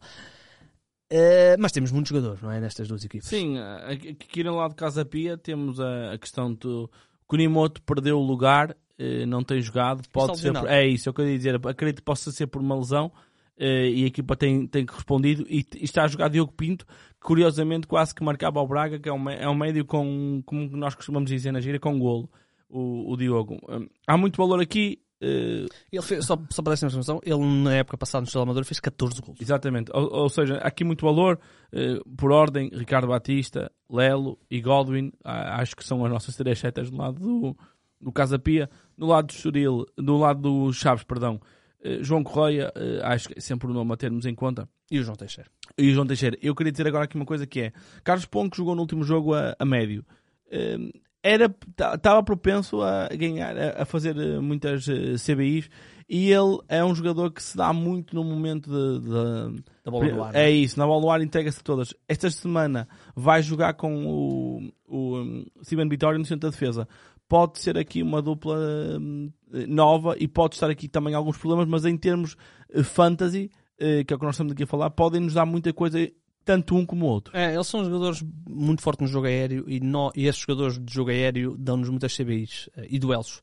Eh, 1.10 1.56
mas 1.58 1.72
temos 1.72 1.92
muitos 1.92 2.10
jogadores, 2.10 2.42
não 2.42 2.50
é? 2.50 2.60
Nestas 2.60 2.88
duas 2.88 3.04
equipes. 3.04 3.28
Sim, 3.28 3.56
aqui 3.58 4.42
no 4.42 4.56
lado 4.56 4.70
de 4.70 4.76
Casa 4.76 5.04
Pia 5.04 5.36
temos 5.38 5.78
a, 5.80 6.12
a 6.12 6.18
questão 6.18 6.52
do 6.52 6.90
Kunimoto 7.26 7.82
perdeu 7.82 8.18
o 8.18 8.22
lugar, 8.22 8.76
não 9.26 9.42
tem 9.42 9.60
jogado, 9.60 10.08
pode 10.10 10.38
ser 10.38 10.52
por, 10.52 10.68
é 10.68 10.86
isso, 10.86 11.08
é 11.08 11.10
o 11.10 11.14
que 11.14 11.20
eu 11.20 11.28
ia 11.28 11.36
dizer, 11.36 11.54
acredito 11.54 11.96
que 11.96 12.04
possa 12.04 12.30
ser 12.30 12.46
por 12.46 12.60
uma 12.60 12.76
lesão 12.76 13.10
eh, 13.56 13.88
e 13.88 14.04
a 14.04 14.06
equipa 14.06 14.36
tem, 14.36 14.66
tem 14.66 14.84
respondido 14.84 15.44
e, 15.48 15.64
e 15.76 15.84
está 15.84 16.04
a 16.04 16.08
jogar 16.08 16.28
Diogo 16.28 16.52
Pinto, 16.52 16.84
curiosamente 17.20 17.86
quase 17.86 18.14
que 18.14 18.24
marcava 18.24 18.58
ao 18.58 18.66
Braga, 18.66 18.98
que 18.98 19.08
é 19.08 19.12
um, 19.12 19.30
é 19.30 19.48
um 19.48 19.54
médio 19.54 19.84
com, 19.84 20.42
como 20.44 20.76
nós 20.76 20.94
costumamos 20.94 21.30
dizer 21.30 21.52
na 21.52 21.60
gira, 21.60 21.78
com 21.78 21.98
golo, 21.98 22.28
o, 22.68 23.12
o 23.12 23.16
Diogo. 23.16 23.58
Hum, 23.68 23.86
há 24.06 24.16
muito 24.16 24.36
valor 24.36 24.60
aqui, 24.60 25.00
eh, 25.20 25.66
Ele 25.92 26.02
fez, 26.02 26.26
só, 26.26 26.36
só 26.50 26.62
para 26.62 26.70
dar 26.70 26.74
essa 26.74 26.86
informação, 26.86 27.20
ele 27.24 27.44
na 27.62 27.74
época 27.74 27.96
passada 27.96 28.22
no 28.22 28.26
Estrela 28.26 28.44
Amador 28.44 28.64
fez 28.64 28.80
14 28.80 29.22
gols. 29.22 29.40
Exatamente. 29.40 29.90
Ou, 29.94 30.12
ou 30.12 30.28
seja, 30.28 30.56
aqui 30.56 30.82
muito 30.82 31.06
valor, 31.06 31.38
eh, 31.72 32.00
por 32.16 32.32
ordem, 32.32 32.70
Ricardo 32.72 33.06
Batista, 33.06 33.70
Lelo 33.88 34.36
e 34.50 34.60
Godwin, 34.60 35.12
acho 35.22 35.76
que 35.76 35.84
são 35.84 36.04
as 36.04 36.10
nossas 36.10 36.34
três 36.34 36.58
setas 36.58 36.90
do 36.90 36.96
lado 36.96 37.20
do, 37.20 37.56
do 38.04 38.12
Casa 38.12 38.38
Pia. 38.38 38.68
Do 38.96 39.06
lado 39.06 39.26
do 39.26 39.32
Estoril, 39.32 39.86
do 39.98 40.16
lado 40.18 40.40
do 40.40 40.72
Chaves, 40.72 41.02
perdão, 41.04 41.40
Eh, 41.86 41.98
João 42.02 42.22
Correia, 42.24 42.72
eh, 42.76 43.00
acho 43.02 43.28
que 43.28 43.36
é 43.36 43.40
sempre 43.42 43.66
o 43.68 43.74
nome 43.74 43.92
a 43.92 43.96
termos 43.96 44.24
em 44.24 44.34
conta. 44.34 44.66
E 44.90 44.98
o 44.98 45.02
João 45.02 45.16
Teixeira. 45.16 45.50
E 45.76 45.90
o 45.90 45.92
João 45.94 46.06
Teixeira. 46.06 46.34
Eu 46.40 46.54
queria 46.54 46.72
dizer 46.72 46.86
agora 46.86 47.04
aqui 47.04 47.14
uma 47.14 47.26
coisa 47.26 47.46
que 47.46 47.60
é: 47.60 47.72
Carlos 48.02 48.24
Ponco 48.24 48.56
jogou 48.56 48.74
no 48.74 48.80
último 48.80 49.04
jogo 49.04 49.34
a, 49.34 49.54
a 49.58 49.64
médio. 49.66 50.02
Eh, 50.50 50.78
Era, 51.22 51.54
estava 51.94 52.22
propenso 52.22 52.80
a 52.82 53.08
ganhar, 53.08 53.54
a, 53.58 53.84
fazer 53.86 54.14
muitas 54.42 54.86
CBIs 55.26 55.68
e 56.08 56.30
ele 56.30 56.58
é 56.68 56.84
um 56.84 56.94
jogador 56.94 57.30
que 57.32 57.42
se 57.42 57.56
dá 57.56 57.72
muito 57.72 58.14
no 58.14 58.22
momento 58.24 58.68
de, 58.70 59.00
de- 59.00 59.62
Da 59.84 59.90
bola 59.90 60.06
no 60.08 60.22
ar, 60.24 60.34
É 60.34 60.44
né? 60.44 60.50
isso, 60.50 60.78
na 60.78 60.86
bola 60.86 61.00
no 61.00 61.10
ar 61.10 61.22
entrega-se 61.22 61.62
todas. 61.64 61.94
Esta 62.08 62.30
semana 62.30 62.86
vai 63.16 63.42
jogar 63.42 63.72
com 63.74 64.06
o, 64.06 64.70
o 64.86 65.46
Steven 65.62 65.88
Vitória 65.88 66.18
no 66.18 66.24
centro 66.26 66.48
da 66.48 66.50
defesa. 66.50 66.86
Pode 67.28 67.58
ser 67.58 67.78
aqui 67.78 68.02
uma 68.02 68.20
dupla 68.20 68.56
hum, 69.00 69.32
nova 69.68 70.14
e 70.18 70.28
pode 70.28 70.54
estar 70.56 70.68
aqui 70.70 70.88
também 70.88 71.14
alguns 71.14 71.38
problemas, 71.38 71.66
mas 71.66 71.84
em 71.84 71.96
termos 71.96 72.36
eh, 72.70 72.82
fantasy, 72.82 73.50
eh, 73.78 74.04
que 74.04 74.12
é 74.12 74.16
o 74.16 74.18
que 74.18 74.24
nós 74.26 74.34
estamos 74.34 74.52
aqui 74.52 74.62
a 74.64 74.66
falar, 74.66 74.90
podem 74.90 75.20
nos 75.20 75.34
dar 75.34 75.46
muita 75.46 75.72
coisa, 75.72 75.98
tanto 76.44 76.74
um 76.76 76.84
como 76.84 77.06
o 77.06 77.08
outro. 77.08 77.34
É, 77.36 77.54
eles 77.54 77.66
são 77.66 77.82
jogadores 77.84 78.22
muito 78.48 78.82
fortes 78.82 79.06
no 79.06 79.12
jogo 79.12 79.26
aéreo 79.26 79.64
e, 79.66 79.80
nó- 79.80 80.12
e 80.14 80.26
esses 80.26 80.40
jogadores 80.42 80.78
de 80.78 80.92
jogo 80.92 81.10
aéreo 81.10 81.56
dão-nos 81.58 81.88
muitas 81.88 82.14
CBIs 82.14 82.68
eh, 82.76 82.86
e 82.90 82.98
duelos. 82.98 83.40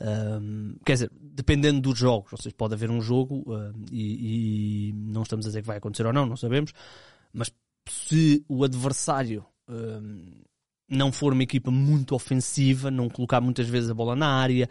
Ahm, 0.00 0.76
quer 0.84 0.94
dizer, 0.94 1.10
dependendo 1.14 1.80
dos 1.80 1.98
jogos, 1.98 2.32
ou 2.32 2.38
seja, 2.38 2.54
pode 2.56 2.74
haver 2.74 2.90
um 2.90 3.00
jogo 3.00 3.44
ahm, 3.52 3.84
e, 3.92 4.88
e 4.88 4.92
não 4.94 5.22
estamos 5.22 5.44
a 5.46 5.48
dizer 5.50 5.60
que 5.60 5.66
vai 5.68 5.76
acontecer 5.76 6.06
ou 6.06 6.12
não, 6.12 6.26
não 6.26 6.36
sabemos, 6.36 6.72
mas 7.32 7.52
se 7.88 8.44
o 8.48 8.64
adversário 8.64 9.44
ahm, 9.68 10.40
não 10.90 11.12
for 11.12 11.32
uma 11.32 11.42
equipa 11.42 11.70
muito 11.70 12.14
ofensiva, 12.14 12.90
não 12.90 13.08
colocar 13.08 13.40
muitas 13.40 13.68
vezes 13.68 13.90
a 13.90 13.94
bola 13.94 14.16
na 14.16 14.28
área, 14.28 14.68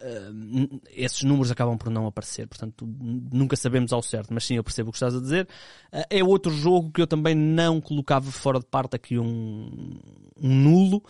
ahm, 0.00 0.80
esses 0.90 1.22
números 1.22 1.50
acabam 1.50 1.76
por 1.76 1.90
não 1.90 2.06
aparecer. 2.06 2.46
Portanto, 2.48 2.86
nunca 3.32 3.54
sabemos 3.54 3.92
ao 3.92 4.02
certo, 4.02 4.32
mas 4.32 4.44
sim, 4.44 4.54
eu 4.54 4.64
percebo 4.64 4.88
o 4.88 4.92
que 4.92 4.96
estás 4.96 5.14
a 5.14 5.20
dizer. 5.20 5.46
Ah, 5.92 6.06
É 6.08 6.24
outro 6.24 6.50
jogo 6.50 6.90
que 6.90 7.02
eu 7.02 7.06
também 7.06 7.34
não 7.34 7.80
colocava 7.80 8.30
fora 8.30 8.58
de 8.58 8.66
parte 8.66 8.96
aqui 8.96 9.18
um, 9.18 10.00
um 10.40 10.54
nulo 10.54 11.02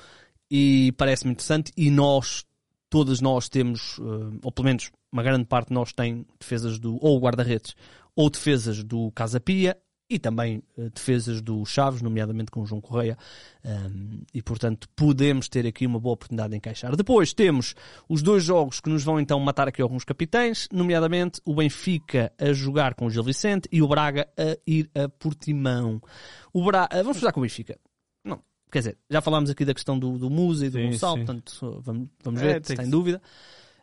e 0.51 0.92
parece-me 0.97 1.33
interessante 1.33 1.73
e 1.77 1.90
nós, 1.90 2.44
todos 2.90 3.21
nós 3.21 3.49
temos, 3.49 3.99
eh, 4.01 4.38
ou 4.42 4.51
pelo 4.51 4.64
menos 4.66 4.90
uma 5.12 5.23
grande 5.23 5.44
parte 5.44 5.68
de 5.68 5.75
nós 5.75 5.92
tem 5.92 6.27
defesas 6.38 6.79
do 6.79 6.99
ou 7.01 7.18
guarda-redes 7.21 7.75
ou 8.16 8.29
defesas 8.31 8.83
do 8.83 9.11
Casa 9.12 9.38
Pia 9.40 9.77
e 10.11 10.18
também 10.18 10.62
eh, 10.79 10.88
defesas 10.88 11.42
do 11.42 11.64
Chaves, 11.66 12.01
nomeadamente 12.01 12.51
com 12.51 12.62
o 12.62 12.66
João 12.66 12.81
Correia, 12.81 13.16
um, 13.64 14.21
e 14.33 14.42
portanto 14.42 14.88
podemos 14.97 15.49
ter 15.49 15.66
aqui 15.66 15.87
uma 15.87 16.01
boa 16.01 16.14
oportunidade 16.14 16.51
de 16.51 16.57
encaixar. 16.57 16.97
Depois 16.97 17.33
temos 17.35 17.75
os 18.09 18.23
dois 18.23 18.42
jogos 18.42 18.81
que 18.81 18.88
nos 18.88 19.05
vão 19.05 19.21
então 19.21 19.38
matar 19.40 19.68
aqui 19.68 19.83
alguns 19.83 20.05
capitães, 20.05 20.66
nomeadamente 20.73 21.40
o 21.44 21.55
Benfica 21.55 22.33
a 22.38 22.53
jogar 22.53 22.94
com 22.94 23.07
o 23.07 23.11
Gil 23.11 23.23
Vicente 23.23 23.68
e 23.71 23.83
o 23.83 23.88
Braga 23.88 24.27
a 24.38 24.57
ir 24.66 24.90
a 24.94 25.09
Portimão. 25.09 26.01
O 26.53 26.64
Bra... 26.64 26.88
eh, 26.90 27.03
Vamos 27.03 27.18
começar 27.18 27.33
com 27.33 27.40
o 27.40 27.42
Benfica. 27.42 27.79
Não, 28.25 28.40
quer 28.73 28.79
dizer, 28.79 28.99
já 29.11 29.21
falámos 29.21 29.51
aqui 29.51 29.64
da 29.64 29.75
questão 29.75 29.99
do, 29.99 30.16
do 30.18 30.31
Musa 30.31 30.66
e 30.66 30.71
do 30.71 30.79
Sim, 30.79 30.87
Gonçalo, 30.90 31.18
sim. 31.18 31.25
portanto 31.27 31.81
vamos, 31.85 32.09
vamos 32.25 32.40
É, 32.40 32.44
ver 32.44 32.53
tem 32.55 32.64
se 32.64 32.73
está 32.73 32.83
que 32.83 32.83
em 32.83 32.85
ser. 32.87 32.90
dúvida. 32.90 33.23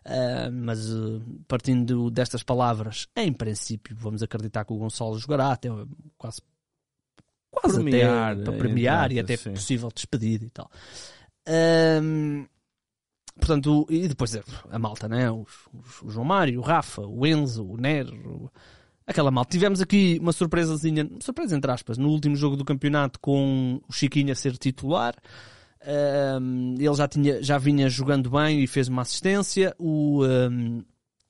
Uh, 0.06 0.52
mas 0.54 0.92
uh, 0.94 1.20
partindo 1.48 2.12
destas 2.12 2.44
palavras, 2.44 3.08
em 3.16 3.34
princípio, 3.34 3.96
vamos 4.00 4.22
acreditar 4.22 4.64
que 4.64 4.72
o 4.72 4.78
Gonçalo 4.78 5.18
jogará 5.18 5.52
até 5.52 5.68
quase, 6.16 6.42
quase 7.50 7.82
Premiar, 7.82 8.34
até 8.34 8.44
para 8.44 8.54
premiar 8.54 9.12
e 9.12 9.20
até 9.20 9.34
aspas, 9.34 9.52
sim. 9.52 9.56
possível 9.56 9.90
despedida 9.92 10.46
e 10.46 10.50
tal. 10.52 10.70
Um, 12.04 12.46
portanto, 13.36 13.86
e 13.90 14.08
depois 14.08 14.36
é, 14.36 14.44
a 14.70 14.78
malta, 14.78 15.08
né? 15.10 15.32
Os, 15.32 15.48
os- 15.74 16.02
o 16.04 16.10
João 16.12 16.26
Mário, 16.26 16.60
o 16.60 16.64
Rafa, 16.64 17.02
o 17.02 17.26
Enzo, 17.26 17.66
o 17.66 17.76
Nero, 17.76 18.52
aquela 19.08 19.32
malta. 19.32 19.52
Tivemos 19.52 19.82
aqui 19.82 20.20
uma 20.22 20.32
surpresazinha, 20.34 21.10
surpresa 21.20 21.56
entre 21.56 21.72
aspas, 21.72 21.98
no 21.98 22.10
último 22.10 22.36
jogo 22.36 22.56
do 22.56 22.64
campeonato 22.64 23.20
com 23.20 23.82
o 23.88 23.92
Chiquinho 23.92 24.32
a 24.32 24.36
ser 24.36 24.56
titular. 24.58 25.16
Um, 25.88 26.76
ele 26.80 26.94
já, 26.96 27.08
tinha, 27.08 27.44
já 27.44 27.58
vinha 27.58 27.88
jogando 27.90 28.30
bem 28.30 28.64
e 28.64 28.68
fez 28.68 28.88
uma 28.88 29.04
assistência. 29.04 29.76
O, 29.78 30.26
um, 30.26 30.84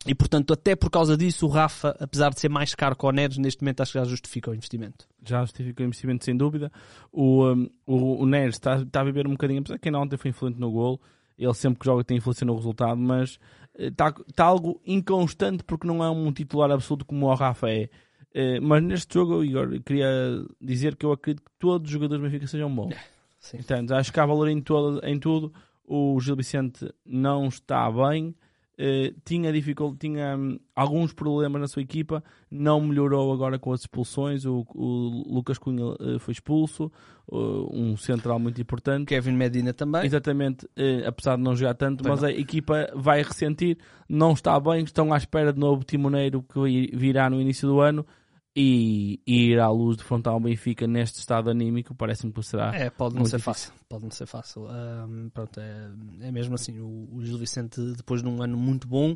e 0.05 0.13
portanto, 0.13 0.53
até 0.53 0.75
por 0.75 0.89
causa 0.89 1.17
disso, 1.17 1.45
o 1.45 1.49
Rafa, 1.49 1.95
apesar 1.99 2.29
de 2.29 2.39
ser 2.39 2.49
mais 2.49 2.75
caro 2.75 2.95
que 2.95 3.05
o 3.05 3.11
Neres, 3.11 3.37
neste 3.37 3.63
momento 3.63 3.81
acho 3.81 3.91
que 3.91 3.99
já 3.99 4.05
justifica 4.05 4.51
o 4.51 4.55
investimento. 4.55 5.07
já 5.23 5.41
justifica 5.41 5.81
o 5.83 5.85
investimento 5.85 6.23
sem 6.23 6.37
dúvida. 6.37 6.71
O, 7.11 7.45
um, 7.45 7.69
o, 7.85 8.21
o 8.21 8.25
Neres 8.25 8.55
está, 8.55 8.77
está 8.77 9.01
a 9.01 9.03
viver 9.03 9.27
um 9.27 9.31
bocadinho, 9.31 9.61
apesar 9.61 9.79
que 9.79 9.89
ainda 9.89 9.99
ontem 9.99 10.15
foi 10.15 10.29
influente 10.29 10.59
no 10.59 10.71
gol, 10.71 11.01
ele 11.37 11.53
sempre 11.53 11.79
que 11.79 11.85
joga 11.85 12.03
tem 12.03 12.17
influência 12.17 12.45
no 12.45 12.55
resultado, 12.55 12.97
mas 12.97 13.39
eh, 13.77 13.87
está, 13.87 14.13
está 14.27 14.45
algo 14.45 14.79
inconstante 14.85 15.63
porque 15.63 15.87
não 15.87 16.03
é 16.03 16.09
um 16.09 16.31
titular 16.31 16.71
absoluto 16.71 17.03
como 17.03 17.25
o 17.25 17.33
Rafa 17.33 17.69
é. 17.69 17.89
Eh, 18.33 18.59
mas 18.59 18.83
neste 18.83 19.13
jogo, 19.13 19.43
Igor, 19.43 19.73
eu 19.73 19.81
queria 19.81 20.45
dizer 20.61 20.95
que 20.95 21.05
eu 21.05 21.11
acredito 21.11 21.43
que 21.43 21.51
todos 21.57 21.87
os 21.87 21.91
jogadores 21.91 22.21
do 22.21 22.25
Benfica 22.25 22.47
sejam 22.47 22.73
bons. 22.73 22.95
Sim. 23.45 23.57
Portanto, 23.57 23.93
acho 23.93 24.11
que 24.11 24.19
há 24.19 24.25
valor 24.25 24.47
em, 24.47 24.59
todo, 24.61 24.99
em 25.05 25.19
tudo. 25.19 25.53
O 25.87 26.19
Gil 26.19 26.35
Vicente 26.35 26.91
não 27.05 27.47
está 27.47 27.89
bem. 27.91 28.33
eh, 28.77 29.13
tinha, 29.23 29.53
dificult, 29.53 29.97
tinha 29.97 30.35
hum, 30.35 30.59
alguns 30.75 31.13
problemas 31.13 31.61
na 31.61 31.67
sua 31.67 31.81
equipa, 31.81 32.21
não 32.51 32.81
melhorou 32.81 33.31
agora 33.31 33.57
com 33.57 33.71
as 33.71 33.81
expulsões. 33.81 34.45
O, 34.45 34.65
o 34.75 35.23
Lucas 35.33 35.57
Cunha 35.57 35.95
eh, 35.99 36.19
foi 36.19 36.33
expulso, 36.33 36.91
uh, 37.31 37.69
um 37.71 37.95
central 37.95 38.37
muito 38.39 38.59
importante. 38.59 39.05
Kevin 39.05 39.31
Medina 39.33 39.73
também. 39.73 40.05
Exatamente, 40.05 40.67
eh, 40.75 41.03
apesar 41.07 41.37
de 41.37 41.43
não 41.43 41.55
jogar 41.55 41.75
tanto, 41.75 42.03
mas 42.05 42.21
a 42.23 42.31
equipa 42.31 42.89
vai 42.95 43.21
ressentir, 43.23 43.77
não 44.09 44.33
está 44.33 44.59
bem, 44.59 44.83
estão 44.83 45.13
à 45.13 45.17
espera 45.17 45.53
de 45.53 45.59
novo 45.59 45.85
timoneiro 45.85 46.43
que 46.43 46.59
vi- 46.61 46.91
virá 46.93 47.29
no 47.29 47.39
início 47.39 47.65
do 47.69 47.79
ano 47.79 48.05
e, 48.55 49.19
e 49.27 49.51
ir 49.51 49.59
à 49.59 49.69
luz 49.69 49.97
de 49.97 50.03
frontal 50.03 50.39
Benfica 50.39 50.87
neste 50.87 51.19
estado 51.19 51.49
anímico 51.49 51.93
parece-me 51.93 52.31
que 52.31 52.41
será 52.43 52.73
É, 52.73 52.89
pode 52.89 53.15
não 53.15 53.25
ser 53.25 53.37
difícil. 53.37 53.71
fácil. 53.71 53.73
Pode 53.89 54.03
não 54.03 54.11
ser 54.11 54.25
fácil. 54.25 54.67
Ahm, 54.67 55.29
pronto, 55.33 55.59
é, 55.59 55.91
é 56.21 56.31
mesmo 56.31 56.55
assim. 56.55 56.79
O, 56.79 57.09
o 57.13 57.23
Gil 57.23 57.37
Vicente, 57.37 57.81
depois 57.95 58.21
de 58.23 58.27
um 58.29 58.41
ano 58.41 58.57
muito 58.57 58.87
bom, 58.87 59.15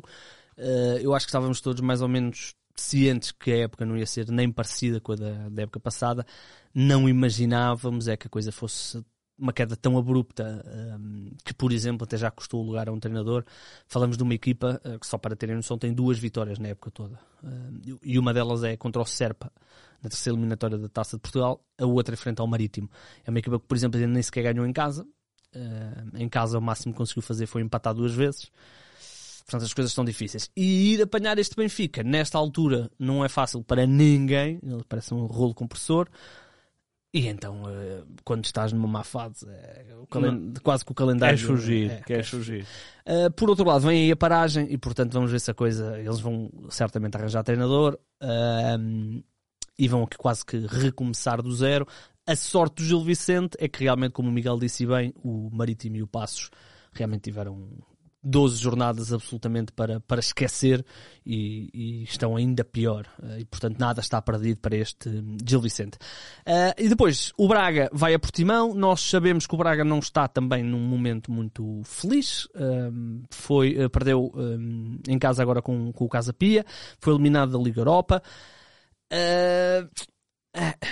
eh, 0.56 0.98
eu 1.02 1.14
acho 1.14 1.26
que 1.26 1.30
estávamos 1.30 1.60
todos 1.60 1.80
mais 1.80 2.02
ou 2.02 2.08
menos 2.08 2.54
cientes 2.76 3.32
que 3.32 3.50
a 3.52 3.58
época 3.64 3.84
não 3.86 3.96
ia 3.96 4.06
ser 4.06 4.28
nem 4.30 4.50
parecida 4.50 5.00
com 5.00 5.12
a 5.12 5.16
da, 5.16 5.48
da 5.48 5.62
época 5.62 5.80
passada. 5.80 6.24
Não 6.74 7.08
imaginávamos 7.08 8.08
é 8.08 8.16
que 8.16 8.26
a 8.26 8.30
coisa 8.30 8.52
fosse 8.52 9.02
uma 9.40 9.52
queda 9.52 9.74
tão 9.74 9.96
abrupta 9.96 10.62
ahm, 10.66 11.30
que, 11.44 11.54
por 11.54 11.72
exemplo, 11.72 12.04
até 12.04 12.16
já 12.16 12.30
custou 12.30 12.62
o 12.62 12.66
lugar 12.66 12.88
a 12.88 12.92
um 12.92 13.00
treinador. 13.00 13.44
Falamos 13.88 14.16
de 14.16 14.22
uma 14.22 14.34
equipa 14.34 14.80
eh, 14.84 14.98
que, 14.98 15.06
só 15.06 15.16
para 15.16 15.34
terem 15.34 15.56
noção, 15.56 15.78
tem 15.78 15.92
duas 15.92 16.18
vitórias 16.18 16.58
na 16.58 16.68
época 16.68 16.90
toda. 16.90 17.18
Ahm, 17.42 17.98
e 18.02 18.18
uma 18.18 18.34
delas 18.34 18.62
é 18.62 18.76
contra 18.76 19.00
o 19.00 19.06
Serpa, 19.06 19.50
na 20.02 20.10
terceira 20.10 20.36
eliminatória 20.36 20.78
da 20.78 20.88
Taça 20.88 21.16
de 21.16 21.22
Portugal, 21.22 21.64
a 21.78 21.86
outra 21.86 22.14
é 22.14 22.16
frente 22.16 22.40
ao 22.40 22.46
Marítimo. 22.46 22.90
É 23.24 23.30
uma 23.30 23.38
equipa 23.38 23.58
que, 23.58 23.66
por 23.66 23.76
exemplo, 23.76 23.98
nem 23.98 24.22
sequer 24.22 24.42
ganhou 24.52 24.66
em 24.66 24.72
casa. 24.72 25.06
Uh, 25.54 26.16
em 26.16 26.28
casa, 26.28 26.58
o 26.58 26.62
máximo 26.62 26.92
que 26.92 26.98
conseguiu 26.98 27.22
fazer 27.22 27.46
foi 27.46 27.62
empatar 27.62 27.94
duas 27.94 28.14
vezes. 28.14 28.50
Portanto, 29.44 29.64
as 29.64 29.74
coisas 29.74 29.90
estão 29.90 30.04
difíceis. 30.04 30.48
E 30.56 30.94
ir 30.94 31.02
apanhar 31.02 31.38
este 31.38 31.56
Benfica, 31.56 32.04
nesta 32.04 32.38
altura, 32.38 32.88
não 32.98 33.24
é 33.24 33.28
fácil 33.28 33.64
para 33.64 33.84
ninguém. 33.84 34.60
Ele 34.62 34.84
parece 34.88 35.12
um 35.12 35.26
rolo 35.26 35.54
compressor. 35.54 36.08
E 37.12 37.26
então, 37.26 37.62
uh, 37.62 38.06
quando 38.24 38.44
estás 38.44 38.72
numa 38.72 38.86
má 38.86 39.02
fase, 39.02 39.44
é, 39.48 39.84
calen- 40.08 40.54
quase 40.62 40.84
que 40.84 40.92
o 40.92 40.94
calendário. 40.94 41.36
Queres 41.36 41.50
fugir, 41.50 41.86
é, 41.86 41.88
queres 41.88 42.04
queres 42.06 42.28
fugir. 42.28 42.66
Uh, 43.04 43.30
por 43.32 43.50
outro 43.50 43.66
lado, 43.66 43.80
vem 43.80 44.04
aí 44.04 44.12
a 44.12 44.16
paragem 44.16 44.68
e, 44.70 44.78
portanto, 44.78 45.12
vamos 45.12 45.32
ver 45.32 45.40
se 45.40 45.50
a 45.50 45.54
coisa. 45.54 45.98
Eles 45.98 46.20
vão 46.20 46.48
certamente 46.68 47.16
arranjar 47.16 47.42
treinador 47.42 47.98
um, 48.78 49.22
e 49.76 49.88
vão 49.88 50.06
quase 50.18 50.46
que 50.46 50.58
recomeçar 50.58 51.42
do 51.42 51.52
zero. 51.52 51.84
A 52.26 52.36
sorte 52.36 52.76
do 52.76 52.84
Gil 52.84 53.02
Vicente 53.02 53.56
é 53.58 53.66
que 53.66 53.82
realmente, 53.82 54.12
como 54.12 54.28
o 54.28 54.32
Miguel 54.32 54.56
disse 54.56 54.86
bem, 54.86 55.12
o 55.16 55.50
Marítimo 55.52 55.96
e 55.96 56.02
o 56.02 56.06
Passos 56.06 56.48
realmente 56.92 57.22
tiveram 57.22 57.68
12 58.22 58.58
jornadas 58.58 59.12
absolutamente 59.12 59.72
para, 59.72 60.00
para 60.00 60.20
esquecer 60.20 60.84
e, 61.24 61.70
e 61.72 62.02
estão 62.04 62.36
ainda 62.36 62.64
pior. 62.64 63.06
Uh, 63.18 63.40
E, 63.40 63.44
portanto, 63.44 63.78
nada 63.78 64.00
está 64.00 64.20
perdido 64.20 64.58
para 64.60 64.76
este 64.76 65.08
hum, 65.08 65.36
Gil 65.44 65.60
Vicente. 65.60 65.96
Uh, 66.46 66.74
e 66.76 66.88
depois, 66.88 67.32
o 67.36 67.48
Braga 67.48 67.88
vai 67.92 68.12
a 68.14 68.18
Portimão. 68.18 68.74
Nós 68.74 69.00
sabemos 69.00 69.46
que 69.46 69.54
o 69.54 69.58
Braga 69.58 69.84
não 69.84 69.98
está 69.98 70.28
também 70.28 70.62
num 70.62 70.80
momento 70.80 71.32
muito 71.32 71.82
feliz. 71.84 72.46
Um, 72.54 73.22
foi, 73.30 73.84
uh, 73.84 73.88
perdeu 73.88 74.30
um, 74.34 74.98
em 75.08 75.18
casa 75.18 75.42
agora 75.42 75.62
com, 75.62 75.92
com 75.92 76.04
o 76.04 76.08
Casa 76.08 76.32
Pia. 76.32 76.64
Foi 76.98 77.14
eliminado 77.14 77.52
da 77.52 77.58
Liga 77.58 77.80
Europa. 77.80 78.22
Uh, 79.12 79.86
uh, 80.56 80.86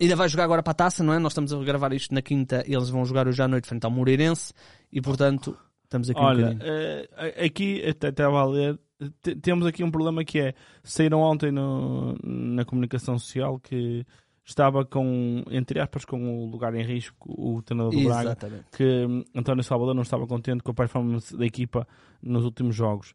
ainda 0.00 0.16
vai 0.16 0.28
jogar 0.28 0.44
agora 0.44 0.62
para 0.62 0.70
a 0.72 0.74
taça, 0.74 1.02
não 1.02 1.12
é? 1.14 1.18
Nós 1.18 1.32
estamos 1.32 1.52
a 1.52 1.64
gravar 1.64 1.92
isto 1.92 2.14
na 2.14 2.22
quinta. 2.22 2.62
Eles 2.66 2.88
vão 2.88 3.04
jogar 3.04 3.26
hoje 3.26 3.42
à 3.42 3.48
noite 3.48 3.66
frente 3.66 3.84
ao 3.84 3.90
Moreirense. 3.90 4.52
E, 4.92 5.00
portanto, 5.00 5.56
estamos 5.88 6.10
aqui 6.10 6.20
um 6.20 6.24
Olha, 6.24 6.52
bocadinho. 6.52 6.60
eh, 6.62 7.44
aqui 7.46 7.84
até 7.88 8.08
estava 8.10 8.40
a 8.40 8.44
ler, 8.46 8.78
te- 9.22 9.34
temos 9.36 9.66
aqui 9.66 9.82
um 9.82 9.90
problema 9.90 10.24
que 10.24 10.38
é, 10.38 10.54
saíram 10.84 11.20
ontem 11.20 11.50
no- 11.50 12.14
na 12.22 12.64
comunicação 12.64 13.18
social 13.18 13.58
que 13.58 14.04
estava 14.44 14.84
com, 14.84 15.42
entre 15.50 15.80
aspas, 15.80 16.04
com 16.04 16.44
o 16.44 16.50
lugar 16.50 16.74
em 16.74 16.82
risco, 16.82 17.30
o 17.36 17.60
treinador 17.62 17.92
do 17.92 18.04
Braga, 18.04 18.36
que 18.76 19.06
hum, 19.06 19.22
António 19.34 19.62
Salvador 19.64 19.94
não 19.94 20.02
estava 20.02 20.26
contente 20.26 20.62
com 20.62 20.70
a 20.70 20.74
performance 20.74 21.36
da 21.36 21.44
equipa 21.44 21.86
nos 22.22 22.44
últimos 22.44 22.74
jogos. 22.74 23.14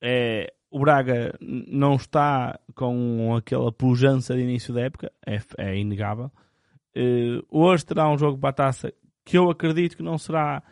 É, 0.00 0.52
o 0.70 0.80
Braga 0.80 1.36
não 1.40 1.94
está 1.96 2.58
com 2.74 3.34
aquela 3.36 3.70
pujança 3.72 4.34
de 4.34 4.42
início 4.42 4.72
da 4.74 4.82
época, 4.82 5.12
é, 5.26 5.38
é 5.58 5.76
inegável. 5.78 6.30
Eh, 6.94 7.40
hoje 7.50 7.84
terá 7.86 8.08
um 8.10 8.18
jogo 8.18 8.38
para 8.38 8.50
a 8.50 8.52
taça 8.52 8.92
que 9.24 9.38
eu 9.38 9.48
acredito 9.50 9.96
que 9.96 10.02
não 10.02 10.18
será 10.18 10.62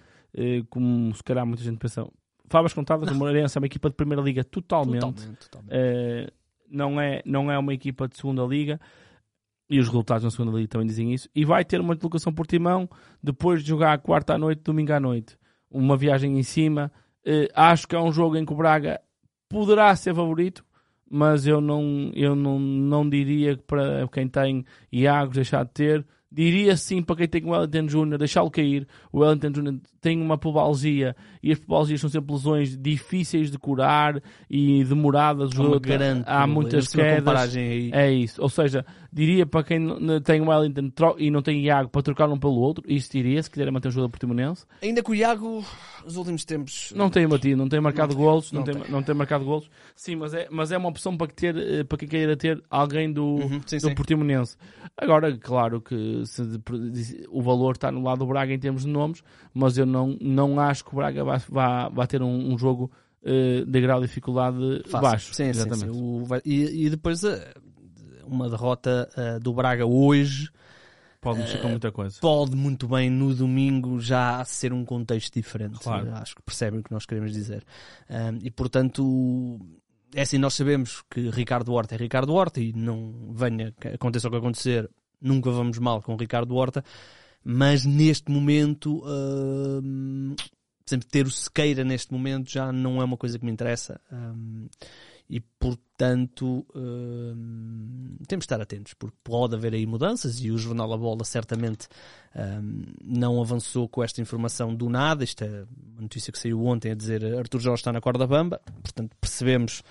como 0.68 1.14
se 1.14 1.22
calhar 1.22 1.46
muita 1.46 1.62
gente 1.62 1.78
pensa. 1.78 2.06
Favas 2.48 2.72
contadas, 2.72 3.08
o 3.10 3.14
Moreirense 3.14 3.56
é 3.56 3.60
uma 3.60 3.66
equipa 3.66 3.88
de 3.88 3.94
primeira 3.94 4.22
liga 4.22 4.42
totalmente. 4.42 5.00
Totalmente, 5.00 5.38
totalmente. 5.50 5.70
Eh, 5.72 6.30
não, 6.68 7.00
é, 7.00 7.22
não 7.24 7.50
é 7.50 7.56
uma 7.56 7.72
equipa 7.72 8.08
de 8.08 8.16
segunda 8.16 8.42
liga 8.42 8.80
e 9.68 9.78
os 9.78 9.86
resultados 9.86 10.24
na 10.24 10.30
segunda 10.30 10.56
liga 10.56 10.68
também 10.68 10.86
dizem 10.88 11.14
isso. 11.14 11.28
E 11.32 11.44
vai 11.44 11.64
ter 11.64 11.80
uma 11.80 11.94
deslocação 11.94 12.32
por 12.32 12.46
timão 12.46 12.90
depois 13.22 13.62
de 13.62 13.68
jogar 13.68 13.96
quarta 13.98 14.34
à 14.34 14.38
noite, 14.38 14.62
domingo 14.64 14.92
à 14.92 14.98
noite. 14.98 15.38
Uma 15.70 15.96
viagem 15.96 16.36
em 16.36 16.42
cima. 16.42 16.90
Eh, 17.24 17.48
acho 17.54 17.86
que 17.86 17.94
é 17.94 18.00
um 18.00 18.12
jogo 18.12 18.36
em 18.36 18.44
que 18.44 18.52
o 18.52 18.56
Braga 18.56 19.00
poderá 19.48 19.94
ser 19.94 20.12
favorito, 20.12 20.64
mas 21.08 21.46
eu 21.46 21.60
não, 21.60 22.10
eu 22.14 22.34
não, 22.34 22.58
não 22.58 23.08
diria 23.08 23.56
que 23.56 23.62
para 23.62 24.08
quem 24.08 24.26
tem 24.26 24.64
Iago 24.92 25.32
deixar 25.32 25.64
de 25.64 25.70
ter. 25.70 26.06
Diria 26.32 26.76
sim 26.76 27.02
para 27.02 27.16
quem 27.16 27.26
tem 27.28 27.44
o 27.44 27.50
Wellington 27.50 27.88
Júnior, 27.88 28.16
deixá-lo 28.18 28.50
cair. 28.52 28.86
O 29.12 29.18
Wellington 29.18 29.52
Júnior 29.52 29.76
tem 30.00 30.20
uma 30.22 30.38
pubalgia 30.38 31.16
e 31.42 31.50
as 31.50 31.58
pubalgias 31.58 32.00
são 32.00 32.08
sempre 32.08 32.32
lesões 32.32 32.76
difíceis 32.76 33.50
de 33.50 33.58
curar 33.58 34.22
e 34.48 34.84
demoradas. 34.84 35.50
Como 35.52 35.70
jogador- 35.70 35.88
garanto, 35.88 36.28
há 36.28 36.46
muitas 36.46 36.94
uma 36.94 37.02
quedas. 37.02 37.24
É 37.92 38.12
isso. 38.12 38.40
Ou 38.40 38.48
seja, 38.48 38.86
diria 39.12 39.44
para 39.46 39.64
quem 39.64 39.86
tem 40.22 40.40
o 40.40 40.48
Wellington 40.48 40.90
e 41.18 41.30
não 41.30 41.42
tem 41.42 41.60
Iago 41.64 41.88
para 41.88 42.02
trocar 42.02 42.28
um 42.28 42.38
pelo 42.38 42.54
outro, 42.56 42.84
isso 42.86 43.10
diria, 43.12 43.42
se 43.42 43.50
quiser 43.50 43.70
manter 43.70 43.88
o 43.88 43.90
jogador 43.90 44.10
portimonense. 44.10 44.64
Ainda 44.82 45.02
que 45.02 45.10
o 45.10 45.14
Iago, 45.14 45.64
nos 46.04 46.16
últimos 46.16 46.44
tempos. 46.44 46.92
Não 46.94 47.10
tem 47.10 47.26
batido, 47.26 47.56
não 47.56 47.68
tem 47.68 47.80
marcado 47.80 48.14
golos, 48.14 48.52
não, 48.52 48.60
não 48.60 48.64
tem, 48.64 48.74
tem. 48.82 48.90
não 48.90 49.02
tem 49.02 49.14
marcado 49.14 49.44
golos. 49.44 49.68
Sim, 49.96 50.16
mas 50.16 50.32
é, 50.34 50.48
mas 50.50 50.70
é 50.72 50.78
uma 50.78 50.88
opção 50.88 51.16
para, 51.16 51.26
que 51.26 51.34
ter, 51.34 51.56
eh, 51.56 51.84
para 51.84 51.98
quem 51.98 52.08
queira 52.08 52.36
ter 52.36 52.62
alguém 52.70 53.12
do, 53.12 53.24
Uhum, 53.24 53.60
sim, 53.66 53.76
do 53.78 53.88
sim. 53.88 53.94
Portimonense. 53.94 54.56
Agora, 54.96 55.36
claro 55.36 55.80
que 55.80 56.22
se 56.26 56.42
o 57.30 57.42
valor 57.42 57.72
está 57.72 57.90
no 57.90 58.02
lado 58.02 58.18
do 58.20 58.26
Braga 58.26 58.52
em 58.52 58.58
termos 58.58 58.82
de 58.84 58.88
nomes, 58.90 59.22
mas 59.52 59.76
eu 59.78 59.86
não, 59.86 60.16
não 60.20 60.58
acho 60.60 60.84
que 60.84 60.92
o 60.92 60.96
Braga 60.96 61.24
vá, 61.24 61.36
vá, 61.48 61.88
vá 61.88 62.06
ter 62.06 62.22
um, 62.22 62.52
um 62.52 62.58
jogo 62.58 62.90
eh, 63.24 63.64
de 63.66 63.80
grau 63.80 64.00
de 64.00 64.06
dificuldade 64.06 64.56
Fácil. 64.86 65.00
baixo. 65.00 65.34
Sim, 65.34 65.44
sim, 65.52 65.60
Exatamente. 65.60 65.92
sim. 65.96 66.02
O- 66.02 66.24
vai- 66.24 66.40
e, 66.44 66.86
e 66.86 66.90
depois 66.90 67.22
eh, 67.24 67.52
uma 68.30 68.48
derrota 68.48 69.08
eh, 69.16 69.38
do 69.38 69.52
Braga 69.52 69.86
hoje 69.86 70.50
Pode 71.20 71.40
mexer 71.40 71.60
com 71.60 71.68
muita 71.68 71.92
coisa. 71.92 72.18
pode 72.18 72.56
muito 72.56 72.88
bem 72.88 73.10
no 73.10 73.34
domingo 73.34 74.00
já 74.00 74.42
ser 74.44 74.72
um 74.72 74.86
contexto 74.86 75.34
diferente. 75.34 75.78
Claro. 75.78 76.14
Acho 76.14 76.34
que 76.34 76.42
percebem 76.42 76.80
o 76.80 76.82
que 76.82 76.90
nós 76.90 77.04
queremos 77.04 77.32
dizer. 77.32 77.62
E 78.42 78.50
portanto, 78.50 79.60
é 80.14 80.22
assim, 80.22 80.38
nós 80.38 80.54
sabemos 80.54 81.02
que 81.10 81.28
Ricardo 81.28 81.72
Horta 81.72 81.94
é 81.94 81.98
Ricardo 81.98 82.32
Horta 82.32 82.60
e 82.60 82.72
não 82.72 83.32
venha, 83.32 83.74
aconteça 83.94 84.28
o 84.28 84.30
que 84.30 84.38
acontecer, 84.38 84.88
nunca 85.20 85.50
vamos 85.50 85.78
mal 85.78 86.00
com 86.00 86.16
Ricardo 86.16 86.54
Horta, 86.54 86.82
mas 87.44 87.84
neste 87.84 88.30
momento, 88.30 89.02
ahm, 89.04 90.34
sempre 90.86 91.06
ter 91.06 91.26
o 91.26 91.30
Sequeira 91.30 91.84
neste 91.84 92.12
momento 92.12 92.50
já 92.50 92.72
não 92.72 93.00
é 93.00 93.04
uma 93.04 93.16
coisa 93.16 93.38
que 93.38 93.44
me 93.44 93.52
interessa. 93.52 94.00
E 95.30 95.38
portanto 95.38 96.66
hum, 96.74 98.16
temos 98.26 98.42
de 98.42 98.46
estar 98.46 98.60
atentos 98.60 98.94
porque 98.94 99.16
pode 99.22 99.54
haver 99.54 99.72
aí 99.72 99.86
mudanças 99.86 100.40
e 100.40 100.50
o 100.50 100.58
Jornal 100.58 100.92
A 100.92 100.98
Bola 100.98 101.24
certamente 101.24 101.86
hum, 102.34 102.82
não 103.02 103.40
avançou 103.40 103.88
com 103.88 104.02
esta 104.02 104.20
informação 104.20 104.74
do 104.74 104.88
nada, 104.88 105.22
isto 105.22 105.44
é 105.44 105.64
uma 105.92 106.02
notícia 106.02 106.32
que 106.32 106.38
saiu 106.38 106.64
ontem 106.66 106.90
a 106.90 106.94
dizer 106.96 107.24
Arthur 107.38 107.60
Jorge 107.60 107.80
está 107.80 107.92
na 107.92 108.00
corda 108.00 108.26
bamba, 108.26 108.60
portanto 108.82 109.16
percebemos 109.20 109.84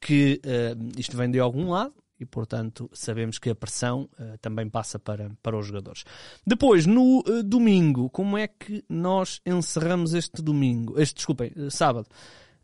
que 0.00 0.40
hum, 0.46 0.90
isto 0.96 1.16
vem 1.16 1.30
de 1.30 1.40
algum 1.40 1.70
lado 1.70 1.94
e 2.18 2.24
portanto 2.24 2.88
sabemos 2.92 3.38
que 3.38 3.50
a 3.50 3.54
pressão 3.54 4.08
eh, 4.18 4.36
também 4.40 4.68
passa 4.68 4.98
para, 4.98 5.30
para 5.42 5.58
os 5.58 5.66
jogadores. 5.66 6.04
Depois, 6.46 6.86
no 6.86 7.22
eh, 7.26 7.42
domingo, 7.42 8.08
como 8.08 8.38
é 8.38 8.48
que 8.48 8.82
nós 8.88 9.40
encerramos 9.44 10.14
este 10.14 10.42
domingo? 10.42 10.98
Este, 10.98 11.16
desculpem, 11.16 11.52
eh, 11.54 11.68
sábado. 11.68 12.08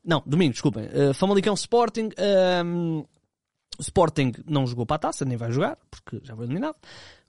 Não, 0.05 0.23
domingo, 0.27 0.53
desculpem. 0.53 0.85
Uh, 0.87 1.15
Famalicão 1.15 1.55
Sporting. 1.55 2.11
ehm, 2.17 3.05
Sporting 3.79 4.33
não 4.47 4.67
jogou 4.67 4.87
para 4.87 4.97
a 4.97 4.99
taça, 4.99 5.25
nem 5.25 5.37
vai 5.37 5.51
jogar, 5.51 5.79
porque 5.91 6.21
já 6.23 6.37
foi 6.37 6.45
eliminado. 6.45 6.77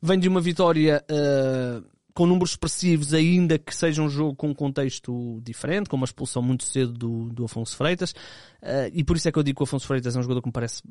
Vem 0.02 0.20
de 0.20 0.28
uma 0.28 0.42
vitória 0.42 1.04
eh, 1.08 1.82
com 2.14 2.28
números 2.28 2.52
expressivos, 2.52 3.14
ainda 3.14 3.58
que 3.58 3.76
seja 3.76 4.02
um 4.02 4.10
jogo 4.10 4.36
com 4.36 4.50
um 4.50 4.54
contexto 4.54 5.40
diferente, 5.42 5.90
com 5.90 5.96
uma 5.96 6.06
expulsão 6.06 6.42
muito 6.42 6.64
cedo 6.64 6.94
do, 6.94 7.30
do 7.30 7.46
Afonso 7.46 7.76
Freitas. 7.76 8.14
Eh, 8.62 8.92
e 8.94 9.04
por 9.04 9.16
isso 9.16 9.28
é 9.28 9.32
que 9.32 9.40
eu 9.40 9.44
digo 9.44 9.58
que 9.58 9.64
o 9.64 9.66
Afonso 9.66 9.88
Freitas 9.88 10.16
é 10.16 10.20
um 10.20 10.22
jogador 10.22 10.42
que 10.42 10.48
me 10.48 10.54
parece 10.54 10.84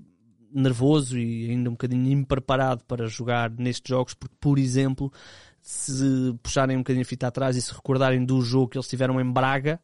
nervoso 0.55 1.19
e 1.19 1.51
ainda 1.51 1.71
um 1.71 1.75
bocadinho 1.75 2.11
impreparado 2.11 2.85
para 2.85 3.07
jogar 3.07 3.51
nestes 3.51 3.89
jogos, 3.89 4.15
porque, 4.15 4.35
por 4.41 4.59
exemplo, 4.59 5.13
se 5.61 6.35
puxarem 6.43 6.77
um 6.77 6.81
bocadinho 6.81 7.03
a 7.03 7.07
fita 7.07 7.27
atrás 7.29 7.57
e 7.57 7.63
se 7.63 7.73
recordarem 7.73 8.25
do 8.25 8.41
jogo 8.43 8.69
que 8.69 8.77
eles 8.77 8.89
tiveram 8.89 9.21
em 9.21 9.33
Braga, 9.33 9.81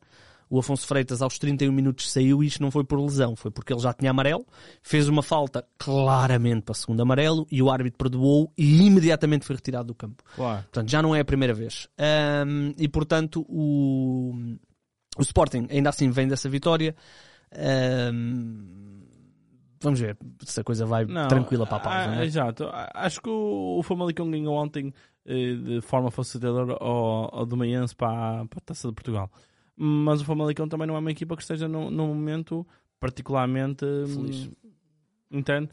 o 0.50 0.58
Afonso 0.58 0.86
Freitas 0.86 1.20
aos 1.22 1.38
31 1.38 1.72
minutos 1.72 2.10
saiu 2.10 2.42
e 2.42 2.46
isto 2.46 2.62
não 2.62 2.70
foi 2.70 2.84
por 2.84 3.00
lesão, 3.00 3.36
foi 3.36 3.50
porque 3.50 3.72
ele 3.72 3.80
já 3.80 3.92
tinha 3.92 4.10
amarelo, 4.10 4.46
fez 4.82 5.08
uma 5.08 5.22
falta 5.22 5.64
claramente 5.78 6.62
para 6.62 6.74
segundo 6.74 7.00
amarelo 7.00 7.46
e 7.50 7.62
o 7.62 7.70
árbitro 7.70 7.98
perdoou 7.98 8.52
e 8.56 8.82
imediatamente 8.86 9.44
foi 9.44 9.56
retirado 9.56 9.88
do 9.88 9.94
campo. 9.94 10.22
Claro. 10.34 10.62
Portanto, 10.62 10.90
já 10.90 11.02
não 11.02 11.14
é 11.14 11.20
a 11.20 11.24
primeira 11.24 11.54
vez. 11.54 11.88
Ahm, 11.98 12.72
e 12.78 12.88
portanto, 12.88 13.44
o, 13.48 14.34
o 15.18 15.22
Sporting 15.22 15.66
ainda 15.70 15.90
assim 15.90 16.10
vem 16.10 16.26
dessa 16.28 16.48
vitória. 16.48 16.94
Ahm, 17.52 19.02
vamos 19.80 20.00
ver 20.00 20.16
se 20.44 20.60
a 20.60 20.64
coisa 20.64 20.84
vai 20.86 21.04
Não, 21.04 21.28
tranquila 21.28 21.66
para 21.66 21.76
a 21.76 21.80
pausa. 21.80 22.10
ah, 22.10 22.22
é? 22.22 22.26
Exato. 22.26 22.68
Acho 22.94 23.20
que 23.20 23.28
o, 23.28 23.78
o 23.78 23.82
Famalicão 23.82 24.30
ganhou 24.30 24.54
ontem 24.54 24.92
eh, 25.26 25.54
de 25.54 25.80
forma 25.80 26.10
facilitadora 26.10 26.76
ao, 26.80 27.34
ao 27.40 27.46
Domeiense 27.46 27.94
para, 27.94 28.46
para 28.46 28.58
a 28.58 28.62
Taça 28.64 28.88
de 28.88 28.94
Portugal. 28.94 29.30
Mas 29.80 30.20
o 30.20 30.24
Famalicão 30.24 30.68
também 30.68 30.86
não 30.88 30.96
é 30.96 30.98
uma 30.98 31.10
equipa 31.12 31.36
que 31.36 31.42
esteja 31.42 31.68
num, 31.68 31.88
num 31.90 32.08
momento 32.08 32.66
particularmente 32.98 33.84
hum, 33.84 34.06
Feliz. 34.06 34.50
Entende? 35.30 35.68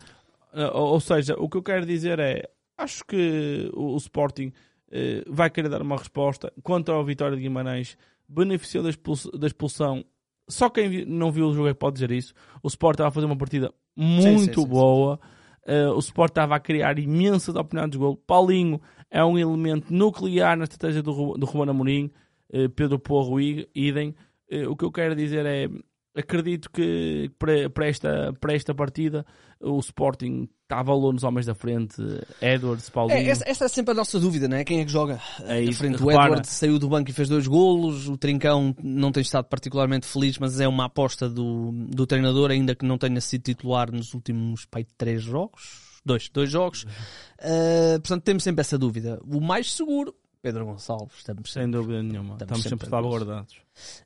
Ah, 0.53 0.71
ou, 0.77 0.93
ou 0.93 0.99
seja, 0.99 1.35
o 1.39 1.49
que 1.49 1.57
eu 1.57 1.63
quero 1.63 1.85
dizer 1.85 2.19
é 2.19 2.47
acho 2.77 3.03
que 3.05 3.69
o, 3.73 3.93
o 3.93 3.97
Sporting 3.97 4.51
eh, 4.91 5.23
vai 5.27 5.49
querer 5.49 5.69
dar 5.69 5.81
uma 5.81 5.97
resposta 5.97 6.51
quanto 6.61 6.91
à 6.91 7.01
vitória 7.03 7.35
de 7.35 7.41
Guimarães 7.43 7.97
beneficiou 8.27 8.83
da, 8.83 8.89
expuls- 8.89 9.29
da 9.37 9.47
expulsão 9.47 10.03
só 10.47 10.69
quem 10.69 10.89
vi- 10.89 11.05
não 11.05 11.31
viu 11.31 11.47
o 11.47 11.53
jogo 11.53 11.67
é 11.69 11.73
que 11.73 11.79
pode 11.79 11.93
dizer 11.95 12.11
isso 12.11 12.33
o 12.61 12.67
Sport 12.67 12.95
estava 12.95 13.07
a 13.07 13.11
fazer 13.11 13.25
uma 13.25 13.37
partida 13.37 13.73
muito 13.95 14.61
sim, 14.61 14.61
sim. 14.61 14.67
boa 14.67 15.19
Uh, 15.67 15.95
o 15.95 15.97
Sport 15.97 16.29
estava 16.29 16.55
a 16.55 16.59
criar 16.59 16.99
imensas 16.99 17.55
oportunidades 17.55 17.93
de 17.93 17.97
gol. 17.97 18.15
Paulinho 18.15 18.79
é 19.09 19.25
um 19.25 19.35
elemento 19.35 19.91
nuclear 19.91 20.55
na 20.55 20.65
estratégia 20.65 21.01
do, 21.01 21.35
do 21.39 21.43
Ruben 21.47 21.71
Amorim. 21.71 22.11
Uh, 22.55 22.69
Pedro 22.69 22.99
Porro, 22.99 23.39
idem. 23.39 24.15
Uh, 24.51 24.69
o 24.69 24.75
que 24.75 24.85
eu 24.85 24.91
quero 24.91 25.15
dizer 25.15 25.45
é, 25.45 25.67
acredito 26.15 26.69
que 26.71 27.29
para, 27.37 27.87
esta, 27.87 28.33
para 28.39 28.53
esta 28.53 28.73
partida 28.73 29.25
o 29.59 29.79
Sporting 29.79 30.47
está 30.63 30.79
a 30.79 30.83
valor 30.83 31.13
nos 31.13 31.23
homens 31.23 31.45
da 31.45 31.53
frente. 31.53 32.01
Edwards, 32.41 32.89
Paulinho. 32.89 33.19
É, 33.19 33.29
essa, 33.29 33.43
essa 33.47 33.65
é 33.65 33.67
sempre 33.67 33.91
a 33.91 33.93
nossa 33.95 34.19
dúvida, 34.19 34.47
não 34.47 34.57
é? 34.57 34.63
Quem 34.63 34.79
é 34.79 34.85
que 34.85 34.91
joga 34.91 35.19
É 35.43 35.61
isso, 35.61 35.79
frente? 35.79 36.01
O 36.01 36.07
repara. 36.07 36.27
Edward 36.27 36.47
saiu 36.47 36.79
do 36.79 36.87
banco 36.89 37.09
e 37.09 37.13
fez 37.13 37.29
dois 37.29 37.45
golos. 37.47 38.07
O 38.07 38.17
Trincão 38.17 38.75
não 38.81 39.11
tem 39.11 39.21
estado 39.21 39.45
particularmente 39.45 40.05
feliz, 40.05 40.37
mas 40.39 40.59
é 40.59 40.67
uma 40.67 40.85
aposta 40.85 41.29
do, 41.29 41.71
do 41.71 42.07
treinador, 42.07 42.51
ainda 42.51 42.73
que 42.73 42.85
não 42.85 42.97
tenha 42.97 43.19
sido 43.21 43.43
titular 43.43 43.91
nos 43.91 44.13
últimos 44.13 44.65
pai, 44.65 44.85
três 44.97 45.21
jogos. 45.21 45.83
Dois, 46.03 46.29
dois 46.29 46.51
jogos. 46.51 46.83
Uh, 46.83 47.99
portanto, 47.99 48.23
temos 48.23 48.43
sempre 48.43 48.61
essa 48.61 48.77
dúvida. 48.77 49.19
O 49.25 49.41
mais 49.41 49.73
seguro, 49.73 50.13
Pedro 50.45 50.63
Gonçalves. 50.63 51.17
Estamos 51.17 51.51
Sem 51.51 51.67
dúvida 51.71 52.03
nenhuma. 52.03 52.33
Estamos, 52.35 52.41
Estamos 52.41 52.63
sempre 52.63 52.69
sempre 52.85 52.89
salvaguardados. 52.91 53.55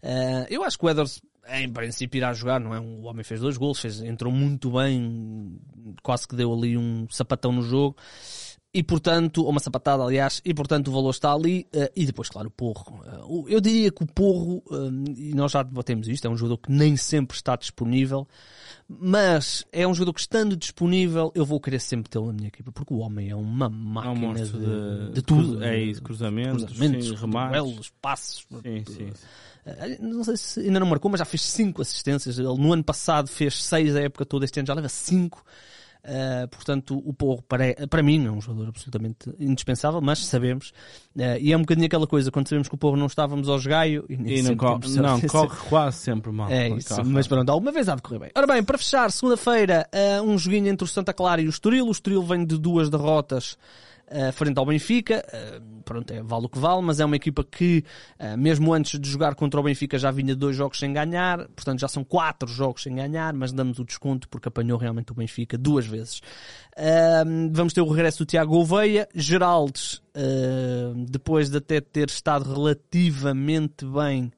Uh, 0.01 0.47
eu 0.49 0.63
acho 0.63 0.79
que 0.79 0.85
o 0.85 0.89
Edwards, 0.89 1.21
em 1.49 1.69
princípio, 1.69 2.17
irá 2.17 2.31
jogar, 2.31 2.61
não 2.61 2.73
é? 2.73 2.79
O 2.79 3.01
homem 3.01 3.25
fez 3.25 3.41
dois 3.41 3.57
gols, 3.57 3.77
fez, 3.77 4.01
entrou 4.01 4.31
muito 4.31 4.71
bem, 4.71 5.59
quase 6.01 6.25
que 6.25 6.37
deu 6.37 6.53
ali 6.53 6.77
um 6.77 7.05
sapatão 7.09 7.51
no 7.51 7.61
jogo. 7.61 7.97
E 8.71 8.83
portanto, 8.83 9.43
ou 9.43 9.49
uma 9.49 9.59
sapatada, 9.59 10.03
aliás, 10.03 10.41
e 10.45 10.53
portanto 10.53 10.89
o 10.89 10.91
valor 10.91 11.09
está 11.09 11.33
ali. 11.33 11.65
uh, 11.73 11.89
e 11.95 12.05
depois, 12.05 12.29
claro, 12.29 12.49
o 12.49 12.51
Porro. 12.51 13.01
Uh, 13.27 13.49
eu 13.49 13.59
diria 13.59 13.91
que 13.91 14.03
o 14.03 14.05
Porro, 14.05 14.63
um, 14.69 15.05
e 15.17 15.33
nós 15.33 15.51
já 15.51 15.63
debatemos 15.63 16.07
isto, 16.07 16.27
é 16.27 16.29
um 16.29 16.37
jogador 16.37 16.59
que 16.59 16.71
nem 16.71 16.95
sempre 16.95 17.35
está 17.35 17.55
disponível, 17.55 18.27
mas 18.87 19.65
é 19.71 19.87
um 19.87 19.93
jogador 19.93 20.13
que 20.13 20.19
estando 20.19 20.55
disponível, 20.55 21.31
eu 21.33 21.43
vou 21.45 21.59
querer 21.59 21.79
sempre 21.79 22.11
tê-lo 22.11 22.27
na 22.27 22.33
minha 22.33 22.47
equipa, 22.47 22.71
porque 22.71 22.93
o 22.93 22.97
homem 22.97 23.29
é 23.29 23.35
uma 23.35 23.65
É 23.65 23.69
um 23.69 23.71
máquina 23.71 24.45
de, 24.45 24.51
de, 24.51 25.11
de 25.13 25.21
tudo. 25.23 25.63
É 25.63 25.75
isso, 25.75 26.03
cruzamentos, 26.03 26.65
cruzamentos, 26.65 27.07
sim, 27.07 27.15
remates. 27.15 27.91
passos. 27.99 28.47
Sim, 28.61 28.83
sim. 28.85 29.11
Não 29.99 30.23
sei 30.23 30.37
se 30.37 30.59
ainda 30.61 30.79
não 30.79 30.87
marcou, 30.87 31.09
mas 31.09 31.19
já 31.19 31.25
fez 31.25 31.41
5 31.43 31.81
assistências. 31.81 32.37
Ele 32.37 32.47
no 32.57 32.71
ano 32.71 32.83
passado 32.83 33.27
fez 33.27 33.63
6 33.63 33.95
a 33.95 34.01
época 34.01 34.25
toda, 34.25 34.45
este 34.45 34.59
ano 34.59 34.67
já 34.67 34.73
leva 34.73 34.89
5. 34.89 35.43
Uh, 36.01 36.47
portanto, 36.47 37.01
o 37.05 37.13
Porro, 37.13 37.41
para, 37.41 37.75
para 37.87 38.01
mim, 38.01 38.25
é 38.25 38.31
um 38.31 38.39
jogador 38.39 38.69
absolutamente 38.69 39.29
indispensável, 39.37 39.99
mas 39.99 40.25
sabemos, 40.25 40.69
uh, 41.15 41.37
e 41.39 41.51
é 41.51 41.57
um 41.57 41.61
bocadinho 41.61 41.87
aquela 41.87 42.07
coisa, 42.07 42.31
quando 42.31 42.47
sabemos 42.47 42.69
que 42.69 42.75
o 42.75 42.77
Porro 42.77 42.95
não 42.95 43.07
estávamos 43.07 43.49
aos 43.49 43.65
gaio, 43.65 44.05
e, 44.09 44.13
E 44.13 44.41
não, 44.41 44.55
temos 44.55 44.95
não 44.95 45.21
corre 45.21 45.57
quase 45.67 45.97
sempre 45.97 46.31
mal. 46.31 46.49
É 46.49 46.69
isso, 46.69 46.95
quase. 46.95 47.09
mas 47.09 47.27
pronto, 47.27 47.49
alguma 47.49 47.71
vez 47.71 47.89
há 47.89 47.95
de 47.95 48.01
correr 48.01 48.19
bem. 48.19 48.31
Ora 48.33 48.47
bem, 48.47 48.63
para 48.63 48.77
fechar, 48.77 49.11
segunda-feira, 49.11 49.87
uh, 49.93 50.23
um 50.23 50.37
joguinho 50.37 50.67
entre 50.67 50.85
o 50.85 50.87
Santa 50.87 51.13
Clara 51.13 51.41
e 51.41 51.47
o 51.47 51.49
Estoril. 51.49 51.87
O 51.87 51.91
Estoril 51.91 52.23
vem 52.23 52.45
de 52.45 52.57
duas 52.57 52.89
derrotas 52.89 53.57
uh, 54.11 54.31
frente 54.31 54.57
ao 54.57 54.65
Benfica. 54.65 55.25
Uh, 55.27 55.81
pronto, 55.83 56.11
é, 56.11 56.21
vale 56.21 56.45
o 56.45 56.49
que 56.49 56.59
vale, 56.59 56.81
mas 56.81 56.99
é 56.99 57.05
uma 57.05 57.15
equipa 57.15 57.43
que, 57.43 57.83
uh, 58.19 58.37
mesmo 58.37 58.73
antes 58.73 58.99
de 58.99 59.09
jogar 59.09 59.35
contra 59.35 59.59
o 59.59 59.63
Benfica, 59.63 59.97
já 59.97 60.11
vinha 60.11 60.35
dois 60.35 60.55
jogos 60.55 60.79
sem 60.79 60.91
ganhar. 60.91 61.47
Portanto, 61.49 61.79
já 61.79 61.87
são 61.87 62.03
quatro 62.03 62.47
jogos 62.47 62.83
sem 62.83 62.95
ganhar, 62.95 63.33
mas 63.33 63.51
damos 63.51 63.79
o 63.79 63.85
desconto 63.85 64.27
porque 64.29 64.47
apanhou 64.47 64.77
realmente 64.77 65.11
o 65.11 65.15
Benfica 65.15 65.57
duas 65.57 65.85
vezes. 65.85 66.19
Uh, 66.77 67.49
vamos 67.51 67.73
ter 67.73 67.81
o 67.81 67.89
regresso 67.89 68.19
do 68.19 68.25
Tiago 68.25 68.51
Gouveia. 68.51 69.07
Geraldes, 69.13 70.01
uh, 70.15 71.05
depois 71.07 71.49
de 71.49 71.57
até 71.57 71.81
ter 71.81 72.09
estado 72.09 72.53
relativamente 72.53 73.85
bem, 73.85 74.31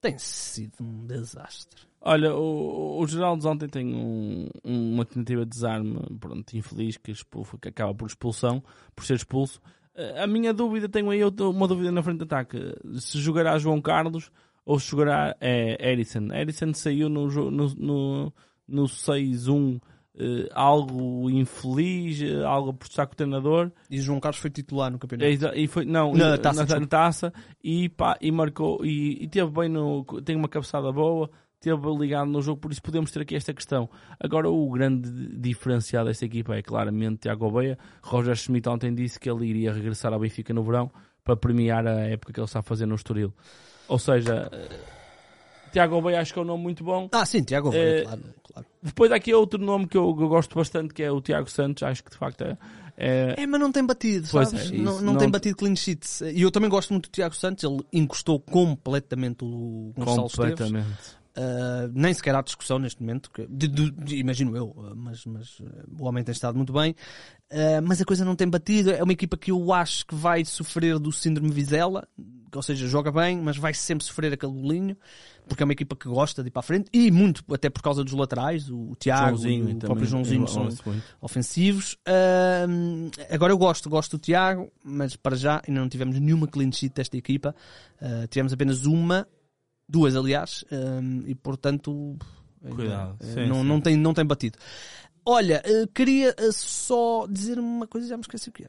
tem 0.00 0.18
sido 0.18 0.74
um 0.80 1.06
desastre. 1.06 1.91
Olha, 2.04 2.34
o, 2.34 3.00
o 3.00 3.06
Geraldo 3.06 3.48
ontem 3.48 3.68
tem 3.68 3.94
um- 3.94 4.48
uma 4.64 5.04
tentativa 5.04 5.44
de 5.44 5.50
desarme, 5.50 6.00
pronto, 6.18 6.56
infeliz, 6.56 6.96
que, 6.96 7.12
expul- 7.12 7.46
que 7.60 7.68
acaba 7.68 7.94
por 7.94 8.06
expulsão, 8.08 8.62
por 8.94 9.04
ser 9.04 9.14
expulso. 9.14 9.60
Eh, 9.94 10.22
A 10.22 10.26
minha 10.26 10.52
dúvida, 10.52 10.88
tenho 10.88 11.10
aí 11.10 11.20
uma 11.24 11.68
dúvida 11.68 11.92
na 11.92 12.02
frente 12.02 12.18
de 12.18 12.24
ataque. 12.24 12.58
Se 12.98 13.18
jogará 13.20 13.56
João 13.58 13.80
Carlos 13.80 14.30
ou 14.66 14.80
se 14.80 14.88
jogará 14.90 15.36
é, 15.40 15.90
Erison. 15.92 16.26
Erison 16.32 16.74
saiu 16.74 17.08
no, 17.08 17.28
no, 17.28 17.68
no, 17.76 18.32
no 18.66 18.82
6-1 18.84 19.80
eh, 20.18 20.48
algo 20.52 21.30
infeliz, 21.30 22.20
eh, 22.20 22.44
algo 22.44 22.74
por 22.74 22.86
estar 22.86 23.06
com 23.06 23.12
o 23.12 23.16
treinador. 23.16 23.70
E 23.88 24.00
João 24.00 24.18
Carlos 24.18 24.40
foi 24.40 24.50
titular 24.50 24.90
no 24.90 24.98
campeonato. 24.98 25.56
E 25.56 25.66
foi, 25.68 25.84
não, 25.84 26.12
Na 26.12 26.30
na, 26.30 26.38
taça, 26.38 26.58
na, 26.60 26.64
desculpa. 26.64 26.86
taça 26.88 27.32
e, 27.62 27.88
pá, 27.90 28.18
e 28.20 28.30
marcou 28.32 28.84
e, 28.84 29.22
e 29.22 29.28
teve 29.28 29.50
bem 29.50 29.68
no. 29.68 30.04
tem 30.24 30.34
uma 30.36 30.48
cabeçada 30.48 30.90
boa, 30.92 31.30
teve 31.62 31.88
ligado 31.98 32.28
no 32.30 32.42
jogo, 32.42 32.60
por 32.60 32.70
isso 32.72 32.82
podemos 32.82 33.10
ter 33.10 33.22
aqui 33.22 33.34
esta 33.34 33.54
questão. 33.54 33.88
Agora, 34.20 34.50
o 34.50 34.70
grande 34.70 35.10
diferencial 35.38 36.04
desta 36.04 36.24
equipa 36.24 36.54
é 36.56 36.62
claramente 36.62 37.20
Tiago 37.22 37.46
Obeia. 37.46 37.78
Roger 38.02 38.34
Schmidt 38.36 38.68
ontem 38.68 38.94
disse 38.94 39.18
que 39.18 39.30
ele 39.30 39.46
iria 39.46 39.72
regressar 39.72 40.12
ao 40.12 40.20
Benfica 40.20 40.52
no 40.52 40.62
verão 40.62 40.90
para 41.24 41.36
premiar 41.36 41.86
a 41.86 42.00
época 42.00 42.32
que 42.32 42.40
ele 42.40 42.44
está 42.44 42.58
a 42.58 42.62
fazer 42.62 42.84
no 42.86 42.94
Estoril. 42.96 43.32
Ou 43.88 43.98
seja, 43.98 44.48
eh, 44.52 44.68
Tiago 45.72 45.96
Obeia 45.96 46.20
acho 46.20 46.32
que 46.32 46.38
é 46.38 46.42
um 46.42 46.44
nome 46.44 46.62
muito 46.62 46.82
bom. 46.84 47.08
Ah, 47.12 47.24
sim, 47.24 47.42
Tiago 47.42 47.66
Gouveia, 47.70 48.00
Eh, 48.00 48.02
claro, 48.02 48.22
claro. 48.52 48.66
Depois 48.82 49.10
há 49.12 49.16
aqui 49.16 49.32
outro 49.32 49.60
nome 49.62 49.86
que 49.86 49.96
eu, 49.96 50.04
eu 50.04 50.28
gosto 50.28 50.54
bastante, 50.54 50.92
que 50.92 51.02
é 51.02 51.10
o 51.10 51.20
Tiago 51.20 51.48
Santos. 51.48 51.82
Acho 51.82 52.02
que 52.04 52.10
de 52.10 52.16
facto 52.16 52.42
é. 52.42 52.58
é- 52.96 53.34
É, 53.38 53.46
mas 53.46 53.60
não 53.60 53.70
tem 53.72 53.84
batido, 53.86 54.26
sabes? 54.26 54.52
é, 54.52 54.56
não, 54.76 54.92
isso, 54.94 55.04
não 55.04 55.12
não- 55.14 55.18
tem 55.20 55.30
batido 55.30 55.56
clean 55.56 55.74
sheets. 55.76 56.20
E 56.22 56.42
eu 56.42 56.50
também 56.50 56.68
gosto 56.68 56.90
muito 56.92 57.08
do 57.08 57.12
Tiago 57.12 57.34
Santos, 57.34 57.64
ele 57.64 57.80
encostou 57.92 58.38
completamente 58.40 59.44
o 59.44 59.92
Gonçalo 59.96 60.26
Esteves. 60.26 61.16
Uh, 61.34 61.90
nem 61.94 62.12
sequer 62.12 62.34
há 62.34 62.42
discussão 62.42 62.78
neste 62.78 63.00
momento, 63.00 63.30
que, 63.30 63.46
de- 63.46 63.68
de- 63.68 63.90
de- 63.90 64.16
imagino 64.16 64.54
eu, 64.54 64.66
uh, 64.66 64.94
mas, 64.94 65.24
mas, 65.24 65.60
uh, 65.60 65.64
o 65.98 66.04
homem 66.04 66.22
tem 66.22 66.32
estado 66.32 66.56
muito 66.56 66.74
bem. 66.74 66.94
Uh, 67.50 67.80
mas 67.82 68.00
a 68.02 68.04
coisa 68.04 68.22
não 68.24 68.36
tem 68.36 68.46
batido. 68.48 68.90
É 68.90 69.02
uma 69.02 69.12
equipa 69.14 69.36
que 69.38 69.50
eu 69.50 69.72
acho 69.72 70.06
que 70.06 70.14
vai 70.14 70.44
sofrer 70.44 70.98
do 70.98 71.10
síndrome 71.10 71.50
Vizela, 71.50 72.06
ou 72.54 72.62
seja, 72.62 72.86
joga 72.86 73.10
bem, 73.10 73.38
mas 73.40 73.56
vai 73.56 73.72
sempre 73.72 74.04
sofrer 74.04 74.30
aquele 74.34 74.52
golinho, 74.52 74.94
porque 75.48 75.62
é 75.62 75.64
uma 75.64 75.72
equipa 75.72 75.96
que 75.96 76.06
gosta 76.06 76.42
de 76.42 76.48
ir 76.48 76.50
para 76.50 76.60
a 76.60 76.62
frente 76.62 76.90
e 76.92 77.10
muito 77.10 77.42
até 77.52 77.70
por 77.70 77.80
causa 77.82 78.04
dos 78.04 78.12
laterais, 78.12 78.68
o, 78.68 78.90
o 78.90 78.96
Tiago 78.96 79.28
Joãozinho 79.28 79.70
e 79.70 79.72
o 79.72 79.78
próprio 79.78 80.06
Joãozinho 80.06 80.46
são 80.46 80.68
ofensivos. 81.18 81.96
Agora 83.30 83.52
eu 83.54 83.58
gosto, 83.58 83.88
gosto 83.88 84.18
do 84.18 84.20
Tiago, 84.20 84.70
mas 84.84 85.16
para 85.16 85.34
já 85.34 85.62
ainda 85.66 85.80
não 85.80 85.88
tivemos 85.88 86.18
nenhuma 86.20 86.46
clean 86.46 86.70
sheet 86.70 86.94
desta 86.94 87.16
equipa. 87.16 87.54
Tivemos 88.30 88.52
apenas 88.52 88.84
uma, 88.84 89.26
duas 89.92 90.16
aliás, 90.16 90.64
um, 90.72 91.22
e 91.26 91.34
portanto 91.34 92.16
ainda, 92.64 92.76
Cuidado, 92.76 93.16
eh, 93.20 93.24
sim, 93.26 93.46
não, 93.46 93.56
sim. 93.56 93.68
Não, 93.68 93.80
tem, 93.80 93.96
não 93.96 94.14
tem 94.14 94.24
batido. 94.24 94.58
Olha, 95.24 95.62
eh, 95.64 95.86
queria 95.94 96.34
eh, 96.36 96.50
só 96.52 97.26
dizer 97.28 97.58
uma 97.58 97.86
coisa, 97.86 98.08
já 98.08 98.16
me 98.16 98.22
esqueci 98.22 98.48
o 98.48 98.52
que 98.52 98.64
é. 98.64 98.68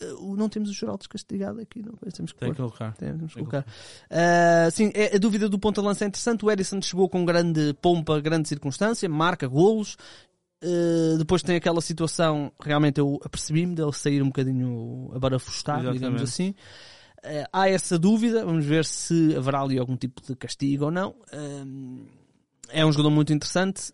Eh, 0.00 0.14
não 0.36 0.48
temos 0.48 0.68
o 0.68 0.72
Geraldo 0.72 0.98
descastigado 0.98 1.60
aqui, 1.60 1.82
não 1.82 1.94
temos 2.12 2.32
que 2.32 2.38
Tem 2.38 2.50
que 2.50 2.56
colocar. 2.56 2.94
Temos 2.96 3.32
que 3.32 3.38
Tem 3.38 3.44
que 3.44 3.50
colocar. 3.50 3.66
Ah, 4.10 4.70
sim, 4.70 4.92
é- 4.94 5.16
a 5.16 5.18
dúvida 5.18 5.48
do 5.48 5.58
ponta 5.58 5.80
de 5.80 5.86
lança 5.86 6.04
é 6.04 6.08
interessante. 6.08 6.44
O 6.44 6.50
Edison 6.50 6.80
chegou 6.82 7.08
com 7.08 7.24
grande 7.24 7.74
pompa, 7.80 8.20
grande 8.20 8.48
circunstância, 8.48 9.08
marca 9.08 9.46
golos. 9.46 9.96
Uh, 10.60 11.16
depois 11.18 11.40
tem 11.40 11.54
aquela 11.54 11.80
situação, 11.80 12.52
realmente 12.60 12.98
eu 12.98 13.20
apercebi-me 13.24 13.76
dele 13.76 13.92
sair 13.92 14.20
um 14.20 14.26
bocadinho 14.26 15.08
abarafustado, 15.14 15.92
digamos 15.92 16.20
assim. 16.20 16.52
Uh, 17.18 17.48
há 17.52 17.68
essa 17.68 17.98
dúvida, 17.98 18.44
vamos 18.44 18.64
ver 18.64 18.84
se 18.84 19.34
haverá 19.36 19.60
ali 19.60 19.78
algum 19.78 19.96
tipo 19.96 20.22
de 20.22 20.36
castigo 20.36 20.86
ou 20.86 20.90
não. 20.90 21.14
Um, 21.32 22.06
é 22.70 22.84
um 22.84 22.92
jogador 22.92 23.10
muito 23.10 23.32
interessante 23.32 23.92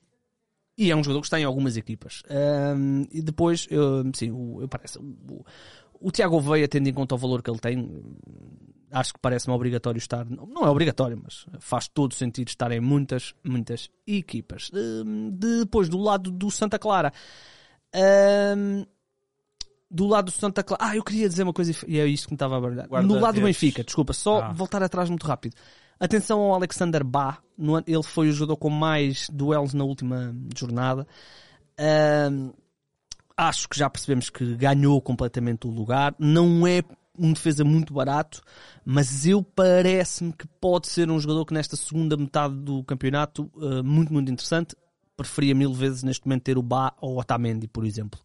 e 0.77 0.91
é 0.91 0.97
um 0.97 1.03
jogador 1.03 1.20
que 1.20 1.27
está 1.27 1.41
em 1.41 1.45
algumas 1.45 1.77
equipas. 1.77 2.22
Um, 2.31 3.07
e 3.11 3.22
depois, 3.22 3.66
um, 3.70 4.12
sim, 4.14 4.29
eu 4.29 4.68
parece, 4.68 4.99
o, 4.99 5.45
o 6.01 6.11
Tiago 6.11 6.41
Veia, 6.41 6.68
tendo 6.68 6.89
em 6.89 6.93
conta 6.93 7.14
o 7.14 7.18
valor 7.18 7.43
que 7.43 7.51
ele 7.51 7.61
tem, 7.61 7.89
acho 8.91 9.14
que 9.14 9.20
parece-me 9.20 9.55
obrigatório 9.55 9.99
estar. 9.99 10.27
Não 10.27 10.64
é 10.64 10.68
obrigatório, 10.68 11.18
mas 11.22 11.47
faz 11.61 11.89
todo 11.89 12.14
sentido 12.14 12.49
estar 12.49 12.70
em 12.72 12.81
muitas, 12.81 13.35
muitas 13.43 13.89
equipas. 14.07 14.70
Um, 14.75 15.31
depois, 15.31 15.89
do 15.89 15.99
lado 15.99 16.31
do 16.31 16.51
Santa 16.51 16.79
Clara. 16.79 17.12
Um, 19.91 19.95
do 19.95 20.07
lado 20.07 20.26
do 20.26 20.30
Santa 20.30 20.62
Clara. 20.62 20.85
Ah, 20.85 20.97
eu 20.97 21.03
queria 21.03 21.28
dizer 21.28 21.43
uma 21.43 21.53
coisa 21.53 21.72
e 21.87 21.99
é 21.99 22.07
isto 22.07 22.26
que 22.26 22.32
me 22.32 22.37
estava 22.37 22.57
a 22.57 22.61
baralhar. 22.61 22.89
No 23.03 23.18
lado 23.18 23.37
do. 23.37 23.43
Benfica, 23.43 23.85
desculpa, 23.85 24.12
só 24.12 24.43
Ah. 24.43 24.53
voltar 24.53 24.82
atrás 24.82 25.09
muito 25.09 25.26
rápido. 25.26 25.55
Atenção 25.99 26.41
ao 26.41 26.55
Alexander 26.55 27.05
Bá. 27.05 27.39
Ele 27.87 28.03
foi 28.03 28.28
o 28.28 28.32
jogador 28.32 28.57
com 28.57 28.70
mais 28.70 29.28
duelos 29.30 29.74
na 29.74 29.85
última 29.85 30.35
jornada. 30.57 31.07
Ahm, 31.78 32.51
acho 33.37 33.68
que 33.68 33.78
já 33.78 33.89
percebemos 33.89 34.30
que 34.30 34.57
ganhou 34.57 35.01
completamente 35.01 35.66
o 35.66 35.70
lugar. 35.70 36.14
Não 36.18 36.66
é 36.66 36.82
um 37.16 37.32
defesa 37.32 37.64
muito 37.64 37.95
barato, 37.95 38.43
mas 38.85 39.24
eu 39.24 39.41
parece-me 39.41 40.32
que 40.32 40.47
pode 40.61 40.89
ser 40.89 41.09
um 41.11 41.18
jogador 41.20 41.45
que 41.45 41.55
nesta 41.55 41.76
segunda 41.76 42.16
metade 42.16 42.55
do 42.57 42.82
campeonato 42.82 43.49
ah, 43.57 43.82
muito, 43.85 44.12
muito 44.12 44.30
interessante. 44.32 44.74
Preferia 45.16 45.54
mil 45.54 45.72
vezes 45.72 46.02
neste 46.02 46.26
momento 46.26 46.42
ter 46.42 46.58
o 46.58 46.62
Bá 46.62 46.92
ou 47.00 47.14
o 47.14 47.20
Otamendi, 47.20 47.68
por 47.68 47.86
exemplo. 47.86 48.20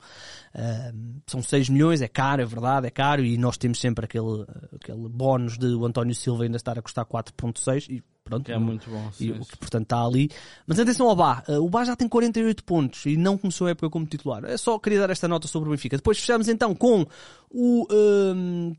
Ahm, 0.53 1.19
são 1.27 1.41
6 1.41 1.69
milhões, 1.69 2.01
é 2.01 2.07
caro, 2.07 2.41
é 2.41 2.45
verdade, 2.45 2.87
é 2.87 2.89
caro, 2.89 3.23
e 3.23 3.37
nós 3.37 3.57
temos 3.57 3.79
sempre 3.79 4.05
aquele, 4.05 4.45
aquele 4.73 5.07
bónus 5.07 5.57
de 5.57 5.67
o 5.67 5.85
António 5.85 6.15
Silva 6.15 6.43
ainda 6.43 6.57
estar 6.57 6.77
a 6.79 6.81
custar 6.81 7.05
4.6 7.05 7.89
e 7.89 8.03
pronto. 8.23 8.45
Que 8.45 8.51
é 8.51 8.57
muito 8.57 8.89
bom. 8.89 9.09
e 9.19 9.25
sim, 9.25 9.31
o 9.31 9.43
sim. 9.43 9.51
que 9.51 9.57
portanto 9.57 9.83
está 9.83 10.03
ali. 10.03 10.29
Mas 10.65 10.79
atenção 10.79 11.07
ao 11.07 11.15
Bá. 11.15 11.43
Uh, 11.47 11.63
O 11.63 11.69
Bá 11.69 11.83
já 11.83 11.95
tem 11.95 12.07
48 12.07 12.63
pontos 12.63 13.05
e 13.05 13.17
não 13.17 13.37
começou 13.37 13.67
a 13.67 13.71
época 13.71 13.89
como 13.89 14.05
titular. 14.05 14.43
É 14.45 14.57
só 14.57 14.79
queria 14.79 14.99
dar 14.99 15.09
esta 15.09 15.27
nota 15.27 15.47
sobre 15.47 15.69
o 15.69 15.71
Benfica. 15.71 15.97
Depois 15.97 16.19
fechamos 16.19 16.47
então 16.47 16.73
com 16.73 17.05
o 17.49 17.87
um, 17.91 18.75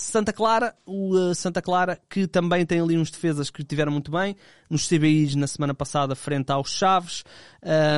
Santa 0.00 0.32
Clara. 0.32 0.74
O 0.84 1.14
uh, 1.14 1.34
Santa 1.34 1.62
Clara 1.62 1.98
que 2.08 2.26
também 2.26 2.64
tem 2.66 2.80
ali 2.80 2.96
uns 2.96 3.10
defesas 3.10 3.50
que 3.50 3.64
tiveram 3.64 3.92
muito 3.92 4.10
bem. 4.10 4.36
Nos 4.68 4.88
CBIs 4.88 5.34
na 5.34 5.46
semana 5.46 5.74
passada 5.74 6.14
frente 6.14 6.50
aos 6.50 6.70
Chaves. 6.70 7.24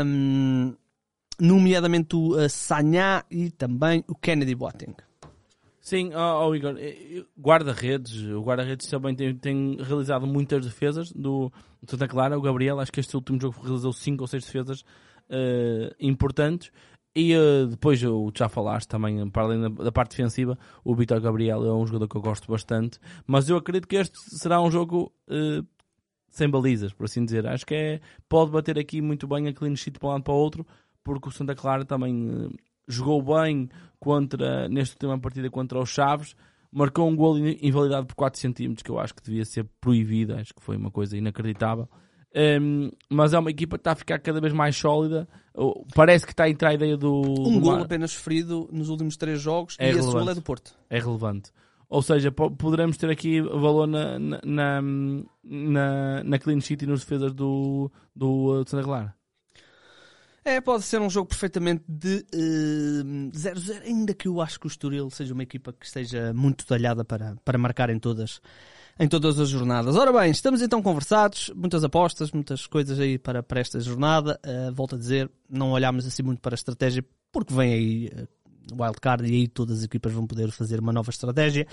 Um, 0.04 0.74
nomeadamente 1.40 2.16
o 2.16 2.36
uh, 2.36 2.48
Sanhá 2.48 3.24
e 3.30 3.50
também 3.50 4.04
o 4.08 4.14
Kennedy 4.14 4.54
Boateng. 4.54 4.94
Sim, 5.80 6.12
ó 6.14 6.46
ó, 6.46 6.54
Igor, 6.54 6.76
eh, 6.78 7.24
guarda-redes, 7.36 8.22
o 8.28 8.40
guarda-redes 8.40 8.86
também 8.86 9.16
tem, 9.16 9.34
tem 9.34 9.76
realizado 9.82 10.28
muitas 10.28 10.64
defesas 10.64 11.10
do, 11.10 11.52
Santa 11.88 12.06
Clara, 12.06 12.38
o 12.38 12.40
Gabriel, 12.40 12.78
acho 12.78 12.92
que 12.92 13.00
este 13.00 13.16
último 13.16 13.40
jogo 13.40 13.60
realizou 13.60 13.92
5 13.92 14.22
ou 14.22 14.28
6 14.28 14.44
defesas 14.44 14.84
eh, 15.28 15.92
importantes. 15.98 16.70
E 17.14 17.32
eh, 17.34 17.66
depois, 17.68 18.02
o 18.02 18.32
que 18.32 18.38
já 18.38 18.48
falaste 18.48 18.88
também, 18.88 19.28
para 19.28 19.42
além 19.42 19.60
da, 19.60 19.68
da 19.68 19.92
parte 19.92 20.10
defensiva, 20.16 20.58
o 20.82 20.94
Vitor 20.94 21.20
Gabriel 21.20 21.64
é 21.64 21.72
um 21.74 21.86
jogador 21.86 22.08
que 22.08 22.16
eu 22.16 22.22
gosto 22.22 22.50
bastante. 22.50 22.98
Mas 23.26 23.48
eu 23.48 23.56
acredito 23.56 23.86
que 23.86 23.96
este 23.96 24.16
será 24.38 24.60
um 24.62 24.70
jogo 24.70 25.12
eh, 25.28 25.62
sem 26.30 26.48
balizas, 26.48 26.92
por 26.92 27.04
assim 27.04 27.24
dizer. 27.24 27.46
Acho 27.46 27.66
que 27.66 27.74
é, 27.74 28.00
pode 28.28 28.50
bater 28.50 28.78
aqui 28.78 29.02
muito 29.02 29.26
bem 29.26 29.46
a 29.46 29.52
clean 29.52 29.76
sheet 29.76 29.98
para 29.98 30.08
um 30.08 30.12
lado 30.12 30.24
para 30.24 30.32
o 30.32 30.36
outro, 30.36 30.66
porque 31.04 31.28
o 31.28 31.32
Santa 31.32 31.54
Clara 31.54 31.84
também 31.84 32.30
eh, 32.30 32.56
jogou 32.88 33.20
bem 33.22 33.68
contra, 34.00 34.66
nesta 34.68 34.94
última 35.06 35.20
partida 35.20 35.50
contra 35.50 35.78
os 35.78 35.90
Chaves, 35.90 36.34
marcou 36.72 37.06
um 37.08 37.14
gol 37.14 37.38
in- 37.38 37.58
invalidado 37.60 38.06
por 38.06 38.14
4 38.14 38.40
cm, 38.40 38.74
que 38.82 38.90
eu 38.90 38.98
acho 38.98 39.14
que 39.14 39.22
devia 39.22 39.44
ser 39.44 39.68
proibido, 39.82 40.34
acho 40.34 40.54
que 40.54 40.62
foi 40.62 40.78
uma 40.78 40.90
coisa 40.90 41.14
inacreditável. 41.14 41.86
Ehm, 42.34 42.90
mas 43.10 43.32
é 43.34 43.38
uma 43.38 43.50
equipa 43.50 43.76
que 43.76 43.80
está 43.80 43.92
a 43.92 43.96
ficar 43.96 44.18
cada 44.18 44.40
vez 44.40 44.52
mais 44.52 44.76
sólida. 44.76 45.28
Parece 45.94 46.24
que 46.24 46.32
está 46.32 46.44
a 46.44 46.48
entrar 46.50 46.70
a 46.70 46.74
ideia 46.74 46.96
do. 46.96 47.20
Um 47.20 47.52
do 47.54 47.60
gol 47.60 47.72
Mar- 47.72 47.82
apenas 47.82 48.12
sofrido 48.12 48.68
nos 48.72 48.88
últimos 48.88 49.16
três 49.16 49.40
jogos 49.40 49.76
É 49.78 49.86
e 49.86 49.90
esse 49.90 49.98
relevante. 50.00 50.22
gol 50.24 50.30
é 50.30 50.34
do 50.34 50.42
Porto. 50.42 50.74
é 50.88 50.98
relevante. 50.98 51.50
Ou 51.88 52.00
seja, 52.00 52.32
po- 52.32 52.50
poderemos 52.50 52.96
ter 52.96 53.10
aqui 53.10 53.42
valor 53.42 53.86
na, 53.86 54.18
na, 54.18 54.80
na, 55.44 56.24
na, 56.24 56.38
clean 56.38 56.58
sheet 56.58 56.84
e 56.84 56.86
nos 56.86 57.00
defesas 57.00 57.34
do, 57.34 57.92
do 58.16 58.60
uh, 58.62 58.66
Santa 58.68 58.82
Clara. 58.82 59.14
É, 60.44 60.60
pode 60.60 60.82
ser 60.84 61.00
um 61.00 61.08
jogo 61.10 61.28
perfeitamente 61.28 61.84
de 61.88 62.24
eh, 62.32 63.04
0-0, 63.32 63.82
ainda 63.84 64.12
que 64.12 64.26
eu 64.26 64.40
acho 64.40 64.58
que 64.58 64.66
o 64.66 64.68
Estoril 64.68 65.08
seja 65.08 65.32
uma 65.34 65.44
equipa 65.44 65.72
que 65.72 65.86
esteja 65.86 66.32
muito 66.34 66.66
talhada 66.66 67.04
para, 67.04 67.36
para 67.44 67.56
marcar 67.58 67.90
em 67.90 67.98
todas, 67.98 68.40
em 69.02 69.08
todas 69.08 69.40
as 69.40 69.48
jornadas. 69.48 69.96
Ora 69.96 70.12
bem, 70.12 70.30
estamos 70.30 70.62
então 70.62 70.80
conversados, 70.80 71.50
muitas 71.56 71.82
apostas, 71.82 72.30
muitas 72.30 72.68
coisas 72.68 73.00
aí 73.00 73.18
para, 73.18 73.42
para 73.42 73.60
esta 73.60 73.80
jornada. 73.80 74.38
Eh, 74.44 74.70
volto 74.72 74.94
a 74.94 74.98
dizer, 74.98 75.28
não 75.50 75.72
olhámos 75.72 76.06
assim 76.06 76.22
muito 76.22 76.40
para 76.40 76.54
a 76.54 76.56
estratégia, 76.56 77.04
porque 77.32 77.52
vem 77.52 77.72
aí 77.72 78.12
o 78.72 78.80
wildcard 78.80 79.26
e 79.26 79.34
aí 79.34 79.48
todas 79.48 79.78
as 79.78 79.84
equipas 79.84 80.12
vão 80.12 80.24
poder 80.24 80.52
fazer 80.52 80.78
uma 80.78 80.92
nova 80.92 81.10
estratégia. 81.10 81.66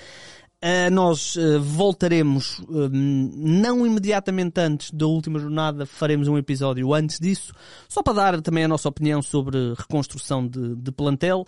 Uh, 0.58 0.92
nós 0.92 1.36
uh, 1.36 1.62
voltaremos 1.62 2.60
uh, 2.62 2.90
não 2.92 3.86
imediatamente 3.86 4.60
antes 4.60 4.90
da 4.90 5.06
última 5.06 5.38
jornada, 5.38 5.86
faremos 5.86 6.28
um 6.28 6.38
episódio 6.38 6.92
antes 6.96 7.20
disso, 7.20 7.54
só 7.88 8.02
para 8.02 8.14
dar 8.14 8.42
também 8.42 8.64
a 8.64 8.68
nossa 8.68 8.90
opinião 8.90 9.22
sobre 9.22 9.76
reconstrução 9.76 10.48
de, 10.48 10.76
de 10.76 10.92
plantel. 10.92 11.46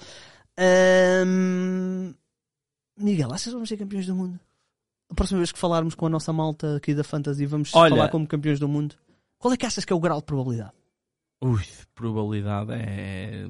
Miguel, 2.99 3.33
achas 3.33 3.45
que 3.45 3.53
vamos 3.53 3.67
ser 3.67 3.77
campeões 3.77 4.05
do 4.05 4.15
mundo? 4.15 4.39
A 5.11 5.13
próxima 5.13 5.39
vez 5.39 5.51
que 5.51 5.59
falarmos 5.59 5.93
com 5.93 6.05
a 6.05 6.09
nossa 6.09 6.31
malta 6.31 6.77
aqui 6.77 6.93
da 6.95 7.03
Fantasy, 7.03 7.45
vamos 7.45 7.73
Olha- 7.75 7.95
falar 7.95 8.09
como 8.09 8.25
campeões 8.25 8.59
do 8.59 8.67
mundo. 8.67 8.95
Qual 9.37 9.53
é 9.53 9.57
que 9.57 9.65
achas 9.65 9.83
que 9.85 9.91
é 9.91 9.95
o 9.95 9.99
grau 9.99 10.19
de 10.19 10.25
probabilidade? 10.25 10.71
Ui, 11.43 11.61
probabilidade 11.95 12.71
é 12.73 13.45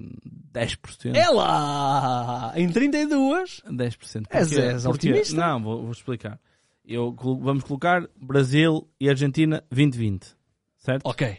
10%. 0.53 1.14
É 1.16 1.30
lá! 1.30 2.53
Em 2.55 2.70
32! 2.70 3.62
10%. 3.70 4.28
És- 4.32 4.47
Porquê? 4.49 4.62
és 4.62 4.84
Porquê? 4.84 5.09
otimista. 5.09 5.36
Não, 5.36 5.62
vou, 5.62 5.82
vou 5.84 5.91
explicar. 5.91 6.39
Eu, 6.86 7.14
vamos 7.41 7.64
colocar 7.64 8.07
Brasil 8.20 8.88
e 8.99 9.09
Argentina 9.09 9.64
2020. 9.70 10.36
Certo? 10.78 11.01
Ok. 11.05 11.38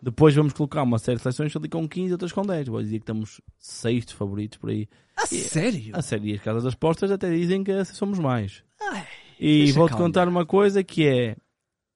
Depois 0.00 0.34
vamos 0.34 0.52
colocar 0.54 0.82
uma 0.82 0.98
série 0.98 1.16
de 1.18 1.22
seleções 1.22 1.54
ali 1.54 1.68
com 1.68 1.86
15 1.88 2.08
e 2.08 2.12
outras 2.12 2.32
com 2.32 2.42
10. 2.42 2.68
Vou 2.68 2.80
dizer 2.82 2.96
que 2.98 3.02
estamos 3.02 3.40
sextos 3.58 4.14
favoritos 4.14 4.58
por 4.58 4.70
aí. 4.70 4.88
A 5.16 5.26
sério? 5.26 5.94
A 5.96 6.00
série 6.02 6.30
e 6.32 6.34
as 6.36 6.40
casas 6.42 6.64
das 6.64 6.74
postas 6.74 7.10
até 7.10 7.30
dizem 7.30 7.62
que 7.62 7.84
somos 7.84 8.18
mais. 8.18 8.64
Ai, 8.80 9.06
E 9.44 9.64
deixa 9.64 9.74
vou-te 9.78 9.90
calma. 9.90 10.04
contar 10.06 10.28
uma 10.28 10.46
coisa 10.46 10.84
que 10.84 11.06
é 11.06 11.36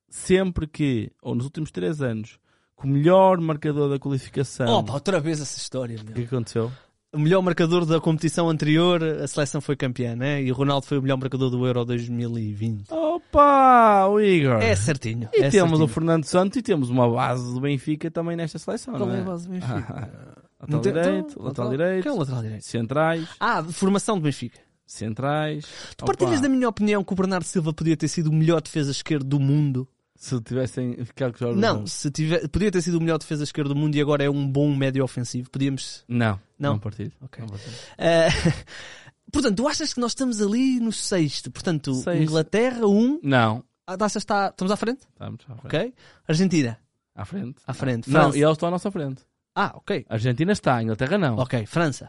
sempre 0.08 0.66
que, 0.66 1.10
ou 1.22 1.34
nos 1.34 1.44
últimos 1.44 1.70
3 1.70 2.02
anos, 2.02 2.38
que 2.78 2.84
o 2.86 2.88
melhor 2.88 3.38
marcador 3.40 3.88
da 3.88 3.98
qualificação. 3.98 4.66
Opa, 4.80 4.92
outra 4.94 5.20
vez 5.20 5.40
essa 5.40 5.58
história, 5.58 5.98
o 6.00 6.04
meu. 6.04 6.14
que 6.14 6.22
aconteceu? 6.24 6.70
O 7.14 7.18
melhor 7.18 7.40
marcador 7.40 7.86
da 7.86 7.98
competição 8.00 8.50
anterior, 8.50 9.02
a 9.02 9.26
seleção 9.26 9.60
foi 9.60 9.74
campeã, 9.76 10.14
né? 10.14 10.42
E 10.42 10.50
o 10.50 10.54
Ronaldo 10.54 10.84
foi 10.86 10.98
o 10.98 11.02
melhor 11.02 11.16
marcador 11.16 11.48
do 11.48 11.64
Euro 11.66 11.84
2020. 11.84 12.90
Opa, 12.92 14.06
o 14.08 14.20
Igor! 14.20 14.60
É 14.60 14.74
certinho. 14.74 15.28
E 15.32 15.38
é 15.42 15.48
temos 15.50 15.70
certinho. 15.70 15.84
o 15.84 15.88
Fernando 15.88 16.24
Santos 16.24 16.58
e 16.58 16.62
temos 16.62 16.90
uma 16.90 17.08
base 17.08 17.54
do 17.54 17.60
Benfica 17.60 18.10
também 18.10 18.36
nesta 18.36 18.58
seleção, 18.58 18.94
Qual 18.94 19.06
não 19.08 19.14
é 19.14 19.18
é? 19.18 19.22
a 19.22 19.24
base 19.24 19.46
do 19.46 19.52
Benfica? 19.52 20.36
Lateral 20.58 20.68
Não 20.68 20.80
tem- 20.80 20.92
direito, 20.92 21.30
então, 21.32 21.44
lateral 21.44 21.68
é 21.72 21.76
direito, 21.76 22.08
o 22.10 22.18
lateral 22.18 22.42
direito? 22.42 22.64
centrais, 22.64 23.28
Ah, 23.38 23.62
formação 23.62 24.16
do 24.16 24.22
Benfica. 24.22 24.58
Centrais. 24.86 25.66
Tu 25.96 26.04
partilhas 26.04 26.40
da 26.40 26.48
minha 26.48 26.68
opinião 26.68 27.02
que 27.04 27.12
o 27.12 27.16
Bernardo 27.16 27.44
Silva 27.44 27.72
podia 27.72 27.96
ter 27.96 28.08
sido 28.08 28.28
o 28.28 28.32
melhor 28.32 28.60
defesa 28.62 28.90
esquerdo 28.90 29.24
do 29.24 29.40
mundo? 29.40 29.88
Se 30.14 30.40
tivessem 30.40 31.04
ficado 31.04 31.32
com 31.32 31.38
jogos 31.40 31.60
Não, 31.60 31.86
se 31.86 32.10
tiver, 32.10 32.48
podia 32.48 32.70
ter 32.70 32.80
sido 32.80 32.96
o 32.96 33.00
melhor 33.02 33.18
defesa 33.18 33.44
esquerdo 33.44 33.68
do 33.74 33.76
mundo 33.76 33.94
e 33.96 34.00
agora 34.00 34.24
é 34.24 34.30
um 34.30 34.48
bom 34.48 34.74
médio 34.74 35.04
ofensivo. 35.04 35.50
Podíamos. 35.50 36.04
Não, 36.08 36.40
Não? 36.58 36.72
não, 36.72 36.78
partilho. 36.78 37.12
Ok. 37.20 37.44
Não. 37.44 37.54
Ah, 37.98 38.28
portanto, 39.30 39.56
tu 39.56 39.68
achas 39.68 39.92
que 39.92 40.00
nós 40.00 40.12
estamos 40.12 40.40
ali 40.40 40.80
no 40.80 40.90
sexto? 40.92 41.50
Portanto, 41.50 41.92
Sexto. 41.96 42.22
Inglaterra, 42.22 42.86
um. 42.86 43.20
Não, 43.22 43.62
A 43.86 43.94
taça 43.96 44.16
está. 44.16 44.48
Estamos 44.48 44.70
à 44.72 44.76
frente? 44.76 45.00
estamos 45.12 45.40
à 45.50 45.54
frente. 45.56 45.66
Ok. 45.66 45.94
Argentina, 46.26 46.78
À 47.14 47.24
frente. 47.26 47.56
à 47.66 47.74
frente. 47.74 48.08
Não, 48.10 48.20
França. 48.22 48.38
e 48.38 48.42
eles 48.42 48.52
estão 48.52 48.68
à 48.68 48.70
nossa 48.70 48.90
frente. 48.90 49.22
Ah, 49.54 49.72
ok. 49.74 50.06
A 50.08 50.14
Argentina 50.14 50.52
está, 50.52 50.76
a 50.76 50.82
Inglaterra 50.82 51.18
não. 51.18 51.36
Ok. 51.36 51.66
França. 51.66 52.08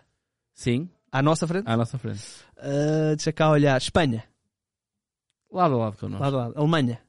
Sim, 0.54 0.90
À 1.12 1.22
nossa 1.22 1.48
frente? 1.48 1.68
à 1.68 1.78
nossa 1.78 1.98
frente. 1.98 2.22
Ah, 2.58 3.16
deixa 3.16 3.32
cá 3.32 3.50
olhar. 3.50 3.78
Espanha. 3.78 4.24
Lado 5.52 5.76
a 5.76 5.78
lado 5.78 5.98
connosco. 5.98 6.24
Lado 6.24 6.36
a 6.38 6.40
lado. 6.48 6.58
Alemanha. 6.58 7.00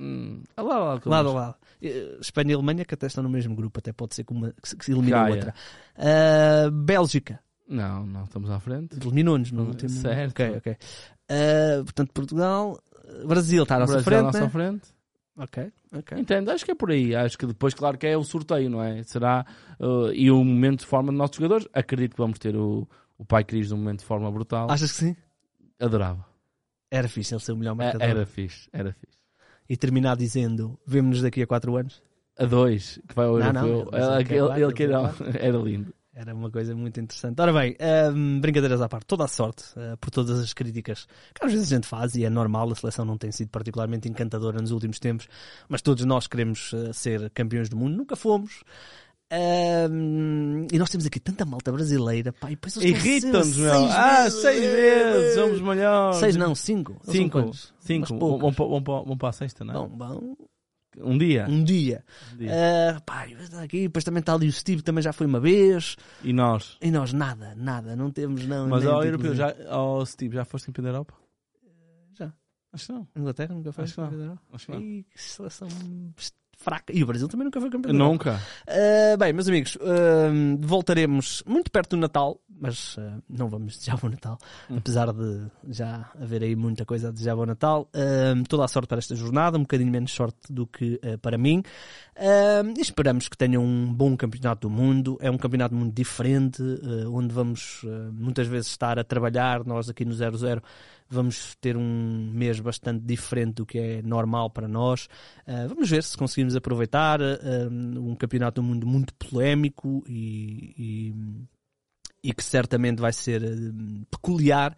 Hum, 0.00 0.42
lado 0.56 0.70
a 0.72 0.78
lado 0.78 1.00
connosco. 1.00 1.08
Lado 1.10 1.28
a 1.30 1.32
lado. 1.32 1.54
Eh, 1.82 2.18
Espanha 2.20 2.52
e 2.52 2.54
Alemanha 2.54 2.84
que 2.84 2.94
até 2.94 3.06
estão 3.06 3.22
no 3.22 3.30
mesmo 3.30 3.54
grupo. 3.54 3.78
Até 3.78 3.92
pode 3.92 4.14
ser 4.14 4.24
que, 4.24 4.32
uma, 4.32 4.52
que 4.52 4.68
se- 4.84 4.90
elimine 4.90 5.12
a 5.14 5.28
outra. 5.28 5.54
Ah, 5.96 6.70
Bélgica. 6.72 7.40
Não, 7.68 8.06
não 8.06 8.24
estamos 8.24 8.50
à 8.50 8.58
frente. 8.60 8.96
Eliminou-nos 8.96 9.52
no 9.52 9.64
último. 9.66 9.90
certo. 9.90 10.30
Ok, 10.32 10.56
ok. 10.56 10.76
Ah, 11.30 11.82
portanto, 11.84 12.12
Portugal. 12.12 12.78
Brasil 13.26 13.62
está 13.62 13.76
à 13.76 13.78
nossa 13.80 13.92
Brasil 14.02 14.04
frente. 14.04 14.20
à 14.20 14.22
nossa 14.24 14.40
né? 14.40 14.48
frente. 14.50 14.88
Ok, 15.38 15.72
ok. 15.96 16.18
Entendo, 16.18 16.50
acho 16.50 16.64
que 16.64 16.72
é 16.72 16.74
por 16.74 16.90
aí. 16.90 17.14
Acho 17.14 17.38
que 17.38 17.46
depois, 17.46 17.72
claro, 17.72 17.96
que 17.96 18.06
é 18.06 18.16
o 18.16 18.24
sorteio, 18.24 18.68
não 18.68 18.82
é? 18.82 19.02
Será. 19.04 19.46
uh, 19.78 20.12
e 20.12 20.30
o 20.30 20.42
momento 20.42 20.80
de 20.80 20.86
forma 20.86 21.10
dos 21.12 21.18
nossos 21.18 21.36
jogadores. 21.36 21.68
Acredito 21.72 22.12
que 22.16 22.20
vamos 22.20 22.38
ter 22.40 22.56
o, 22.56 22.88
o 23.16 23.24
pai 23.24 23.44
Cris 23.44 23.70
num 23.70 23.76
momento 23.76 24.00
de 24.00 24.04
forma 24.04 24.30
brutal. 24.30 24.68
Achas 24.70 24.90
que 24.90 24.98
sim? 24.98 25.16
Adorava. 25.80 26.26
Era 26.90 27.06
fixe 27.08 27.34
ele 27.34 27.40
ser 27.40 27.52
o 27.52 27.56
melhor 27.56 27.72
É- 27.72 27.74
marcador. 27.74 28.02
Era 28.08 28.26
fixe, 28.26 28.68
era 28.72 28.92
fixe. 28.92 29.16
E 29.68 29.76
terminar 29.76 30.16
dizendo: 30.16 30.76
vemo-nos 30.86 31.22
daqui 31.22 31.40
a 31.42 31.46
4 31.46 31.76
anos. 31.76 32.02
A 32.36 32.44
dois, 32.44 33.00
que 33.06 33.14
vai 33.14 33.26
ao 33.26 33.38
Não, 33.38 33.52
não, 33.52 33.66
ele- 33.66 33.78
ele 33.80 34.34
Ele, 34.34 34.62
ele 34.64 34.82
ele. 34.84 35.38
Era 35.40 35.58
lindo. 35.58 35.94
Era 36.20 36.34
uma 36.34 36.50
coisa 36.50 36.74
muito 36.74 36.98
interessante. 36.98 37.40
Ora 37.40 37.52
bem, 37.52 37.76
hum, 38.12 38.40
brincadeiras 38.40 38.80
à 38.82 38.88
parte, 38.88 39.06
toda 39.06 39.22
a 39.24 39.28
sorte 39.28 39.62
uh, 39.76 39.96
por 39.98 40.10
todas 40.10 40.40
as 40.40 40.52
críticas 40.52 41.06
que 41.32 41.46
às 41.46 41.52
vezes 41.52 41.70
a 41.70 41.76
gente 41.76 41.86
faz 41.86 42.16
e 42.16 42.24
é 42.24 42.28
normal, 42.30 42.72
a 42.72 42.74
seleção 42.74 43.04
não 43.04 43.16
tem 43.16 43.30
sido 43.30 43.50
particularmente 43.50 44.08
encantadora 44.08 44.60
nos 44.60 44.72
últimos 44.72 44.98
tempos, 44.98 45.28
mas 45.68 45.80
todos 45.80 46.04
nós 46.04 46.26
queremos 46.26 46.72
uh, 46.72 46.92
ser 46.92 47.30
campeões 47.30 47.68
do 47.68 47.76
mundo, 47.76 47.96
nunca 47.96 48.16
fomos. 48.16 48.64
Hum, 49.30 50.66
e 50.72 50.78
nós 50.78 50.90
temos 50.90 51.06
aqui 51.06 51.20
tanta 51.20 51.44
malta 51.44 51.70
brasileira, 51.70 52.32
pá, 52.32 52.48
e 52.50 52.56
depois 52.56 52.74
Irritam-nos, 52.76 53.56
meu. 53.56 53.70
seis 53.74 53.90
Ah, 53.92 54.22
vezes. 54.24 54.40
seis 54.40 54.60
vezes, 54.60 55.34
somos 55.34 55.60
melhores. 55.60 56.16
Seis 56.16 56.34
não, 56.34 56.54
cinco. 56.54 56.96
Cinco. 57.04 57.52
Cinco. 57.78 58.18
Vão 58.18 59.16
para 59.18 59.28
a 59.28 59.32
sexta, 59.32 59.64
não 59.64 59.72
é? 59.72 59.76
Bom, 59.76 59.88
bom, 59.88 60.36
Um 61.00 61.16
dia. 61.18 61.46
um 61.48 61.62
dia. 61.62 62.04
Um 62.32 62.36
dia. 62.36 62.50
Ah, 62.52 63.00
pá, 63.00 63.26
e 63.26 63.32
está 63.32 63.62
aqui, 63.62 63.82
depois 63.82 64.04
também 64.04 64.20
está 64.20 64.34
ali 64.34 64.48
o 64.48 64.52
Steve, 64.52 64.82
também 64.82 65.02
já 65.02 65.12
foi 65.12 65.26
uma 65.26 65.40
vez. 65.40 65.96
E 66.22 66.32
nós. 66.32 66.76
E 66.80 66.90
nós 66.90 67.12
nada, 67.12 67.54
nada, 67.56 67.94
não 67.96 68.10
temos 68.10 68.46
não. 68.46 68.68
Mas 68.68 68.86
ao 68.86 69.04
europeu, 69.04 69.34
já, 69.34 69.54
ao 69.68 70.04
Steve, 70.04 70.34
já 70.34 70.44
foste 70.44 70.66
campeão 70.66 70.84
da 70.84 70.90
Europa? 70.90 71.14
Já. 72.12 72.32
Acho 72.72 72.86
que 72.86 72.92
não. 72.92 73.08
Inglaterra 73.16 73.54
nunca 73.54 73.72
foi 73.72 73.86
campeão 73.86 74.10
da 74.10 74.24
Europa? 74.24 74.42
Acho 74.52 74.66
que 74.66 74.72
não. 74.72 74.80
Ih, 74.80 75.04
que 75.04 75.22
seleção 75.22 75.68
fraca. 76.58 76.92
E 76.92 77.02
o 77.02 77.06
Brasil 77.06 77.28
também 77.28 77.44
nunca 77.44 77.60
foi 77.60 77.70
campeão. 77.70 77.94
Nunca. 77.94 78.40
Ah, 78.66 79.16
bem, 79.16 79.32
meus 79.32 79.48
amigos, 79.48 79.78
ah, 79.80 80.28
voltaremos 80.60 81.42
muito 81.46 81.70
perto 81.70 81.90
do 81.90 82.00
Natal, 82.00 82.40
mas 82.60 82.96
ah, 82.98 83.18
não 83.28 83.48
vamos 83.48 83.76
desejar 83.78 83.96
bom 83.96 84.08
Natal, 84.08 84.36
Hum. 84.68 84.76
apesar 84.78 85.12
de 85.12 85.46
já 85.68 86.10
haver 86.20 86.42
aí 86.42 86.56
muita 86.56 86.84
coisa 86.84 87.08
a 87.08 87.10
desejar 87.12 87.36
bom 87.36 87.46
Natal. 87.46 87.88
Toda 88.48 88.64
a 88.64 88.68
sorte 88.68 88.88
para 88.88 88.98
esta 88.98 89.14
jornada, 89.14 89.56
um 89.56 89.62
bocadinho 89.62 89.90
menos 89.90 90.12
sorte 90.12 90.52
do 90.52 90.66
que 90.66 91.00
para 91.22 91.38
mim. 91.38 91.62
Esperamos 92.76 93.28
que 93.28 93.36
tenham 93.36 93.62
um 93.64 93.92
bom 93.94 94.16
campeonato 94.16 94.68
do 94.68 94.70
mundo. 94.74 95.16
É 95.20 95.30
um 95.30 95.38
campeonato 95.38 95.74
muito 95.74 95.94
diferente, 95.94 96.62
onde 97.12 97.32
vamos 97.32 97.82
muitas 98.12 98.46
vezes 98.48 98.68
estar 98.68 98.98
a 98.98 99.04
trabalhar. 99.04 99.64
Nós 99.64 99.88
aqui 99.88 100.04
no 100.04 100.12
00 100.12 100.60
vamos 101.08 101.56
ter 101.60 101.76
um 101.76 102.30
mês 102.32 102.60
bastante 102.60 103.04
diferente 103.04 103.54
do 103.54 103.66
que 103.66 103.78
é 103.78 104.02
normal 104.02 104.50
para 104.50 104.68
nós. 104.68 105.08
Ah, 105.46 105.66
vamos 105.66 105.88
ver 105.88 106.02
se 106.02 106.16
conseguimos 106.16 106.54
aproveitar 106.54 107.20
ah, 107.22 107.36
um 107.70 108.14
campeonato 108.14 108.60
do 108.60 108.66
mundo 108.66 108.86
muito 108.86 109.14
polémico 109.14 110.04
e, 110.06 110.74
e, 110.78 112.28
e 112.30 112.32
que 112.32 112.44
certamente 112.44 113.00
vai 113.00 113.12
ser 113.12 113.42
ah, 113.42 114.06
peculiar, 114.10 114.76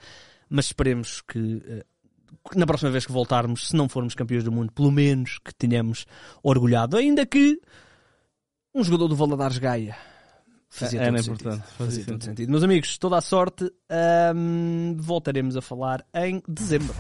mas 0.49 0.66
esperemos 0.66 1.20
que 1.22 1.83
na 2.55 2.66
próxima 2.66 2.91
vez 2.91 3.05
que 3.05 3.12
voltarmos, 3.12 3.68
se 3.68 3.76
não 3.76 3.89
formos 3.89 4.14
campeões 4.14 4.45
do 4.45 4.53
mundo, 4.53 4.72
pelo 4.72 4.91
menos 4.91 5.39
que 5.39 5.55
tenhamos 5.55 6.07
orgulhado. 6.43 6.97
Ainda 6.97 7.26
que 7.26 7.61
um 8.74 8.83
jogador 8.83 9.09
do 9.09 9.16
Valadares 9.16 9.59
Gaia 9.59 9.97
fazia 10.71 11.01
Era 11.03 11.11
todo 11.12 11.21
importante, 11.21 11.57
sentido. 11.57 11.77
fazia 11.77 11.77
Fazia 11.79 12.05
todo 12.05 12.12
sentido. 12.12 12.25
sentido. 12.25 12.51
Meus 12.51 12.62
amigos, 12.62 12.99
toda 12.99 13.18
a 13.18 13.21
sorte. 13.21 13.71
ahm, 13.91 14.97
voltaremos 14.97 15.57
a 15.57 15.61
falar 15.62 16.05
em 16.14 16.43
dezembro. 16.49 16.95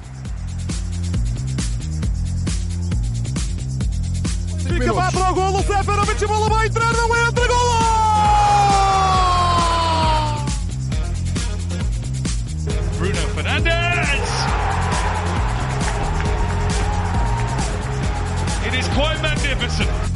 Fica 4.68 4.92
vai 4.92 5.12
para 5.12 5.30
o 5.30 5.34
golo, 5.34 5.58
Seferovic, 5.62 6.24
a 6.24 6.28
bola 6.28 6.48
vai 6.48 6.66
entrar, 6.68 6.92
não 6.94 7.26
entra, 7.28 7.46
golo! 7.46 7.70
Bruno 12.98 13.14
Fernandes! 13.34 14.30
It 18.66 18.74
is 18.78 18.88
quite 18.88 19.20
magnificent. 19.22 20.09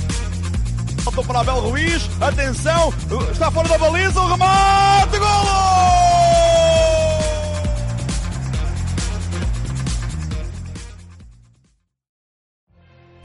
Voltou 1.05 1.23
para 1.23 1.41
Abel 1.41 1.61
Ruiz, 1.61 2.09
atenção, 2.19 2.89
está 3.31 3.51
fora 3.51 3.69
da 3.69 3.77
baliza, 3.77 4.19
o 4.19 4.27
remate, 4.27 5.19
golo! 5.19 5.85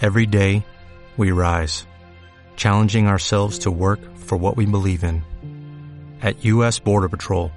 Every 0.01 0.25
day, 0.25 0.65
we 1.15 1.31
rise, 1.31 1.87
challenging 2.57 3.07
ourselves 3.07 3.59
to 3.59 3.71
work 3.71 4.01
for 4.17 4.37
what 4.37 4.57
we 4.57 4.65
believe 4.65 5.05
in. 5.05 5.23
At 6.21 6.43
U.S. 6.43 6.79
Border 6.79 7.07
Patrol, 7.07 7.49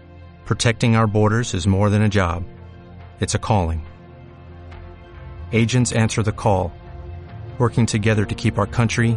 protecting 0.44 0.94
our 0.94 1.08
borders 1.08 1.52
is 1.52 1.66
more 1.66 1.90
than 1.90 2.02
a 2.02 2.08
job, 2.08 2.44
it's 3.18 3.34
a 3.34 3.40
calling. 3.40 3.84
Agents 5.50 5.90
answer 5.90 6.22
the 6.22 6.30
call, 6.30 6.72
working 7.58 7.86
together 7.86 8.24
to 8.24 8.36
keep 8.36 8.56
our 8.56 8.68
country 8.68 9.16